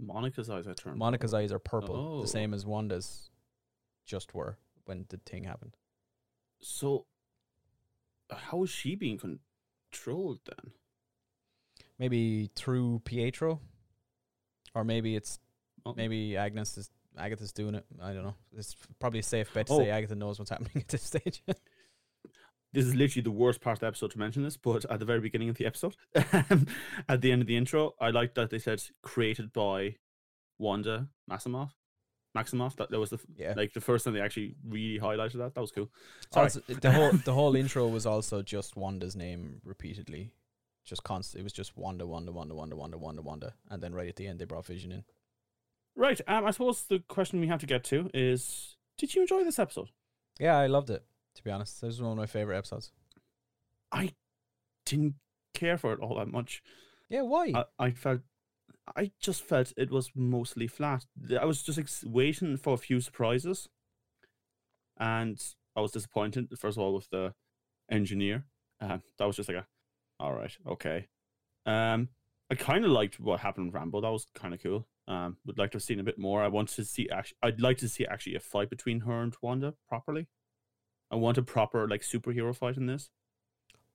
Monica's 0.00 0.50
eyes 0.50 0.66
are 0.66 0.74
turned. 0.74 0.98
Monica's 0.98 1.32
eyes 1.32 1.52
are 1.52 1.60
purple, 1.60 1.94
Oh. 1.96 2.20
the 2.22 2.26
same 2.28 2.52
as 2.52 2.66
Wanda's 2.66 3.30
just 4.04 4.34
were 4.34 4.58
when 4.84 5.06
the 5.08 5.18
thing 5.18 5.44
happened. 5.44 5.76
So, 6.60 7.06
how 8.30 8.64
is 8.64 8.70
she 8.70 8.96
being 8.96 9.18
controlled 9.18 10.40
then? 10.44 10.72
Maybe 11.98 12.50
through 12.56 13.02
Pietro, 13.04 13.60
or 14.74 14.84
maybe 14.84 15.16
it's 15.16 15.38
Oh, 15.86 15.94
maybe 15.94 16.36
Agnes 16.36 16.78
is 16.78 16.90
Agatha's 17.18 17.52
doing 17.52 17.74
it. 17.74 17.84
I 18.02 18.12
don't 18.12 18.24
know. 18.24 18.34
It's 18.56 18.74
probably 18.98 19.20
a 19.20 19.22
safe 19.22 19.52
bet 19.52 19.66
to 19.66 19.74
Oh. 19.74 19.78
say 19.78 19.90
Agatha 19.90 20.14
knows 20.14 20.38
what's 20.38 20.50
happening 20.50 20.72
at 20.76 20.88
this 20.88 21.02
stage. 21.02 21.42
This 22.72 22.86
is 22.86 22.94
literally 22.94 23.22
the 23.22 23.30
worst 23.30 23.60
part 23.60 23.76
of 23.76 23.80
the 23.80 23.86
episode 23.86 24.10
to 24.12 24.18
mention 24.18 24.42
this, 24.42 24.56
but 24.56 24.84
at 24.90 24.98
the 24.98 25.04
very 25.04 25.20
beginning 25.20 25.48
of 25.48 25.56
the 25.58 25.66
episode, 25.66 25.94
um, 26.50 26.66
at 27.08 27.20
the 27.20 27.30
end 27.30 27.40
of 27.42 27.46
the 27.46 27.56
intro, 27.56 27.94
I 28.00 28.10
liked 28.10 28.34
that 28.34 28.50
they 28.50 28.58
said 28.58 28.82
created 29.02 29.52
by 29.52 29.96
Wanda 30.58 31.08
Maximoff. 31.30 31.70
Maximoff. 32.36 32.74
That, 32.76 32.90
that 32.90 32.98
was 32.98 33.10
the 33.10 33.20
yeah. 33.36 33.54
like 33.56 33.74
the 33.74 33.80
first 33.80 34.04
time 34.04 34.14
they 34.14 34.20
actually 34.20 34.56
really 34.66 34.98
highlighted 34.98 35.34
that. 35.34 35.54
That 35.54 35.60
was 35.60 35.70
cool. 35.70 35.88
Also, 36.34 36.60
the 36.66 36.90
whole 36.90 37.12
the 37.12 37.32
whole 37.40 37.54
intro 37.54 37.86
was 37.86 38.06
also 38.06 38.42
just 38.42 38.74
Wanda's 38.74 39.14
name 39.14 39.60
repeatedly, 39.64 40.32
just 40.84 41.04
constant. 41.04 41.40
It 41.40 41.44
was 41.44 41.52
just 41.52 41.76
Wanda, 41.76 42.06
Wanda, 42.06 42.32
Wanda, 42.32 42.54
Wanda, 42.54 42.76
Wanda, 42.76 42.98
Wanda, 42.98 43.22
Wanda, 43.22 43.54
and 43.70 43.82
then 43.82 43.94
right 43.94 44.08
at 44.08 44.16
the 44.16 44.26
end 44.26 44.38
they 44.38 44.44
brought 44.44 44.66
Vision 44.66 44.92
in. 44.92 45.04
Right. 45.96 46.20
Um, 46.26 46.44
I 46.44 46.50
suppose 46.50 46.82
the 46.82 47.00
question 47.08 47.40
we 47.40 47.48
have 47.48 47.60
to 47.60 47.66
get 47.66 47.84
to 47.84 48.10
is: 48.12 48.76
Did 48.98 49.14
you 49.14 49.22
enjoy 49.22 49.44
this 49.44 49.58
episode? 49.58 49.90
Yeah, 50.38 50.58
I 50.58 50.66
loved 50.66 50.90
it. 50.90 51.04
To 51.36 51.44
be 51.44 51.50
honest, 51.50 51.80
this 51.80 51.88
was 51.88 52.02
one 52.02 52.12
of 52.12 52.18
my 52.18 52.26
favorite 52.26 52.58
episodes. 52.58 52.92
I 53.92 54.10
didn't 54.84 55.14
care 55.54 55.78
for 55.78 55.92
it 55.92 56.00
all 56.00 56.16
that 56.16 56.28
much. 56.28 56.62
Yeah, 57.08 57.22
why? 57.22 57.52
I, 57.54 57.64
I 57.78 57.90
felt, 57.92 58.20
I 58.96 59.12
just 59.20 59.44
felt 59.44 59.72
it 59.76 59.90
was 59.90 60.10
mostly 60.14 60.66
flat. 60.66 61.04
I 61.40 61.44
was 61.44 61.62
just 61.62 61.78
ex- 61.78 62.04
waiting 62.04 62.56
for 62.56 62.74
a 62.74 62.78
few 62.78 63.00
surprises, 63.00 63.68
and 64.98 65.40
I 65.76 65.80
was 65.80 65.92
disappointed. 65.92 66.48
First 66.58 66.76
of 66.76 66.82
all, 66.82 66.94
with 66.94 67.10
the 67.10 67.34
engineer, 67.90 68.44
um, 68.80 69.02
that 69.18 69.26
was 69.26 69.36
just 69.36 69.48
like 69.48 69.58
a, 69.58 69.66
all 70.24 70.32
right, 70.34 70.56
okay. 70.66 71.06
Um, 71.66 72.08
I 72.50 72.54
kind 72.54 72.84
of 72.84 72.90
liked 72.90 73.20
what 73.20 73.40
happened 73.40 73.72
with 73.72 73.74
Rambeau. 73.80 74.02
That 74.02 74.10
was 74.10 74.26
kind 74.34 74.54
of 74.54 74.62
cool. 74.62 74.86
Um, 75.06 75.36
would 75.44 75.58
like 75.58 75.70
to 75.72 75.76
have 75.76 75.82
seen 75.82 76.00
a 76.00 76.04
bit 76.04 76.18
more. 76.18 76.42
I 76.42 76.48
want 76.48 76.68
to 76.70 76.84
see 76.84 77.08
actually. 77.10 77.36
I'd 77.42 77.60
like 77.60 77.78
to 77.78 77.88
see 77.88 78.06
actually 78.06 78.36
a 78.36 78.40
fight 78.40 78.70
between 78.70 79.00
her 79.00 79.20
and 79.22 79.34
Wanda 79.42 79.74
properly. 79.88 80.28
I 81.10 81.16
want 81.16 81.36
a 81.38 81.42
proper 81.42 81.86
like 81.88 82.00
superhero 82.02 82.56
fight 82.56 82.76
in 82.76 82.86
this. 82.86 83.10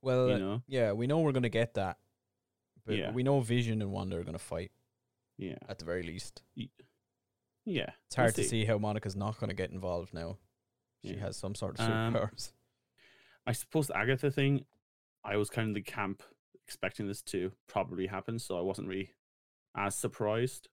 well, 0.02 0.28
you 0.30 0.36
uh, 0.36 0.38
know, 0.38 0.62
yeah, 0.68 0.92
we 0.92 1.08
know 1.08 1.20
we're 1.20 1.32
gonna 1.32 1.50
get 1.50 1.74
that, 1.74 1.98
but 2.86 2.96
Yeah. 2.96 3.12
we 3.12 3.24
know 3.24 3.40
Vision 3.42 3.82
and 3.82 3.92
Wanda 3.92 4.18
are 4.18 4.24
gonna 4.24 4.38
fight 4.40 4.72
yeah, 5.38 5.58
at 5.68 5.80
the 5.80 5.86
very 5.86 6.04
least. 6.04 6.44
yeah. 7.66 7.92
It's 8.08 8.16
hard 8.16 8.36
to 8.36 8.44
see 8.44 8.66
how 8.66 8.78
Monica's 8.78 9.16
not 9.16 9.40
gonna 9.40 9.54
get 9.56 9.72
involved 9.72 10.14
now. 10.14 10.38
She 11.04 11.14
Yeah. 11.16 11.22
has 11.22 11.38
some 11.38 11.56
sort 11.56 11.80
of 11.80 11.90
Um. 11.90 12.30
I 13.48 13.52
suppose 13.54 13.88
the 13.88 13.98
Agatha 13.98 14.30
thing, 14.32 14.66
I 15.24 15.38
was 15.38 15.50
kind 15.50 15.70
of 15.70 15.76
the 15.76 15.82
camp 15.82 16.24
expecting 16.66 17.08
this 17.08 17.22
to 17.24 17.52
probably 17.68 18.08
happen, 18.08 18.40
so 18.40 18.58
I 18.58 18.62
wasn't 18.62 18.88
really 18.88 19.12
as 19.76 19.96
surprised. 19.96 20.70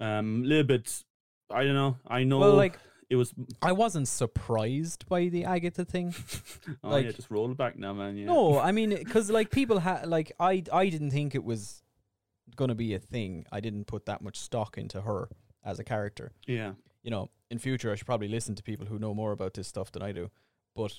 Um, 0.00 0.42
a 0.44 0.48
little 0.48 0.64
bit, 0.64 1.04
I 1.50 1.64
don't 1.64 1.74
know. 1.74 1.96
I 2.06 2.24
know, 2.24 2.38
well, 2.40 2.54
like 2.54 2.78
it 3.08 3.16
was. 3.16 3.34
I 3.60 3.72
wasn't 3.72 4.08
surprised 4.08 5.06
by 5.06 5.28
the 5.28 5.44
Agatha 5.44 5.84
thing. 5.84 6.14
oh 6.84 6.90
like- 6.90 7.04
yeah, 7.04 7.12
just 7.12 7.30
roll 7.30 7.50
it 7.50 7.56
back 7.56 7.78
now, 7.78 7.92
man. 7.92 8.16
Yeah. 8.16 8.26
No, 8.26 8.58
I 8.58 8.72
mean, 8.72 8.90
because 8.96 9.30
like 9.30 9.50
people 9.50 9.80
had 9.80 10.06
like 10.06 10.32
I 10.40 10.62
I 10.72 10.88
didn't 10.88 11.10
think 11.10 11.34
it 11.34 11.44
was 11.44 11.82
gonna 12.56 12.74
be 12.74 12.94
a 12.94 12.98
thing. 12.98 13.44
I 13.52 13.60
didn't 13.60 13.86
put 13.86 14.06
that 14.06 14.22
much 14.22 14.38
stock 14.38 14.78
into 14.78 15.02
her 15.02 15.28
as 15.64 15.78
a 15.78 15.84
character. 15.84 16.32
Yeah. 16.46 16.72
You 17.02 17.10
know, 17.10 17.30
in 17.50 17.58
future 17.58 17.92
I 17.92 17.96
should 17.96 18.06
probably 18.06 18.28
listen 18.28 18.54
to 18.54 18.62
people 18.62 18.86
who 18.86 18.98
know 18.98 19.14
more 19.14 19.32
about 19.32 19.54
this 19.54 19.68
stuff 19.68 19.92
than 19.92 20.02
I 20.02 20.12
do. 20.12 20.30
But 20.74 20.94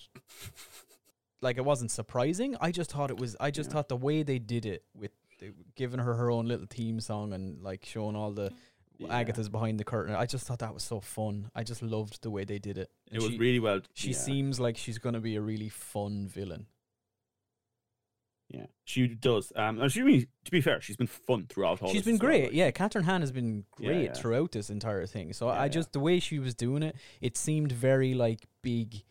like, 1.43 1.57
it 1.57 1.65
wasn't 1.65 1.91
surprising. 1.91 2.55
I 2.59 2.71
just 2.71 2.91
thought 2.91 3.11
it 3.11 3.17
was. 3.19 3.35
I 3.39 3.51
just 3.51 3.69
Yeah. 3.69 3.73
thought 3.73 3.89
the 3.89 3.97
way 3.97 4.23
they 4.23 4.39
did 4.39 4.65
it 4.65 4.83
with 4.95 5.11
the, 5.39 5.53
giving 5.75 5.99
her 5.99 6.13
her 6.15 6.31
own 6.31 6.47
little 6.47 6.67
theme 6.69 6.99
song 6.99 7.33
and 7.33 7.61
like 7.61 7.85
showing 7.85 8.15
all 8.15 8.31
the 8.31 8.51
Yeah. 8.97 9.13
Agatha's 9.15 9.49
behind 9.49 9.79
the 9.79 9.83
curtain. 9.83 10.15
I 10.15 10.25
just 10.25 10.45
thought 10.47 10.59
that 10.59 10.73
was 10.73 10.83
so 10.83 10.99
fun. 11.01 11.51
I 11.53 11.63
just 11.63 11.81
loved 11.81 12.21
the 12.23 12.29
way 12.31 12.43
they 12.45 12.59
did 12.59 12.77
it. 12.77 12.89
It 13.11 13.19
was 13.21 13.31
she, 13.31 13.37
really 13.37 13.59
well. 13.59 13.81
She 13.93 14.11
yeah, 14.11 14.17
seems 14.17 14.59
like 14.59 14.77
she's 14.77 14.97
gonna 14.99 15.19
be 15.19 15.35
a 15.35 15.41
really 15.41 15.69
fun 15.69 16.27
villain. 16.27 16.67
Yeah, 18.49 18.67
she 18.85 19.07
does. 19.07 19.51
Um, 19.55 19.79
and 19.81 19.91
she 19.91 20.03
really, 20.03 20.27
to 20.45 20.51
be 20.51 20.61
fair, 20.61 20.79
she's 20.79 20.95
been 20.97 21.07
fun 21.07 21.47
throughout 21.49 21.81
all. 21.81 21.87
She's 21.89 22.01
this 22.01 22.05
been 22.05 22.13
as 22.15 22.19
great. 22.19 22.43
like- 22.45 22.53
Yeah, 22.53 22.69
Kathryn 22.71 23.03
Hahn 23.03 23.21
has 23.21 23.31
been 23.31 23.65
great 23.71 24.03
yeah. 24.05 24.13
throughout 24.13 24.51
this 24.51 24.69
entire 24.69 25.07
thing. 25.07 25.33
So 25.33 25.47
Yeah, 25.47 25.53
I 25.53 25.63
yeah. 25.65 25.69
just 25.69 25.91
the 25.91 25.99
way 25.99 26.19
she 26.19 26.37
was 26.37 26.53
doing 26.53 26.83
it, 26.83 26.95
it 27.19 27.35
seemed 27.35 27.71
very 27.71 28.13
like 28.13 28.45
big 28.61 29.03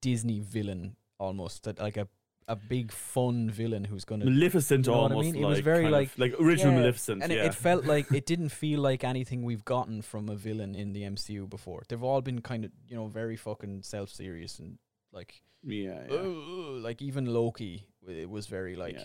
Disney 0.00 0.40
villain 0.40 0.96
almost. 1.18 1.64
That 1.64 1.78
like 1.78 1.96
a 1.96 2.08
a 2.46 2.56
big 2.56 2.92
fun 2.92 3.48
villain 3.48 3.84
who's 3.84 4.04
gonna 4.04 4.26
Maleficent 4.26 4.86
You 4.86 4.92
know 4.92 5.02
what 5.02 5.12
I 5.12 5.14
mean? 5.14 5.34
It 5.36 5.40
like 5.40 5.48
was 5.48 5.60
very, 5.60 5.88
like- 5.88 6.08
of, 6.12 6.18
like 6.18 6.34
original 6.38 6.74
Yeah, 6.74 6.80
Maleficent. 6.80 7.22
and 7.22 7.32
it, 7.32 7.36
yeah. 7.36 7.44
it 7.46 7.54
felt 7.54 7.84
like 7.94 8.12
it 8.12 8.26
didn't 8.26 8.50
feel 8.50 8.80
like 8.80 9.02
anything 9.02 9.44
we've 9.44 9.64
gotten 9.64 10.02
from 10.02 10.28
a 10.28 10.34
villain 10.36 10.74
in 10.74 10.92
the 10.92 11.04
MCU 11.04 11.48
before. 11.48 11.84
They've 11.88 12.02
all 12.02 12.20
been 12.20 12.42
kind 12.42 12.66
of 12.66 12.70
you 12.86 12.96
know 12.96 13.06
very 13.06 13.36
fucking 13.36 13.82
self 13.82 14.10
serious 14.10 14.58
and 14.58 14.78
like 15.12 15.42
yeah, 15.62 16.02
yeah, 16.10 16.16
"Ugh," 16.16 16.82
like 16.82 17.00
even 17.00 17.24
Loki. 17.24 17.86
It 18.06 18.28
was 18.28 18.46
very 18.46 18.76
like 18.76 18.98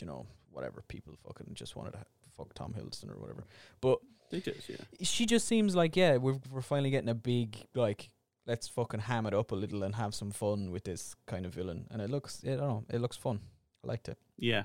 you 0.00 0.06
know 0.06 0.26
whatever 0.52 0.82
people 0.86 1.14
fucking 1.26 1.54
just 1.54 1.74
wanted 1.74 1.94
to 1.94 2.04
fuck 2.36 2.54
Tom 2.54 2.74
Hiddleston 2.78 3.10
or 3.10 3.18
whatever. 3.18 3.44
But 3.80 3.98
They 4.30 4.38
did, 4.40 4.62
yeah. 4.68 4.76
she 5.02 5.26
just 5.26 5.48
seems 5.48 5.74
like 5.74 5.96
yeah, 5.96 6.16
we're 6.18 6.38
we're 6.52 6.62
finally 6.62 6.90
getting 6.90 7.08
a 7.08 7.14
big 7.14 7.56
like 7.74 8.10
let's 8.46 8.68
fucking 8.68 9.00
ham 9.00 9.26
it 9.26 9.34
up 9.34 9.52
a 9.52 9.56
little 9.56 9.82
and 9.82 9.94
have 9.96 10.14
some 10.14 10.30
fun 10.30 10.70
with 10.70 10.84
this 10.84 11.16
kind 11.26 11.44
of 11.44 11.54
villain. 11.54 11.86
And 11.90 12.00
it 12.00 12.10
looks 12.10 12.42
I 12.44 12.50
don't 12.50 12.58
know, 12.58 12.84
it 12.90 13.00
looks 13.00 13.16
fun. 13.16 13.40
I 13.84 13.88
liked 13.88 14.08
it. 14.08 14.18
Yeah, 14.38 14.64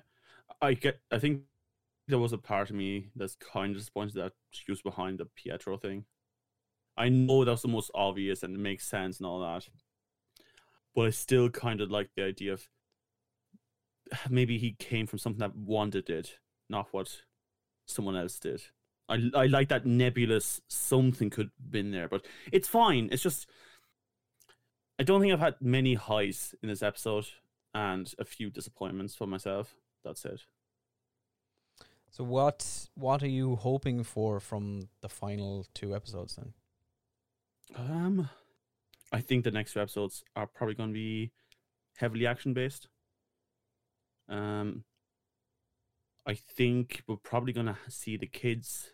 I 0.62 0.74
get. 0.74 1.00
I 1.12 1.20
think 1.20 1.42
there 2.08 2.20
was 2.20 2.34
a 2.34 2.38
part 2.38 2.70
of 2.70 2.76
me 2.76 3.10
that's 3.16 3.36
kind 3.36 3.72
of 3.72 3.78
disappointed 3.78 4.16
that 4.16 4.34
she 4.52 4.72
was 4.72 4.82
behind 4.82 5.18
the 5.18 5.26
Pietro 5.26 5.78
thing. 5.78 6.06
I 6.98 7.10
know 7.10 7.46
that's 7.46 7.62
the 7.62 7.68
most 7.68 7.90
obvious 7.96 8.44
and 8.44 8.56
it 8.56 8.60
makes 8.60 8.86
sense 8.86 9.18
and 9.18 9.26
all 9.26 9.40
that, 9.40 9.68
but 10.94 11.08
I 11.08 11.10
still 11.12 11.50
kind 11.50 11.82
of 11.82 11.90
like 11.90 12.10
the 12.16 12.24
idea 12.24 12.54
of 12.54 12.68
maybe 14.30 14.58
he 14.58 14.74
came 14.74 15.08
from 15.08 15.20
something 15.20 15.40
that 15.40 15.56
Wanda 15.56 16.02
did, 16.02 16.32
not 16.70 16.88
what 16.92 17.22
someone 17.88 18.16
else 18.16 18.40
did. 18.40 18.62
I 19.10 19.30
I 19.34 19.46
like 19.48 19.70
that 19.70 19.86
nebulous 19.86 20.62
something 20.68 21.30
could 21.30 21.48
have 21.48 21.72
been 21.72 21.92
there, 21.92 22.08
but 22.08 22.26
it's 22.52 22.68
fine. 22.68 23.10
It's 23.12 23.24
just 23.24 23.48
I 25.02 25.04
don't 25.04 25.20
think 25.20 25.34
I've 25.34 25.40
had 25.40 25.56
many 25.60 25.96
highs 25.96 26.54
in 26.62 26.70
this 26.70 26.84
episode 26.84 27.26
and 27.74 28.14
a 28.20 28.24
few 28.24 28.52
disappointments 28.52 29.16
for 29.16 29.26
myself. 29.26 29.74
That's 30.04 30.24
it. 30.26 30.42
So 32.12 32.24
what 32.24 32.88
what 32.94 33.24
are 33.24 33.28
you 33.40 33.56
hoping 33.56 34.04
for 34.04 34.40
from 34.40 34.90
the 35.02 35.10
final 35.10 35.66
two 35.74 35.96
episodes 35.96 36.36
then? 36.36 36.54
Um, 37.76 38.30
I 39.12 39.22
think 39.22 39.44
the 39.44 39.50
next 39.50 39.74
two 39.74 39.82
episodes 39.82 40.24
are 40.36 40.46
probably 40.46 40.76
going 40.76 40.90
to 40.90 40.94
be 40.94 41.32
heavily 41.98 42.28
action 42.28 42.54
based. 42.54 42.88
Um, 44.30 44.84
I 46.28 46.36
think 46.36 47.02
we're 47.08 47.16
probably 47.16 47.54
going 47.54 47.74
to 47.74 47.78
see 47.90 48.18
the 48.18 48.28
kids 48.28 48.94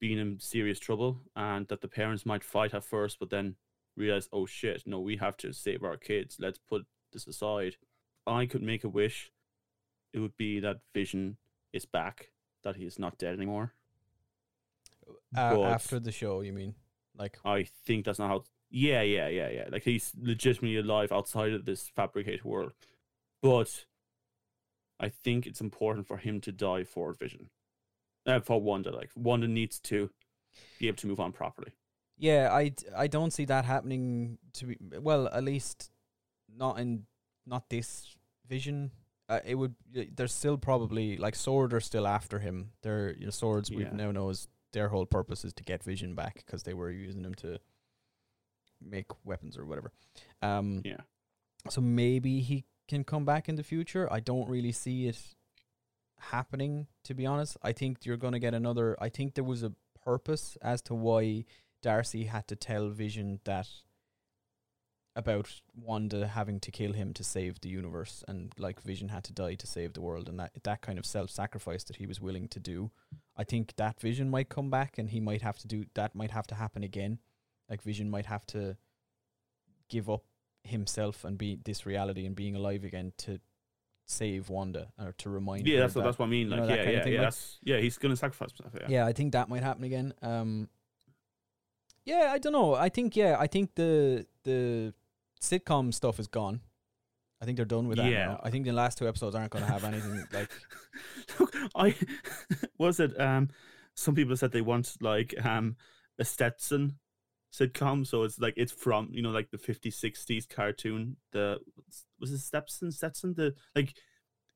being 0.00 0.16
in 0.16 0.40
serious 0.40 0.78
trouble, 0.78 1.20
and 1.36 1.68
that 1.68 1.82
the 1.82 1.88
parents 1.88 2.24
might 2.24 2.42
fight 2.42 2.72
at 2.72 2.82
first, 2.82 3.18
but 3.20 3.28
then 3.28 3.56
realize, 3.98 4.28
oh 4.32 4.46
shit, 4.46 4.82
no, 4.86 5.00
we 5.00 5.16
have 5.16 5.36
to 5.38 5.52
save 5.52 5.82
our 5.82 5.96
kids. 5.96 6.36
Let's 6.38 6.58
put 6.58 6.86
this 7.12 7.26
aside. 7.26 7.76
I 8.26 8.46
could 8.46 8.62
make 8.62 8.84
a 8.84 8.88
wish. 8.88 9.30
It 10.12 10.20
would 10.20 10.36
be 10.36 10.60
that 10.60 10.80
Vision 10.94 11.36
is 11.72 11.84
back, 11.84 12.30
that 12.62 12.76
he 12.76 12.84
is 12.84 12.98
not 12.98 13.18
dead 13.18 13.34
anymore. 13.34 13.74
Uh, 15.36 15.62
after 15.62 15.98
the 15.98 16.12
show, 16.12 16.40
you 16.40 16.52
mean? 16.52 16.74
Like 17.16 17.38
I 17.44 17.66
think 17.84 18.04
that's 18.04 18.18
not 18.18 18.28
how. 18.28 18.44
Yeah, 18.70 19.02
yeah, 19.02 19.28
yeah, 19.28 19.48
yeah. 19.48 19.64
Like 19.70 19.84
he's 19.84 20.12
legitimately 20.20 20.76
alive 20.78 21.10
outside 21.12 21.52
of 21.52 21.64
this 21.64 21.88
fabricated 21.88 22.44
world, 22.44 22.72
but 23.42 23.86
I 25.00 25.08
think 25.08 25.46
it's 25.46 25.60
important 25.60 26.06
for 26.06 26.18
him 26.18 26.40
to 26.42 26.52
die 26.52 26.84
for 26.84 27.12
Vision. 27.12 27.50
Uh, 28.26 28.40
for 28.40 28.60
Wanda, 28.60 28.94
like 28.94 29.10
Wanda 29.16 29.48
needs 29.48 29.78
to 29.80 30.10
be 30.78 30.88
able 30.88 30.98
to 30.98 31.06
move 31.06 31.20
on 31.20 31.32
properly. 31.32 31.72
Yeah, 32.18 32.52
I, 32.52 32.68
d- 32.70 32.84
I 32.96 33.06
don't 33.06 33.32
see 33.32 33.44
that 33.46 33.64
happening 33.64 34.38
to 34.54 34.66
be 34.66 34.76
well, 35.00 35.28
at 35.28 35.44
least 35.44 35.90
not 36.54 36.78
in 36.78 37.06
not 37.46 37.68
this 37.70 38.16
vision. 38.46 38.90
Uh, 39.28 39.40
it 39.44 39.54
would 39.54 39.74
there's 40.16 40.32
still 40.34 40.56
probably 40.58 41.16
like 41.16 41.36
sword 41.36 41.72
are 41.74 41.80
still 41.80 42.06
after 42.06 42.38
him. 42.40 42.70
They're 42.82 43.14
you 43.16 43.26
know 43.26 43.30
swords 43.30 43.70
we 43.70 43.82
Yeah. 43.84 43.92
now 43.92 44.10
know 44.10 44.30
is 44.30 44.48
their 44.72 44.88
whole 44.88 45.06
purpose 45.06 45.44
is 45.44 45.52
to 45.54 45.62
get 45.62 45.82
vision 45.84 46.14
back 46.14 46.42
because 46.44 46.62
they 46.64 46.74
were 46.74 46.90
using 46.90 47.24
him 47.24 47.34
to 47.36 47.58
make 48.80 49.06
weapons 49.24 49.56
or 49.58 49.64
whatever. 49.66 49.92
Um 50.42 50.82
Yeah. 50.84 51.00
so 51.68 51.80
maybe 51.80 52.40
he 52.40 52.64
can 52.88 53.04
come 53.04 53.24
back 53.24 53.48
in 53.48 53.56
the 53.56 53.62
future. 53.62 54.10
I 54.12 54.20
don't 54.20 54.48
really 54.48 54.72
see 54.72 55.06
it 55.08 55.18
happening 56.18 56.86
to 57.04 57.14
be 57.14 57.26
honest. 57.26 57.56
I 57.62 57.72
think 57.72 58.04
you're 58.04 58.16
going 58.16 58.32
to 58.32 58.38
get 58.40 58.54
another 58.54 58.96
I 59.00 59.08
think 59.08 59.34
there 59.34 59.44
was 59.44 59.62
a 59.62 59.72
purpose 60.04 60.56
as 60.62 60.80
to 60.82 60.94
why 60.94 61.44
Darcy 61.82 62.24
had 62.24 62.46
to 62.48 62.56
tell 62.56 62.88
Vision 62.90 63.40
that 63.44 63.68
about 65.16 65.60
Wanda 65.74 66.28
having 66.28 66.60
to 66.60 66.70
kill 66.70 66.92
him 66.92 67.12
to 67.14 67.24
save 67.24 67.60
the 67.60 67.68
universe 67.68 68.22
and 68.28 68.52
like 68.56 68.80
Vision 68.82 69.08
had 69.08 69.24
to 69.24 69.32
die 69.32 69.54
to 69.54 69.66
save 69.66 69.94
the 69.94 70.00
world 70.00 70.28
and 70.28 70.38
that 70.38 70.52
that 70.62 70.80
kind 70.80 70.96
of 70.98 71.04
self-sacrifice 71.04 71.82
that 71.84 71.96
he 71.96 72.06
was 72.06 72.20
willing 72.20 72.46
to 72.48 72.60
do. 72.60 72.90
I 73.36 73.42
think 73.44 73.74
that 73.76 74.00
Vision 74.00 74.30
might 74.30 74.48
come 74.48 74.70
back 74.70 74.96
and 74.98 75.10
he 75.10 75.18
might 75.20 75.42
have 75.42 75.58
to 75.58 75.66
do 75.66 75.86
that 75.94 76.14
might 76.14 76.30
have 76.30 76.46
to 76.48 76.54
happen 76.54 76.84
again. 76.84 77.18
Like 77.68 77.82
Vision 77.82 78.08
might 78.10 78.26
have 78.26 78.46
to 78.48 78.76
give 79.88 80.08
up 80.08 80.22
himself 80.62 81.24
and 81.24 81.36
be 81.36 81.58
this 81.64 81.84
reality 81.84 82.24
and 82.24 82.36
being 82.36 82.54
alive 82.54 82.84
again 82.84 83.12
to 83.18 83.40
save 84.06 84.48
Wanda 84.50 84.88
or 85.04 85.12
to 85.18 85.30
remind 85.30 85.66
Yeah, 85.66 85.76
her 85.76 85.80
that's 85.82 85.94
what 85.96 86.02
that- 86.02 86.08
that's 86.08 86.18
what 86.20 86.26
I 86.26 86.28
mean. 86.30 86.46
you 86.48 86.56
Like, 86.56 86.60
know, 86.60 86.68
yeah, 86.68 86.82
yeah, 86.82 86.90
yeah. 86.90 86.98
like- 87.04 87.16
That's, 87.20 87.58
yeah, 87.62 87.78
he's 87.78 87.98
gonna 87.98 88.16
sacrifice 88.16 88.50
himself. 88.52 88.72
Yeah. 88.82 88.86
yeah, 88.88 89.06
I 89.06 89.12
think 89.12 89.32
that 89.32 89.48
might 89.48 89.62
happen 89.64 89.82
again. 89.84 90.14
Um, 90.22 90.68
yeah, 92.08 92.30
I 92.34 92.38
don't 92.38 92.52
know. 92.52 92.74
I 92.74 92.88
think 92.88 93.16
yeah, 93.16 93.36
I 93.38 93.46
think 93.46 93.74
the 93.74 94.26
the 94.44 94.94
sitcom 95.40 95.92
stuff 95.92 96.18
is 96.18 96.26
gone. 96.26 96.60
I 97.40 97.44
think 97.44 97.56
they're 97.56 97.64
done 97.76 97.86
with 97.88 97.98
that 97.98 98.10
Yeah. 98.10 98.26
now. 98.26 98.40
I 98.42 98.50
think 98.50 98.64
the 98.64 98.72
last 98.72 98.98
two 98.98 99.06
episodes 99.08 99.36
aren't 99.36 99.50
going 99.52 99.64
to 99.64 99.70
have 99.70 99.84
anything 99.84 100.26
like. 100.32 100.50
Look, 101.38 101.54
I 101.76 101.94
was 102.78 102.98
it. 102.98 103.18
Um, 103.20 103.48
some 103.94 104.14
people 104.14 104.36
said 104.36 104.50
they 104.52 104.60
want 104.72 104.96
like 105.00 105.34
um 105.44 105.76
a 106.18 106.24
Stetson 106.24 106.98
sitcom, 107.52 108.06
so 108.06 108.24
it's 108.24 108.38
like 108.40 108.54
it's 108.56 108.72
from 108.72 109.08
you 109.12 109.22
know 109.22 109.30
like 109.30 109.50
the 109.50 109.58
50s, 109.58 109.94
60s 110.04 110.48
cartoon. 110.48 111.16
The 111.32 111.58
was 112.18 112.32
it 112.32 112.38
Stetson? 112.38 112.90
Stetson? 112.90 113.34
The 113.34 113.54
like 113.76 113.94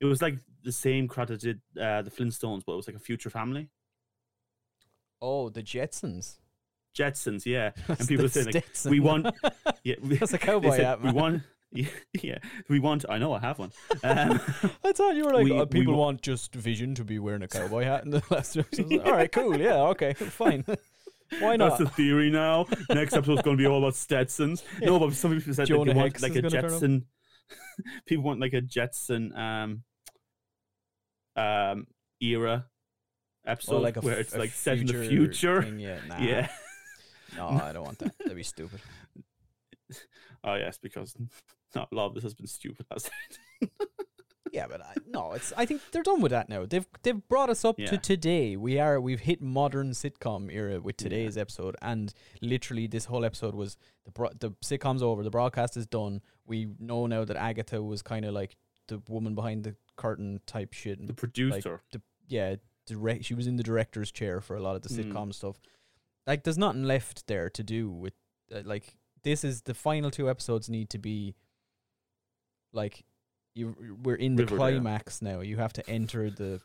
it 0.00 0.06
was 0.06 0.20
like 0.22 0.38
the 0.64 0.72
same 0.72 1.06
crowd 1.06 1.28
that 1.28 1.40
did 1.40 1.60
uh, 1.80 2.02
the 2.02 2.10
Flintstones, 2.10 2.62
but 2.66 2.72
it 2.72 2.76
was 2.76 2.88
like 2.88 2.96
a 2.96 3.06
future 3.10 3.30
family. 3.30 3.68
Oh, 5.20 5.48
the 5.50 5.62
Jetsons. 5.62 6.38
Jetsons, 6.96 7.46
yeah. 7.46 7.70
That's 7.88 8.06
people 8.06 8.26
are 8.26 8.28
saying, 8.28 8.46
like, 8.54 8.64
we 8.86 9.00
want- 9.00 9.26
Yeah, 9.84 9.94
we, 10.02 10.16
That's 10.16 10.32
a 10.32 10.38
cowboy 10.38 10.70
said, 10.76 10.84
hat, 10.84 11.02
we 11.02 11.12
want. 11.12 11.42
Yeah, 11.74 11.86
yeah, 12.20 12.38
we 12.68 12.80
want. 12.80 13.06
I 13.08 13.16
know 13.16 13.32
I 13.32 13.38
have 13.38 13.58
one. 13.58 13.72
Um, 14.04 14.38
I 14.84 14.92
thought 14.92 15.14
you 15.16 15.24
were 15.24 15.32
like, 15.32 15.44
we- 15.44 15.52
we 15.52 15.64
people 15.66 15.94
wa- 15.94 16.00
want 16.00 16.20
just 16.20 16.54
Vision 16.54 16.94
to 16.96 17.02
be 17.04 17.18
wearing 17.18 17.42
a 17.42 17.48
cowboy 17.48 17.84
hat 17.84 18.04
in 18.04 18.10
the 18.10 18.22
last 18.28 18.58
episode. 18.58 19.00
All 19.00 19.12
right, 19.12 19.32
cool. 19.32 19.58
Yeah, 19.58 19.80
okay, 19.84 20.12
fine. 20.12 20.66
Why 21.38 21.56
not? 21.56 21.78
That's 21.78 21.78
the 21.78 21.96
theory 21.96 22.28
now. 22.30 22.66
Next 22.90 23.14
episode's 23.14 23.40
going 23.40 23.56
to 23.56 23.62
be 23.62 23.66
all 23.66 23.78
about 23.78 23.94
Stetsons. 23.94 24.62
No, 24.82 24.98
but 24.98 25.14
some 25.14 25.32
people 25.34 25.54
said 25.54 25.66
Jonah 25.66 25.86
that 25.86 25.94
they 25.94 25.98
want 26.00 26.20
like 26.20 26.32
a 26.36 26.42
gonna 26.42 26.50
turn 26.50 26.64
up. 26.66 26.70
Jetson. 26.72 27.06
people 28.04 28.24
want 28.24 28.40
like 28.40 28.52
a 28.52 28.60
Jetson 28.60 29.34
um 29.34 29.82
um 31.36 31.86
era 32.20 32.66
episode 33.46 33.80
like 33.82 33.96
where 34.02 34.14
f- 34.14 34.20
it's 34.20 34.36
like 34.36 34.50
set 34.50 34.78
in 34.78 34.86
the 34.86 35.06
future. 35.08 35.62
thing, 35.62 35.78
Yeah, 35.80 35.98
nah. 36.06 36.18
Yeah. 36.20 36.48
No, 37.36 37.48
I 37.48 37.72
don't 37.72 37.84
want 37.84 37.98
that. 38.00 38.16
That'd 38.18 38.36
be 38.36 38.42
stupid. 38.42 38.80
Oh 40.44 40.54
yes, 40.54 40.78
because 40.78 41.14
not 41.74 41.92
love. 41.92 42.14
this 42.14 42.24
has 42.24 42.34
been 42.34 42.46
stupid. 42.46 42.86
Has 42.90 43.08
it? 43.60 43.70
Yeah, 44.52 44.66
but 44.68 44.82
I, 44.82 44.92
no, 45.06 45.32
it's. 45.32 45.50
I 45.56 45.64
think 45.64 45.80
they're 45.92 46.02
done 46.02 46.20
with 46.20 46.30
that 46.32 46.50
now. 46.50 46.66
They've 46.66 46.84
they've 47.02 47.26
brought 47.28 47.48
us 47.48 47.64
up 47.64 47.76
Yeah. 47.78 47.86
to 47.86 47.96
today. 47.96 48.54
We 48.56 48.78
are 48.78 49.00
we've 49.00 49.20
hit 49.20 49.40
modern 49.40 49.92
sitcom 49.92 50.52
era 50.52 50.78
with 50.78 50.96
Yeah. 51.00 51.04
today's 51.08 51.38
episode, 51.38 51.74
and 51.80 52.12
literally 52.42 52.86
this 52.86 53.06
whole 53.06 53.24
episode 53.24 53.54
was 53.54 53.78
the 54.04 54.10
bro- 54.10 54.32
the 54.38 54.50
sitcom's 54.62 55.02
over. 55.02 55.22
The 55.22 55.30
broadcast 55.30 55.78
is 55.78 55.86
done. 55.86 56.20
We 56.46 56.68
know 56.78 57.06
now 57.06 57.24
that 57.24 57.36
Agatha 57.38 57.82
was 57.82 58.02
kind 58.02 58.26
of 58.26 58.34
like 58.34 58.56
the 58.88 59.00
woman 59.08 59.34
behind 59.34 59.64
the 59.64 59.74
curtain 59.96 60.40
type 60.44 60.74
shit. 60.74 60.98
And 60.98 61.08
the 61.08 61.14
producer. 61.14 61.80
yeah, 62.28 62.56
direct. 62.84 63.24
She 63.24 63.32
was 63.34 63.46
in 63.46 63.56
the 63.56 63.62
director's 63.62 64.12
chair 64.12 64.42
for 64.42 64.54
a 64.56 64.60
lot 64.60 64.76
of 64.76 64.82
the 64.82 64.90
Mm. 64.90 65.12
sitcom 65.14 65.32
stuff. 65.34 65.56
Like, 66.26 66.44
there's 66.44 66.58
nothing 66.58 66.84
left 66.84 67.26
there 67.26 67.50
to 67.50 67.62
do 67.62 67.90
with. 67.90 68.14
Uh, 68.54 68.62
like, 68.64 68.96
this 69.24 69.44
is 69.44 69.62
the 69.62 69.74
final 69.74 70.10
two 70.10 70.28
episodes 70.30 70.68
need 70.68 70.90
to 70.90 70.98
be. 70.98 71.34
Like, 72.72 73.04
you 73.54 73.74
we're 74.02 74.14
in 74.14 74.36
the 74.36 74.44
Riverdale. 74.44 74.58
climax 74.80 75.20
now. 75.22 75.40
You 75.40 75.56
have 75.58 75.72
to 75.74 75.88
enter 75.90 76.30
the. 76.30 76.60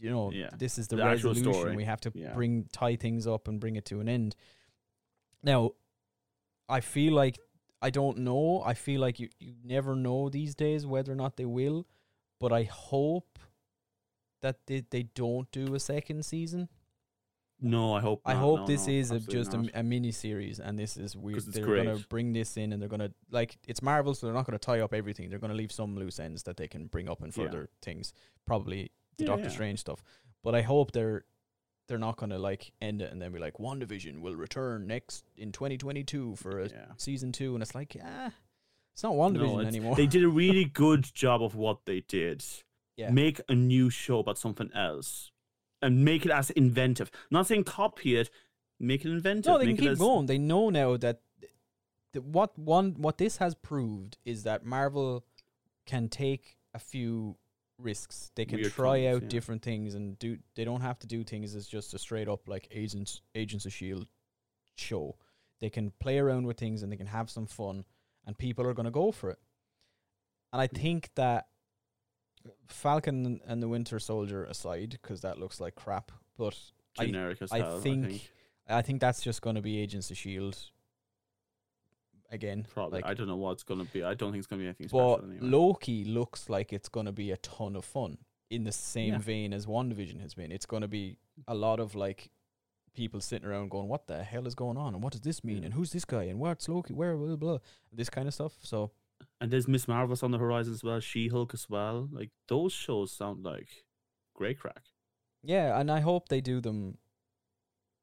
You 0.00 0.10
know, 0.10 0.30
Yeah, 0.30 0.50
this 0.56 0.78
is 0.78 0.86
the, 0.86 0.94
the 0.96 1.04
resolution. 1.04 1.74
We 1.74 1.84
have 1.84 2.00
to 2.02 2.12
Yeah. 2.14 2.32
bring 2.32 2.68
tie 2.72 2.94
things 2.94 3.26
up 3.26 3.48
and 3.48 3.58
bring 3.58 3.74
it 3.74 3.84
to 3.86 3.98
an 4.00 4.08
end. 4.08 4.36
Now, 5.42 5.72
I 6.68 6.80
feel 6.80 7.12
like 7.14 7.38
I 7.82 7.90
don't 7.90 8.18
know. 8.18 8.62
I 8.64 8.74
feel 8.74 9.00
like 9.00 9.18
you 9.18 9.28
you 9.40 9.54
never 9.64 9.96
know 9.96 10.28
these 10.28 10.54
days 10.54 10.86
whether 10.86 11.10
or 11.12 11.16
not 11.16 11.36
they 11.36 11.44
will, 11.46 11.86
but 12.38 12.52
I 12.52 12.62
hope 12.62 13.38
that 14.40 14.66
they 14.66 14.84
they 14.88 15.02
don't 15.02 15.50
do 15.50 15.74
a 15.74 15.80
second 15.80 16.24
season. 16.24 16.68
No, 17.60 17.92
I 17.94 18.00
hope. 18.00 18.20
I 18.24 18.34
not. 18.34 18.40
hope 18.40 18.60
No, 18.60 18.66
this 18.66 18.86
no, 18.86 18.92
is 18.92 19.10
a, 19.10 19.18
just 19.18 19.52
a, 19.54 19.68
a 19.74 19.82
mini 19.82 20.12
series, 20.12 20.60
and 20.60 20.78
this 20.78 20.96
is 20.96 21.16
weird. 21.16 21.42
They're 21.46 21.64
gonna 21.66 21.98
bring 22.08 22.32
this 22.32 22.56
in, 22.56 22.72
and 22.72 22.80
they're 22.80 22.88
gonna 22.88 23.10
like 23.30 23.58
it's 23.66 23.82
Marvel, 23.82 24.14
so 24.14 24.26
they're 24.26 24.34
not 24.34 24.46
gonna 24.46 24.58
tie 24.58 24.80
up 24.80 24.94
everything. 24.94 25.28
They're 25.28 25.38
gonna 25.40 25.54
leave 25.54 25.72
some 25.72 25.96
loose 25.96 26.20
ends 26.20 26.44
that 26.44 26.56
they 26.56 26.68
can 26.68 26.86
bring 26.86 27.08
up 27.08 27.20
in 27.20 27.26
Yeah. 27.26 27.32
further 27.32 27.68
things. 27.82 28.12
Probably 28.46 28.92
the 29.16 29.24
Yeah, 29.24 29.28
Doctor 29.30 29.44
yeah. 29.44 29.50
Strange 29.50 29.80
stuff, 29.80 30.02
but 30.44 30.54
I 30.54 30.62
hope 30.62 30.92
they're 30.92 31.24
they're 31.88 31.98
not 31.98 32.16
gonna 32.16 32.38
like 32.38 32.70
end 32.80 33.00
it 33.02 33.10
and 33.10 33.20
then 33.20 33.32
be 33.32 33.38
like, 33.38 33.54
WandaVision 33.54 34.20
will 34.20 34.36
return 34.36 34.86
next 34.86 35.24
in 35.36 35.52
2022 35.52 36.36
for 36.36 36.60
a 36.60 36.68
Yeah. 36.68 36.84
season 36.98 37.32
two, 37.32 37.54
and 37.54 37.62
it's 37.62 37.74
like, 37.74 37.96
ah, 38.04 38.30
it's 38.92 39.02
not 39.02 39.14
WandaVision 39.14 39.38
No, 39.54 39.60
it's- 39.60 39.74
anymore. 39.74 39.96
They 39.96 40.06
did 40.06 40.22
a 40.22 40.28
really 40.42 40.66
good 40.66 41.04
job 41.14 41.42
of 41.42 41.54
what 41.56 41.86
they 41.86 42.00
did. 42.02 42.44
Yeah. 42.96 43.10
Make 43.10 43.40
a 43.48 43.54
new 43.54 43.88
show 43.90 44.18
about 44.18 44.36
something 44.38 44.70
else, 44.74 45.30
and 45.82 46.04
make 46.04 46.24
it 46.24 46.30
as 46.30 46.50
inventive. 46.50 47.10
not 47.30 47.46
saying 47.46 47.64
copy 47.64 48.16
it. 48.16 48.30
Make 48.80 49.04
it 49.04 49.10
inventive. 49.10 49.52
No, 49.52 49.58
they 49.58 49.66
can 49.66 49.76
keep 49.76 49.90
as- 49.90 49.98
going. 49.98 50.26
They 50.26 50.38
know 50.38 50.70
now 50.70 50.96
that, 50.96 51.20
that 52.12 52.22
what 52.22 52.58
one 52.58 52.94
what 52.98 53.18
this 53.18 53.38
has 53.38 53.54
proved 53.54 54.18
is 54.24 54.44
that 54.44 54.64
Marvel 54.64 55.24
can 55.86 56.08
take 56.08 56.56
a 56.74 56.78
few 56.78 57.36
risks. 57.78 58.30
They 58.34 58.44
can 58.44 58.60
Weird 58.60 58.72
try 58.72 59.00
things, 59.00 59.16
out 59.16 59.22
yeah. 59.22 59.28
different 59.28 59.62
things 59.62 59.94
and 59.94 60.18
do. 60.18 60.38
They 60.54 60.64
don't 60.64 60.80
have 60.80 60.98
to 61.00 61.06
do 61.06 61.24
things 61.24 61.54
as 61.54 61.66
just 61.66 61.94
a 61.94 61.98
straight 61.98 62.28
up 62.28 62.48
like 62.48 62.68
agents 62.70 63.22
Agents 63.34 63.66
of 63.66 63.72
Shield 63.72 64.06
show. 64.76 65.16
They 65.60 65.70
can 65.70 65.92
play 65.98 66.18
around 66.18 66.46
with 66.46 66.56
things 66.56 66.82
and 66.82 66.92
they 66.92 66.96
can 66.96 67.06
have 67.06 67.30
some 67.30 67.46
fun, 67.46 67.84
and 68.26 68.38
people 68.38 68.66
are 68.66 68.74
going 68.74 68.84
to 68.84 68.92
go 68.92 69.10
for 69.10 69.30
it. 69.30 69.38
And 70.52 70.62
I 70.62 70.66
hmm. 70.66 70.76
think 70.76 71.10
that 71.16 71.48
Falcon 72.68 73.40
and 73.46 73.62
the 73.62 73.68
Winter 73.68 73.98
Soldier 73.98 74.44
aside, 74.44 74.90
because 74.90 75.20
that 75.22 75.38
looks 75.38 75.60
like 75.60 75.74
crap, 75.74 76.12
but 76.36 76.58
I- 76.98 77.06
generic 77.06 77.42
as 77.42 77.52
I 77.52 77.58
hell. 77.58 77.80
think- 77.80 78.04
I 78.04 78.08
think 78.08 78.32
I 78.70 78.82
think 78.82 79.00
that's 79.00 79.22
just 79.22 79.40
going 79.40 79.56
to 79.56 79.62
be 79.62 79.78
Agents 79.78 80.10
of 80.10 80.18
Shield 80.18 80.58
again. 82.30 82.66
Probably. 82.72 83.00
Like, 83.00 83.10
I 83.10 83.14
don't 83.14 83.26
know 83.26 83.36
what 83.36 83.52
it's 83.52 83.62
gonna 83.62 83.84
be. 83.84 84.02
I 84.02 84.14
don't 84.14 84.30
think 84.32 84.40
it's 84.40 84.46
gonna 84.46 84.60
be 84.60 84.66
anything 84.66 84.88
special. 84.88 85.16
but 85.16 85.24
anyway. 85.24 85.38
Loki 85.46 86.04
looks 86.04 86.48
like 86.48 86.72
it's 86.72 86.88
going 86.88 87.06
to 87.06 87.12
be 87.12 87.30
a 87.30 87.36
ton 87.38 87.76
of 87.76 87.84
fun 87.84 88.18
in 88.50 88.64
the 88.64 88.72
same 88.72 89.14
Yeah. 89.14 89.18
vein 89.18 89.52
as 89.52 89.66
WandaVision 89.66 90.20
has 90.20 90.34
been. 90.34 90.52
It's 90.52 90.66
going 90.66 90.82
to 90.82 90.88
be 90.88 91.16
a 91.46 91.54
lot 91.54 91.80
of 91.80 91.94
like 91.94 92.30
people 92.94 93.20
sitting 93.20 93.48
around 93.48 93.70
going, 93.70 93.88
"What 93.88 94.06
the 94.06 94.22
hell 94.22 94.46
is 94.46 94.54
going 94.54 94.76
on? 94.76 94.94
And 94.94 95.02
what 95.02 95.12
does 95.12 95.22
this 95.22 95.42
mean? 95.44 95.58
Yeah. 95.58 95.64
And 95.66 95.74
who's 95.74 95.92
this 95.92 96.04
guy? 96.04 96.24
And 96.24 96.38
what's 96.38 96.68
Loki? 96.68 96.92
Where 96.94 97.16
blah 97.16 97.26
blah?" 97.28 97.36
blah," 97.36 97.58
This 97.92 98.10
kind 98.10 98.28
of 98.28 98.34
stuff. 98.34 98.58
So 98.62 98.90
and 99.40 99.50
there's 99.50 99.68
Miss 99.68 99.86
Marvel's 99.88 100.22
on 100.22 100.30
the 100.30 100.38
horizon 100.38 100.72
as 100.72 100.82
well. 100.84 101.00
She 101.00 101.28
Hulk 101.28 101.54
as 101.54 101.68
well. 101.68 102.08
Like 102.10 102.30
those 102.48 102.72
shows 102.72 103.12
sound 103.12 103.44
like 103.44 103.68
great 104.34 104.58
crack. 104.58 104.82
yeah, 105.42 105.78
and 105.78 105.90
I 105.90 106.00
hope 106.00 106.28
they 106.28 106.40
do 106.40 106.60
them 106.60 106.98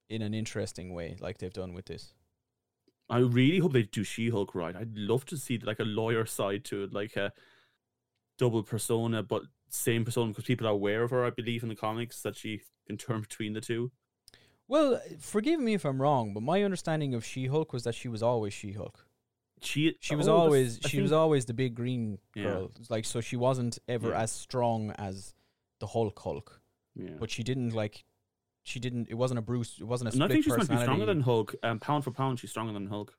in 0.09 0.21
an 0.21 0.33
interesting 0.33 0.93
way, 0.93 1.15
like 1.19 1.37
they've 1.39 1.51
done 1.51 1.73
with 1.73 1.85
this. 1.85 2.13
I 3.09 3.19
really 3.19 3.59
hope 3.59 3.73
they 3.73 3.83
do 3.83 4.03
She 4.03 4.29
Hulk 4.29 4.55
right. 4.55 4.75
I'd 4.75 4.95
love 4.97 5.25
to 5.25 5.37
see 5.37 5.57
like 5.59 5.79
a 5.79 5.83
lawyer 5.83 6.25
side 6.25 6.63
to 6.65 6.83
it, 6.83 6.93
like 6.93 7.15
a 7.15 7.31
double 8.37 8.63
persona, 8.63 9.23
but 9.23 9.43
same 9.69 10.05
persona 10.05 10.29
because 10.29 10.45
people 10.45 10.67
are 10.67 10.71
aware 10.71 11.03
of 11.03 11.11
her. 11.11 11.25
I 11.25 11.29
believe 11.29 11.63
in 11.63 11.69
the 11.69 11.75
comics 11.75 12.21
that 12.21 12.35
she 12.35 12.61
can 12.87 12.97
turn 12.97 13.21
between 13.21 13.53
the 13.53 13.61
two. 13.61 13.91
Well, 14.67 14.99
forgive 15.19 15.59
me 15.59 15.75
if 15.75 15.85
I'm 15.85 16.01
wrong, 16.01 16.33
but 16.33 16.41
my 16.41 16.63
understanding 16.63 17.13
of 17.13 17.23
She-Hulk 17.23 17.71
was 17.71 17.83
that 17.83 17.93
she 17.93 18.07
was 18.07 18.23
always 18.23 18.53
She-Hulk. 18.53 19.05
She 19.61 19.95
She 19.99 20.15
was 20.15 20.27
oh, 20.27 20.35
always 20.35 20.79
she 20.87 21.01
was 21.01 21.11
always 21.11 21.45
the 21.45 21.53
big 21.53 21.75
green 21.75 22.19
girl. 22.33 22.71
It's 22.79 22.89
Like 22.89 23.05
so 23.05 23.21
she 23.21 23.35
wasn't 23.35 23.79
ever 23.87 24.09
Yeah. 24.09 24.21
as 24.21 24.31
strong 24.31 24.91
as 24.91 25.33
the 25.79 25.87
Hulk 25.87 26.19
Hulk. 26.19 26.61
yeah. 26.95 27.11
But 27.19 27.29
she 27.31 27.43
didn't 27.43 27.71
like 27.71 28.03
she 28.63 28.79
didn't 28.79 29.09
it 29.09 29.15
wasn't 29.15 29.39
a 29.39 29.41
Bruce 29.41 29.77
it 29.79 29.85
wasn't 29.85 30.09
a 30.09 30.13
And 30.13 30.23
I 30.23 30.25
split 30.27 30.35
think 30.35 30.43
she's 30.45 30.57
meant 30.57 30.69
to 30.69 30.75
be 30.75 30.81
stronger 30.81 31.05
than 31.05 31.21
Hulk. 31.21 31.55
Um, 31.63 31.79
pound 31.79 32.03
for 32.03 32.11
pound, 32.11 32.39
she's 32.39 32.49
stronger 32.51 32.73
than 32.73 32.87
Hulk. 32.87 33.15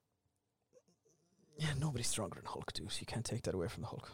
yeah, 1.59 1.73
nobody's 1.79 2.09
stronger 2.09 2.37
than 2.37 2.45
Hulk, 2.47 2.73
dude. 2.73 2.93
You 3.01 3.07
can't 3.07 3.25
take 3.25 3.43
that 3.43 3.55
away 3.55 3.69
from 3.69 3.83
the 3.83 3.89
Hulk. 3.89 4.11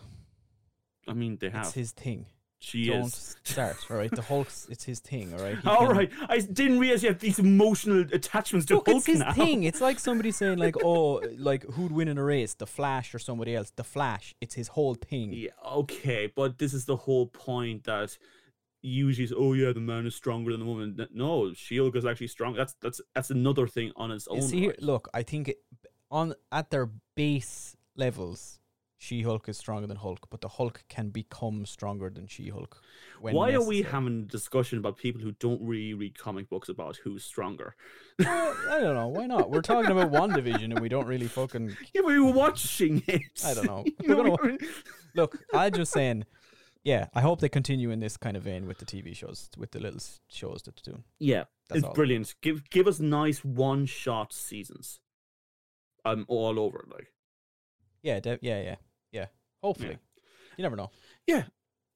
I 1.08 1.14
mean, 1.14 1.38
they 1.40 1.50
have. 1.50 1.64
It's 1.66 1.74
his 1.74 1.90
thing. 1.92 2.26
She 2.64 2.86
Don't 2.86 3.06
is. 3.06 3.36
start, 3.42 3.76
all 3.90 3.96
right? 3.96 4.10
The 4.10 4.22
Hulk's 4.22 4.68
it's 4.70 4.84
his 4.84 5.00
thing, 5.00 5.34
all 5.34 5.40
right? 5.40 5.58
He 5.58 5.68
All 5.68 5.88
can- 5.88 5.96
right, 5.96 6.10
I 6.28 6.38
didn't 6.38 6.78
realize 6.78 7.02
you 7.02 7.08
have 7.08 7.18
these 7.18 7.40
emotional 7.40 8.00
attachments 8.12 8.66
to 8.66 8.74
Look, 8.76 8.86
Hulk 8.86 8.98
it's 8.98 9.06
his 9.06 9.18
now. 9.18 9.32
thing. 9.32 9.64
It's 9.64 9.80
like 9.80 9.98
somebody 10.08 10.30
saying 10.30 10.58
like, 10.58 10.76
"Oh, 10.84 11.20
like 11.38 11.64
who'd 11.64 11.90
win 11.90 12.06
in 12.08 12.18
a 12.18 12.24
race, 12.24 12.54
the 12.54 12.66
Flash 12.66 13.14
or 13.16 13.18
somebody 13.18 13.56
else?" 13.56 13.72
The 13.74 13.82
Flash. 13.84 14.34
It's 14.40 14.54
his 14.54 14.68
whole 14.68 14.94
thing. 14.94 15.32
Yeah, 15.32 15.50
okay, 15.82 16.32
but 16.34 16.58
this 16.58 16.72
is 16.72 16.84
the 16.84 16.96
whole 16.96 17.26
point 17.26 17.82
that 17.84 18.16
usually 18.80 19.24
is, 19.24 19.32
oh 19.36 19.52
yeah, 19.54 19.72
the 19.72 19.80
man 19.80 20.06
is 20.06 20.14
stronger 20.14 20.52
than 20.52 20.60
the 20.60 20.66
woman. 20.66 20.96
No, 21.12 21.52
Shield 21.54 21.96
is 21.96 22.04
actually 22.04 22.28
strong. 22.28 22.54
That's 22.54 22.74
that's 22.80 23.00
that's 23.14 23.30
another 23.30 23.66
thing 23.66 23.90
on 23.96 24.10
its 24.12 24.26
You 24.30 24.36
own. 24.36 24.42
see, 24.42 24.60
here, 24.60 24.68
right. 24.70 24.82
look, 24.82 25.08
I 25.12 25.22
think 25.24 25.48
it, 25.48 25.58
on 26.12 26.34
at 26.52 26.70
their 26.70 26.88
base 27.16 27.76
levels, 27.96 28.60
She 29.04 29.22
Hulk 29.22 29.48
is 29.48 29.58
stronger 29.58 29.88
than 29.88 29.96
Hulk, 29.96 30.28
but 30.30 30.40
the 30.42 30.48
Hulk 30.48 30.84
can 30.88 31.08
become 31.10 31.66
stronger 31.66 32.08
than 32.08 32.28
She 32.28 32.50
Hulk. 32.50 32.80
Why 33.20 33.52
are 33.52 33.60
we 33.60 33.82
having 33.82 34.20
a 34.20 34.26
discussion 34.30 34.78
about 34.78 34.96
people 34.96 35.20
who 35.20 35.32
don't 35.32 35.60
really 35.60 35.92
read 35.94 36.16
comic 36.16 36.48
books 36.48 36.68
about 36.68 36.98
who's 37.02 37.24
stronger? 37.24 37.74
I 38.20 38.54
don't 38.80 38.94
know. 38.94 39.08
Why 39.08 39.26
not? 39.26 39.50
We're 39.50 39.60
talking 39.60 39.90
about 39.90 40.10
one 40.12 40.32
division, 40.32 40.70
and 40.70 40.78
we 40.80 40.88
don't 40.88 41.08
really 41.08 41.26
fucking 41.26 41.76
Yeah, 41.92 42.02
we 42.02 42.20
were 42.20 42.30
watching 42.30 43.02
it. 43.08 43.42
I 43.44 43.54
don't 43.54 43.66
know. 43.66 43.84
We're 44.06 44.14
gonna- 44.14 44.30
were- 44.30 44.58
look. 45.16 45.36
I'm 45.52 45.72
just 45.72 45.92
saying. 45.92 46.24
Yeah, 46.84 47.06
I 47.12 47.22
hope 47.22 47.40
they 47.40 47.48
continue 47.48 47.90
in 47.90 47.98
this 47.98 48.16
kind 48.16 48.36
of 48.36 48.44
vein 48.44 48.66
with 48.68 48.78
the 48.78 48.84
TV 48.84 49.16
shows, 49.16 49.48
with 49.56 49.72
the 49.72 49.80
little 49.80 50.00
shows 50.28 50.62
that 50.62 50.76
they're 50.76 50.92
doing. 50.92 51.04
yeah, 51.18 51.44
That's 51.68 51.78
it's 51.80 51.86
all. 51.88 51.92
brilliant. 51.94 52.34
Give 52.40 52.68
give 52.70 52.86
us 52.86 53.00
nice 53.00 53.44
one 53.44 53.86
shot 53.86 54.32
seasons. 54.32 55.00
I'm 56.04 56.24
all 56.28 56.58
over 56.60 56.78
it. 56.80 56.88
Like, 56.88 57.08
Yeah, 58.02 58.20
de- 58.20 58.38
yeah, 58.42 58.60
yeah, 58.62 58.76
yeah. 59.62 59.66
Hopefully, 59.68 59.98
you 60.56 60.62
never 60.62 60.76
know. 60.76 60.90
yeah. 61.26 61.44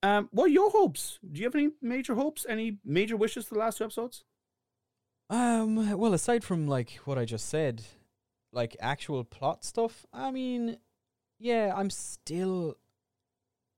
Um, 0.02 0.28
what 0.30 0.44
are 0.44 0.48
your 0.48 0.70
hopes? 0.70 1.18
Do 1.32 1.40
you 1.40 1.46
have 1.46 1.54
any 1.54 1.70
major 1.82 2.14
hopes? 2.14 2.46
Any 2.48 2.78
major 2.84 3.16
wishes 3.16 3.46
for 3.46 3.54
the 3.54 3.60
last 3.60 3.78
two 3.78 3.84
episodes? 3.84 4.24
Um. 5.28 5.98
Well, 5.98 6.14
aside 6.14 6.44
from 6.44 6.68
like 6.68 6.90
what 7.04 7.18
I 7.18 7.24
just 7.24 7.48
said, 7.48 7.82
like 8.52 8.76
actual 8.80 9.24
plot 9.24 9.64
stuff, 9.64 10.06
I 10.12 10.30
mean, 10.30 10.78
yeah, 11.38 11.72
I'm 11.74 11.90
still. 11.90 12.76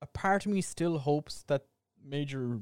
A 0.01 0.07
part 0.07 0.47
of 0.47 0.53
me 0.53 0.61
still 0.61 0.99
hopes 0.99 1.43
that 1.49 1.63
Major 2.05 2.61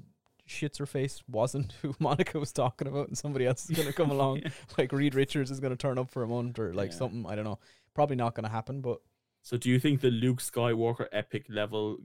shits 0.48 0.78
her 0.78 0.86
face 0.86 1.22
wasn't 1.28 1.72
who 1.82 1.94
Monica 1.98 2.38
was 2.38 2.52
talking 2.52 2.88
about, 2.88 3.08
and 3.08 3.18
somebody 3.18 3.44
else 3.46 3.68
is 3.68 3.76
gonna 3.76 3.92
come 3.92 4.10
along, 4.16 4.38
Yeah. 4.38 4.50
like 4.78 4.92
Reed 4.92 5.14
Richards 5.14 5.50
is 5.50 5.60
gonna 5.60 5.76
turn 5.76 5.98
up 5.98 6.10
for 6.10 6.22
a 6.22 6.28
month 6.28 6.58
or 6.58 6.72
like 6.72 6.92
Yeah. 6.92 6.96
something. 6.98 7.26
I 7.26 7.34
don't 7.34 7.44
know. 7.44 7.58
Probably 7.94 8.16
not 8.16 8.34
gonna 8.34 8.48
happen, 8.48 8.80
but 8.80 9.00
So, 9.46 9.56
do 9.56 9.70
you 9.70 9.78
think 9.78 10.00
the 10.00 10.10
Luke 10.10 10.38
Skywalker 10.40 11.06
epic 11.12 11.46
level 11.48 11.98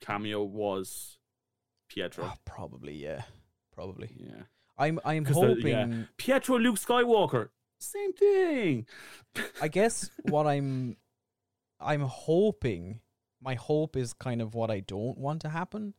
cameo 0.00 0.42
was 0.42 1.18
Pietro? 1.88 2.24
ah, 2.24 2.36
probably 2.44 2.94
yeah, 2.94 3.22
probably. 3.72 4.10
yeah, 4.16 4.42
I'm 4.76 4.98
I'm 5.04 5.24
'Cause 5.24 5.36
the- 5.36 5.68
yeah. 5.68 5.84
hoping. 5.86 6.08
Pietro, 6.16 6.58
Luke 6.58 6.74
Skywalker, 6.74 7.50
same 7.78 8.12
thing. 8.12 8.86
I 9.62 9.68
guess 9.68 10.10
what 10.22 10.48
I'm 10.48 10.96
I'm 11.78 12.00
hoping 12.00 13.00
my 13.40 13.54
hope 13.54 13.96
is 13.96 14.12
kind 14.12 14.42
of 14.42 14.54
what 14.56 14.68
I 14.68 14.80
don't 14.80 15.16
want 15.16 15.42
to 15.42 15.50
happen. 15.50 15.94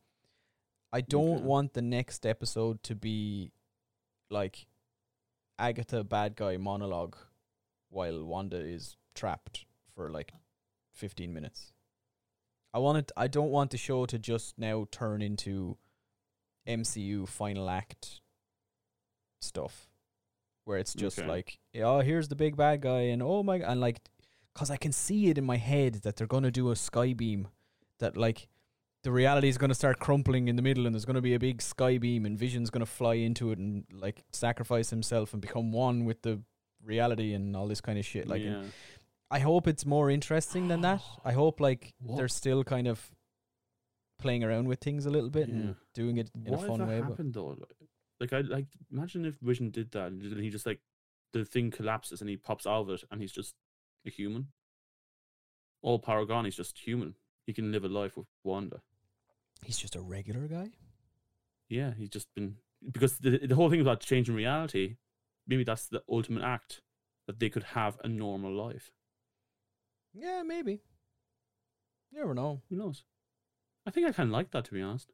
I 0.92 1.00
don't 1.00 1.36
Okay. 1.38 1.42
want 1.44 1.72
the 1.72 1.80
next 1.82 2.26
episode 2.26 2.82
to 2.82 2.94
be 2.94 3.50
like 4.30 4.66
Agatha 5.58 6.04
bad 6.04 6.36
guy 6.36 6.58
monologue 6.58 7.16
while 7.88 8.22
Wanda 8.24 8.58
is 8.58 8.98
trapped 9.14 9.64
for 9.94 10.10
like 10.10 10.32
15 10.96 11.32
minutes. 11.32 11.72
I 12.74 12.78
want 12.78 12.98
it 12.98 13.12
I 13.16 13.26
don't 13.26 13.50
want 13.50 13.70
the 13.70 13.78
show 13.78 14.06
to 14.06 14.18
just 14.18 14.58
now 14.58 14.86
turn 14.90 15.22
into 15.22 15.78
MCU 16.66 17.28
final 17.28 17.70
act 17.70 18.20
stuff 19.40 19.88
where 20.64 20.78
it's 20.78 20.94
just 20.94 21.18
Okay. 21.18 21.28
like, 21.28 21.58
oh, 21.76 22.00
here's 22.00 22.26
the 22.28 22.34
big 22.34 22.56
bad 22.56 22.80
guy, 22.80 23.02
and 23.02 23.22
oh 23.22 23.42
my, 23.44 23.58
god 23.58 23.70
and 23.70 23.80
like, 23.80 24.00
cause 24.52 24.68
I 24.70 24.76
can 24.76 24.90
see 24.90 25.28
it 25.28 25.38
in 25.38 25.44
my 25.44 25.58
head 25.58 25.94
that 26.02 26.16
they're 26.16 26.26
gonna 26.26 26.50
do 26.50 26.70
a 26.72 26.76
sky 26.76 27.12
beam, 27.12 27.48
that 28.00 28.16
like, 28.16 28.48
the 29.04 29.12
reality 29.12 29.48
is 29.48 29.58
gonna 29.58 29.74
start 29.76 30.00
crumpling 30.00 30.48
in 30.48 30.56
the 30.56 30.62
middle, 30.62 30.84
and 30.86 30.92
there's 30.94 31.04
gonna 31.04 31.20
be 31.22 31.34
a 31.34 31.38
big 31.38 31.62
sky 31.62 31.98
beam, 31.98 32.26
and 32.26 32.36
Vision's 32.36 32.70
gonna 32.70 32.84
fly 32.84 33.14
into 33.14 33.52
it 33.52 33.58
and 33.58 33.84
like 33.92 34.24
sacrifice 34.32 34.90
himself 34.90 35.32
and 35.32 35.40
become 35.40 35.70
one 35.70 36.04
with 36.04 36.22
the 36.22 36.42
reality 36.82 37.32
and 37.32 37.54
all 37.56 37.68
this 37.68 37.80
kind 37.80 37.96
of 37.98 38.04
shit. 38.04 38.26
Like, 38.26 38.42
and 38.42 38.64
yeah. 38.64 38.70
I 39.30 39.40
hope 39.40 39.66
it's 39.66 39.84
more 39.84 40.10
interesting 40.10 40.68
than 40.68 40.80
that. 40.82 41.02
I 41.24 41.32
hope 41.32 41.60
like 41.60 41.94
What? 42.00 42.16
they're 42.18 42.28
still 42.28 42.62
kind 42.64 42.86
of 42.86 43.10
playing 44.18 44.44
around 44.44 44.68
with 44.68 44.80
things 44.80 45.04
a 45.06 45.10
little 45.10 45.30
bit 45.30 45.48
Yeah. 45.48 45.54
and 45.54 45.76
doing 45.94 46.16
it 46.18 46.30
in 46.34 46.52
What 46.52 46.60
a 46.60 46.62
if 46.62 46.68
fun 46.68 46.78
that 46.80 46.88
way. 46.88 47.00
But 47.00 47.08
happened 47.10 47.34
though? 47.34 47.56
Like, 48.18 48.32
I 48.32 48.40
like 48.40 48.66
imagine 48.90 49.24
if 49.26 49.36
Vision 49.40 49.70
did 49.70 49.90
that 49.92 50.06
and 50.12 50.40
he 50.40 50.48
just 50.50 50.64
like 50.66 50.80
the 51.32 51.44
thing 51.44 51.70
collapses 51.70 52.20
and 52.20 52.30
he 52.30 52.36
pops 52.36 52.66
out 52.66 52.82
of 52.82 52.90
it 52.90 53.04
and 53.10 53.20
he's 53.20 53.32
just 53.32 53.54
a 54.06 54.10
human. 54.10 54.48
All 55.82 55.98
power 55.98 56.24
gone. 56.24 56.44
He's 56.46 56.56
just 56.56 56.78
human. 56.78 57.14
He 57.46 57.52
can 57.52 57.70
live 57.72 57.84
a 57.84 57.88
life 57.88 58.16
with 58.16 58.26
Wanda. 58.42 58.80
he's 59.64 59.78
just 59.78 59.96
a 59.96 60.00
regular 60.00 60.48
guy. 60.48 60.70
Yeah, 61.68 61.92
he's 61.94 62.08
just 62.10 62.28
been 62.34 62.56
because 62.90 63.18
the 63.18 63.38
the 63.46 63.54
whole 63.54 63.70
thing 63.70 63.80
about 63.80 64.00
changing 64.00 64.34
reality. 64.34 64.96
Maybe 65.46 65.62
that's 65.64 65.86
the 65.88 66.02
ultimate 66.08 66.42
act 66.42 66.80
that 67.26 67.38
they 67.38 67.50
could 67.50 67.62
have 67.64 67.98
a 68.02 68.08
normal 68.08 68.52
life. 68.52 68.90
Yeah, 70.18 70.42
maybe. 70.42 70.80
You 72.10 72.18
never 72.18 72.34
know. 72.34 72.62
Who 72.68 72.76
knows? 72.76 73.04
I 73.86 73.90
think 73.90 74.06
I 74.06 74.12
kind 74.12 74.28
of 74.28 74.32
like 74.32 74.50
that 74.52 74.64
to 74.66 74.72
be 74.72 74.82
honest. 74.82 75.12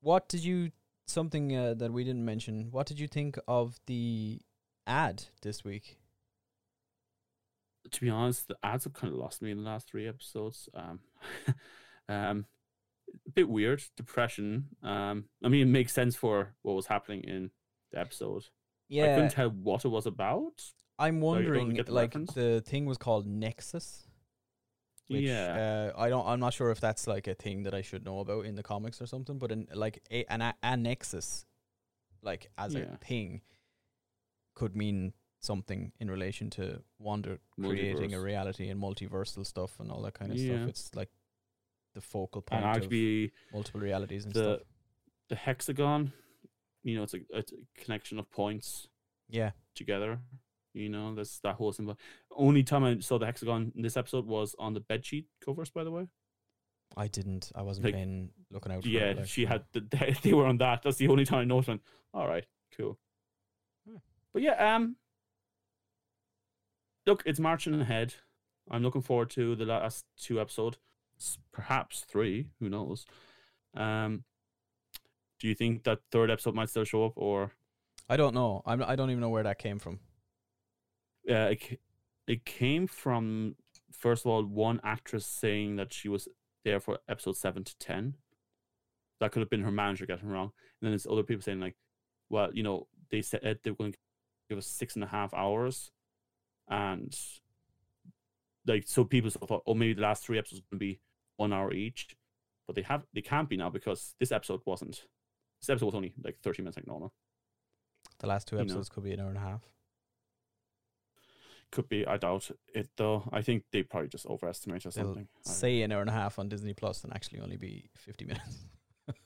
What 0.00 0.28
did 0.28 0.44
you 0.44 0.72
something 1.06 1.56
uh, 1.56 1.74
that 1.74 1.92
we 1.92 2.04
didn't 2.04 2.24
mention? 2.24 2.68
What 2.70 2.86
did 2.86 3.00
you 3.00 3.08
think 3.08 3.38
of 3.46 3.78
the 3.86 4.40
ad 4.86 5.24
this 5.42 5.64
week? 5.64 5.98
to 7.90 8.00
be 8.00 8.10
honest, 8.10 8.48
the 8.48 8.56
ads 8.62 8.84
have 8.84 8.92
kind 8.92 9.12
of 9.12 9.18
lost 9.18 9.42
me 9.42 9.50
in 9.50 9.58
the 9.58 9.68
last 9.68 9.88
three 9.88 10.06
episodes. 10.06 10.68
Um, 10.74 11.00
um, 12.08 12.46
a 13.26 13.30
bit 13.30 13.48
weird, 13.48 13.82
depression. 13.96 14.68
Um, 14.82 15.24
I 15.42 15.48
mean, 15.48 15.62
it 15.62 15.70
makes 15.70 15.92
sense 15.92 16.16
for 16.16 16.54
what 16.62 16.74
was 16.74 16.86
happening 16.86 17.22
in 17.22 17.50
the 17.92 18.00
episode. 18.00 18.44
Yeah, 18.88 19.04
I 19.04 19.14
couldn't 19.14 19.30
tell 19.30 19.50
what 19.50 19.84
it 19.84 19.88
was 19.88 20.06
about. 20.06 20.62
I'm 20.98 21.20
wondering. 21.20 21.74
get 21.74 21.86
the 21.86 21.92
like 21.92 22.10
reference. 22.10 22.32
the 22.34 22.60
thing 22.66 22.86
was 22.86 22.98
called 22.98 23.26
Nexus. 23.26 24.04
Which, 25.08 25.22
yeah, 25.22 25.92
uh, 25.96 26.00
I 26.00 26.10
don't. 26.10 26.26
I'm 26.26 26.38
not 26.40 26.52
sure 26.52 26.70
if 26.70 26.80
that's 26.80 27.06
like 27.06 27.26
a 27.28 27.34
thing 27.34 27.62
that 27.62 27.72
I 27.72 27.80
should 27.80 28.04
know 28.04 28.18
about 28.20 28.44
in 28.44 28.56
the 28.56 28.62
comics 28.62 29.00
or 29.00 29.06
something. 29.06 29.38
But 29.38 29.50
in 29.52 29.66
like 29.72 30.02
a, 30.10 30.24
an 30.30 30.42
a, 30.42 30.54
a 30.62 30.76
nexus, 30.76 31.46
like 32.22 32.50
as 32.58 32.74
Yeah. 32.74 32.80
a 32.92 32.96
thing, 32.98 33.40
could 34.54 34.76
mean 34.76 35.14
something 35.40 35.92
in 36.00 36.10
relation 36.10 36.50
to 36.50 36.82
Wanda 36.98 37.38
creating 37.62 38.12
a 38.12 38.20
reality 38.20 38.68
and 38.68 38.82
multiversal 38.82 39.46
stuff 39.46 39.78
and 39.80 39.90
all 39.90 40.02
that 40.02 40.12
kind 40.14 40.30
of 40.32 40.36
Yeah. 40.36 40.56
stuff. 40.56 40.68
It's 40.68 40.94
like 40.94 41.10
the 41.94 42.00
focal 42.02 42.42
point 42.42 42.64
and 42.64 42.84
of 42.84 42.92
multiple 43.52 43.80
realities 43.80 44.24
and 44.26 44.34
the 44.34 44.56
stuff. 44.56 44.66
the 45.30 45.36
hexagon. 45.36 46.12
You 46.82 46.96
know, 46.96 47.02
it's 47.04 47.14
a, 47.14 47.20
it's 47.30 47.52
a 47.52 47.80
connection 47.82 48.18
of 48.18 48.30
points 48.30 48.88
Yeah, 49.28 49.52
together. 49.74 50.20
You 50.74 50.88
know, 50.88 51.14
that's 51.14 51.40
that 51.40 51.56
whole 51.56 51.72
symbol. 51.72 51.98
Only 52.36 52.62
time 52.62 52.84
I 52.84 52.98
saw 53.00 53.18
the 53.18 53.26
hexagon 53.26 53.72
in 53.74 53.82
this 53.82 53.96
episode 53.96 54.26
was 54.26 54.54
on 54.58 54.74
the 54.74 54.80
bedsheet 54.80 55.24
covers, 55.44 55.70
by 55.70 55.84
the 55.84 55.90
way. 55.90 56.08
I 56.96 57.08
didn't. 57.08 57.50
I 57.54 57.62
wasn't 57.62 57.86
Like, 57.86 57.94
paying 57.94 58.30
looking 58.50 58.72
out. 58.72 58.82
For 58.82 58.88
yeah, 58.88 59.10
it, 59.10 59.16
like, 59.18 59.26
she 59.26 59.44
had 59.44 59.64
the 59.72 59.80
they 60.22 60.32
were 60.32 60.46
on 60.46 60.58
that. 60.58 60.82
That's 60.82 60.96
the 60.96 61.08
only 61.08 61.24
time 61.24 61.40
I 61.40 61.44
noticed. 61.44 61.68
Went, 61.68 61.82
All 62.14 62.28
right, 62.28 62.44
cool. 62.76 62.98
Hmm. 63.88 63.96
But 64.32 64.42
yeah, 64.42 64.74
um, 64.74 64.96
look, 67.06 67.22
it's 67.26 67.40
marching 67.40 67.78
ahead. 67.80 68.14
I'm 68.70 68.82
looking 68.82 69.02
forward 69.02 69.30
to 69.30 69.54
the 69.56 69.64
last 69.64 70.04
two 70.18 70.40
episode, 70.40 70.76
perhaps 71.52 72.04
three. 72.08 72.48
Who 72.60 72.68
knows? 72.68 73.06
Um, 73.74 74.24
do 75.40 75.48
you 75.48 75.54
think 75.54 75.84
that 75.84 76.00
third 76.10 76.30
episode 76.30 76.54
might 76.54 76.68
still 76.68 76.84
show 76.84 77.04
up, 77.06 77.12
or 77.16 77.52
I 78.08 78.16
don't 78.16 78.34
know. 78.34 78.62
I'm. 78.66 78.82
I 78.82 78.96
don't 78.96 79.10
even 79.10 79.20
know 79.20 79.28
where 79.30 79.42
that 79.44 79.58
came 79.58 79.78
from. 79.78 80.00
Uh, 81.28 81.50
it, 81.52 81.80
it 82.26 82.44
came 82.44 82.86
from 82.86 83.56
first 83.92 84.24
of 84.24 84.30
all 84.30 84.44
one 84.44 84.80
actress 84.84 85.26
saying 85.26 85.76
that 85.76 85.92
she 85.92 86.08
was 86.08 86.28
there 86.64 86.80
for 86.80 86.98
episode 87.08 87.36
seven 87.36 87.64
to 87.64 87.76
ten. 87.78 88.14
That 89.20 89.32
could 89.32 89.40
have 89.40 89.50
been 89.50 89.62
her 89.62 89.70
manager 89.70 90.06
getting 90.06 90.28
wrong. 90.28 90.52
And 90.80 90.86
then 90.86 90.90
there's 90.92 91.06
other 91.06 91.24
people 91.24 91.42
saying 91.42 91.60
like, 91.60 91.76
well, 92.30 92.50
you 92.52 92.62
know, 92.62 92.86
they 93.10 93.22
said 93.22 93.58
they 93.62 93.70
were 93.70 93.76
going 93.76 93.92
to 93.92 93.98
give 94.48 94.58
us 94.58 94.66
six 94.66 94.94
and 94.94 95.04
a 95.04 95.08
half 95.08 95.34
hours, 95.34 95.90
and 96.68 97.16
like 98.66 98.84
so 98.86 99.04
people 99.04 99.30
thought, 99.30 99.62
oh, 99.66 99.74
maybe 99.74 99.94
the 99.94 100.02
last 100.02 100.22
three 100.24 100.38
episodes 100.38 100.62
going 100.70 100.78
to 100.78 100.84
be 100.84 101.00
one 101.36 101.52
hour 101.52 101.72
each, 101.72 102.16
but 102.66 102.76
they 102.76 102.82
have 102.82 103.04
they 103.14 103.22
can't 103.22 103.48
be 103.48 103.56
now 103.56 103.70
because 103.70 104.14
this 104.20 104.32
episode 104.32 104.60
wasn't. 104.66 105.04
This 105.60 105.70
episode 105.70 105.86
was 105.86 105.94
only 105.94 106.14
like 106.22 106.38
thirty 106.40 106.62
minutes 106.62 106.76
like 106.76 106.86
normal. 106.86 107.12
The 108.20 108.26
last 108.26 108.46
two 108.48 108.56
You 108.56 108.60
know. 108.60 108.64
episodes 108.64 108.88
could 108.88 109.04
be 109.04 109.12
an 109.12 109.20
hour 109.20 109.28
and 109.28 109.38
a 109.38 109.40
half. 109.40 109.62
Could 111.70 111.88
be. 111.88 112.06
I 112.06 112.16
doubt 112.16 112.50
it 112.74 112.88
though. 112.96 113.28
I 113.32 113.42
think 113.42 113.64
they 113.72 113.82
probably 113.82 114.08
just 114.08 114.26
overestimate 114.26 114.86
or 114.86 114.90
They'll 114.90 115.04
something. 115.04 115.28
Say 115.42 115.82
an 115.82 115.92
hour 115.92 116.00
and 116.00 116.10
a 116.10 116.14
half 116.14 116.38
on 116.38 116.48
Disney 116.48 116.72
Plus 116.72 117.04
and 117.04 117.12
actually 117.12 117.40
only 117.40 117.56
be 117.56 117.90
fifty 117.96 118.24
minutes. 118.24 118.64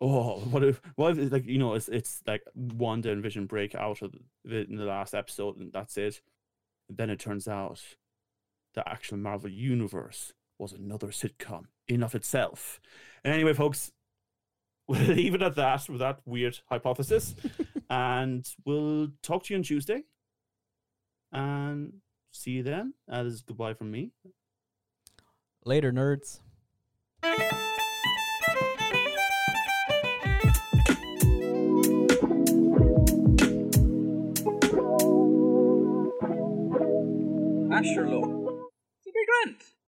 Oh, 0.00 0.40
what 0.50 0.62
if 0.62 0.80
what 0.96 1.12
if 1.12 1.18
it's 1.18 1.32
like 1.32 1.46
you 1.46 1.58
know 1.58 1.74
it's 1.74 1.88
it's 1.88 2.20
like 2.26 2.42
Wanda 2.54 3.10
and 3.10 3.22
Vision 3.22 3.46
break 3.46 3.74
out 3.74 4.02
of 4.02 4.14
it 4.44 4.68
in 4.68 4.76
the 4.76 4.84
last 4.84 5.14
episode 5.14 5.56
and 5.56 5.72
that's 5.72 5.96
it. 5.96 6.20
And 6.88 6.98
then 6.98 7.08
it 7.08 7.18
turns 7.18 7.48
out 7.48 7.80
the 8.74 8.86
actual 8.86 9.16
Marvel 9.16 9.48
universe 9.50 10.32
was 10.58 10.72
another 10.72 11.08
sitcom 11.08 11.64
in 11.88 12.02
of 12.02 12.14
itself. 12.14 12.80
And 13.24 13.32
anyway, 13.32 13.54
folks, 13.54 13.90
we'll 14.88 15.00
leave 15.00 15.34
it 15.34 15.42
at 15.42 15.56
that 15.56 15.88
with 15.88 16.00
that 16.00 16.20
weird 16.26 16.58
hypothesis, 16.68 17.34
and 17.90 18.46
we'll 18.64 19.08
talk 19.22 19.44
to 19.44 19.54
you 19.54 19.58
on 19.58 19.62
Tuesday. 19.64 20.04
And 21.32 21.94
see 22.32 22.52
you 22.52 22.62
then. 22.62 22.94
Uh, 23.10 23.22
this 23.24 23.34
is 23.34 23.42
goodbye 23.42 23.74
from 23.74 23.90
me. 23.90 24.12
Later, 25.64 25.92
nerds. 25.92 26.40
Asherlo. 37.70 38.22
It'll. 39.06 39.75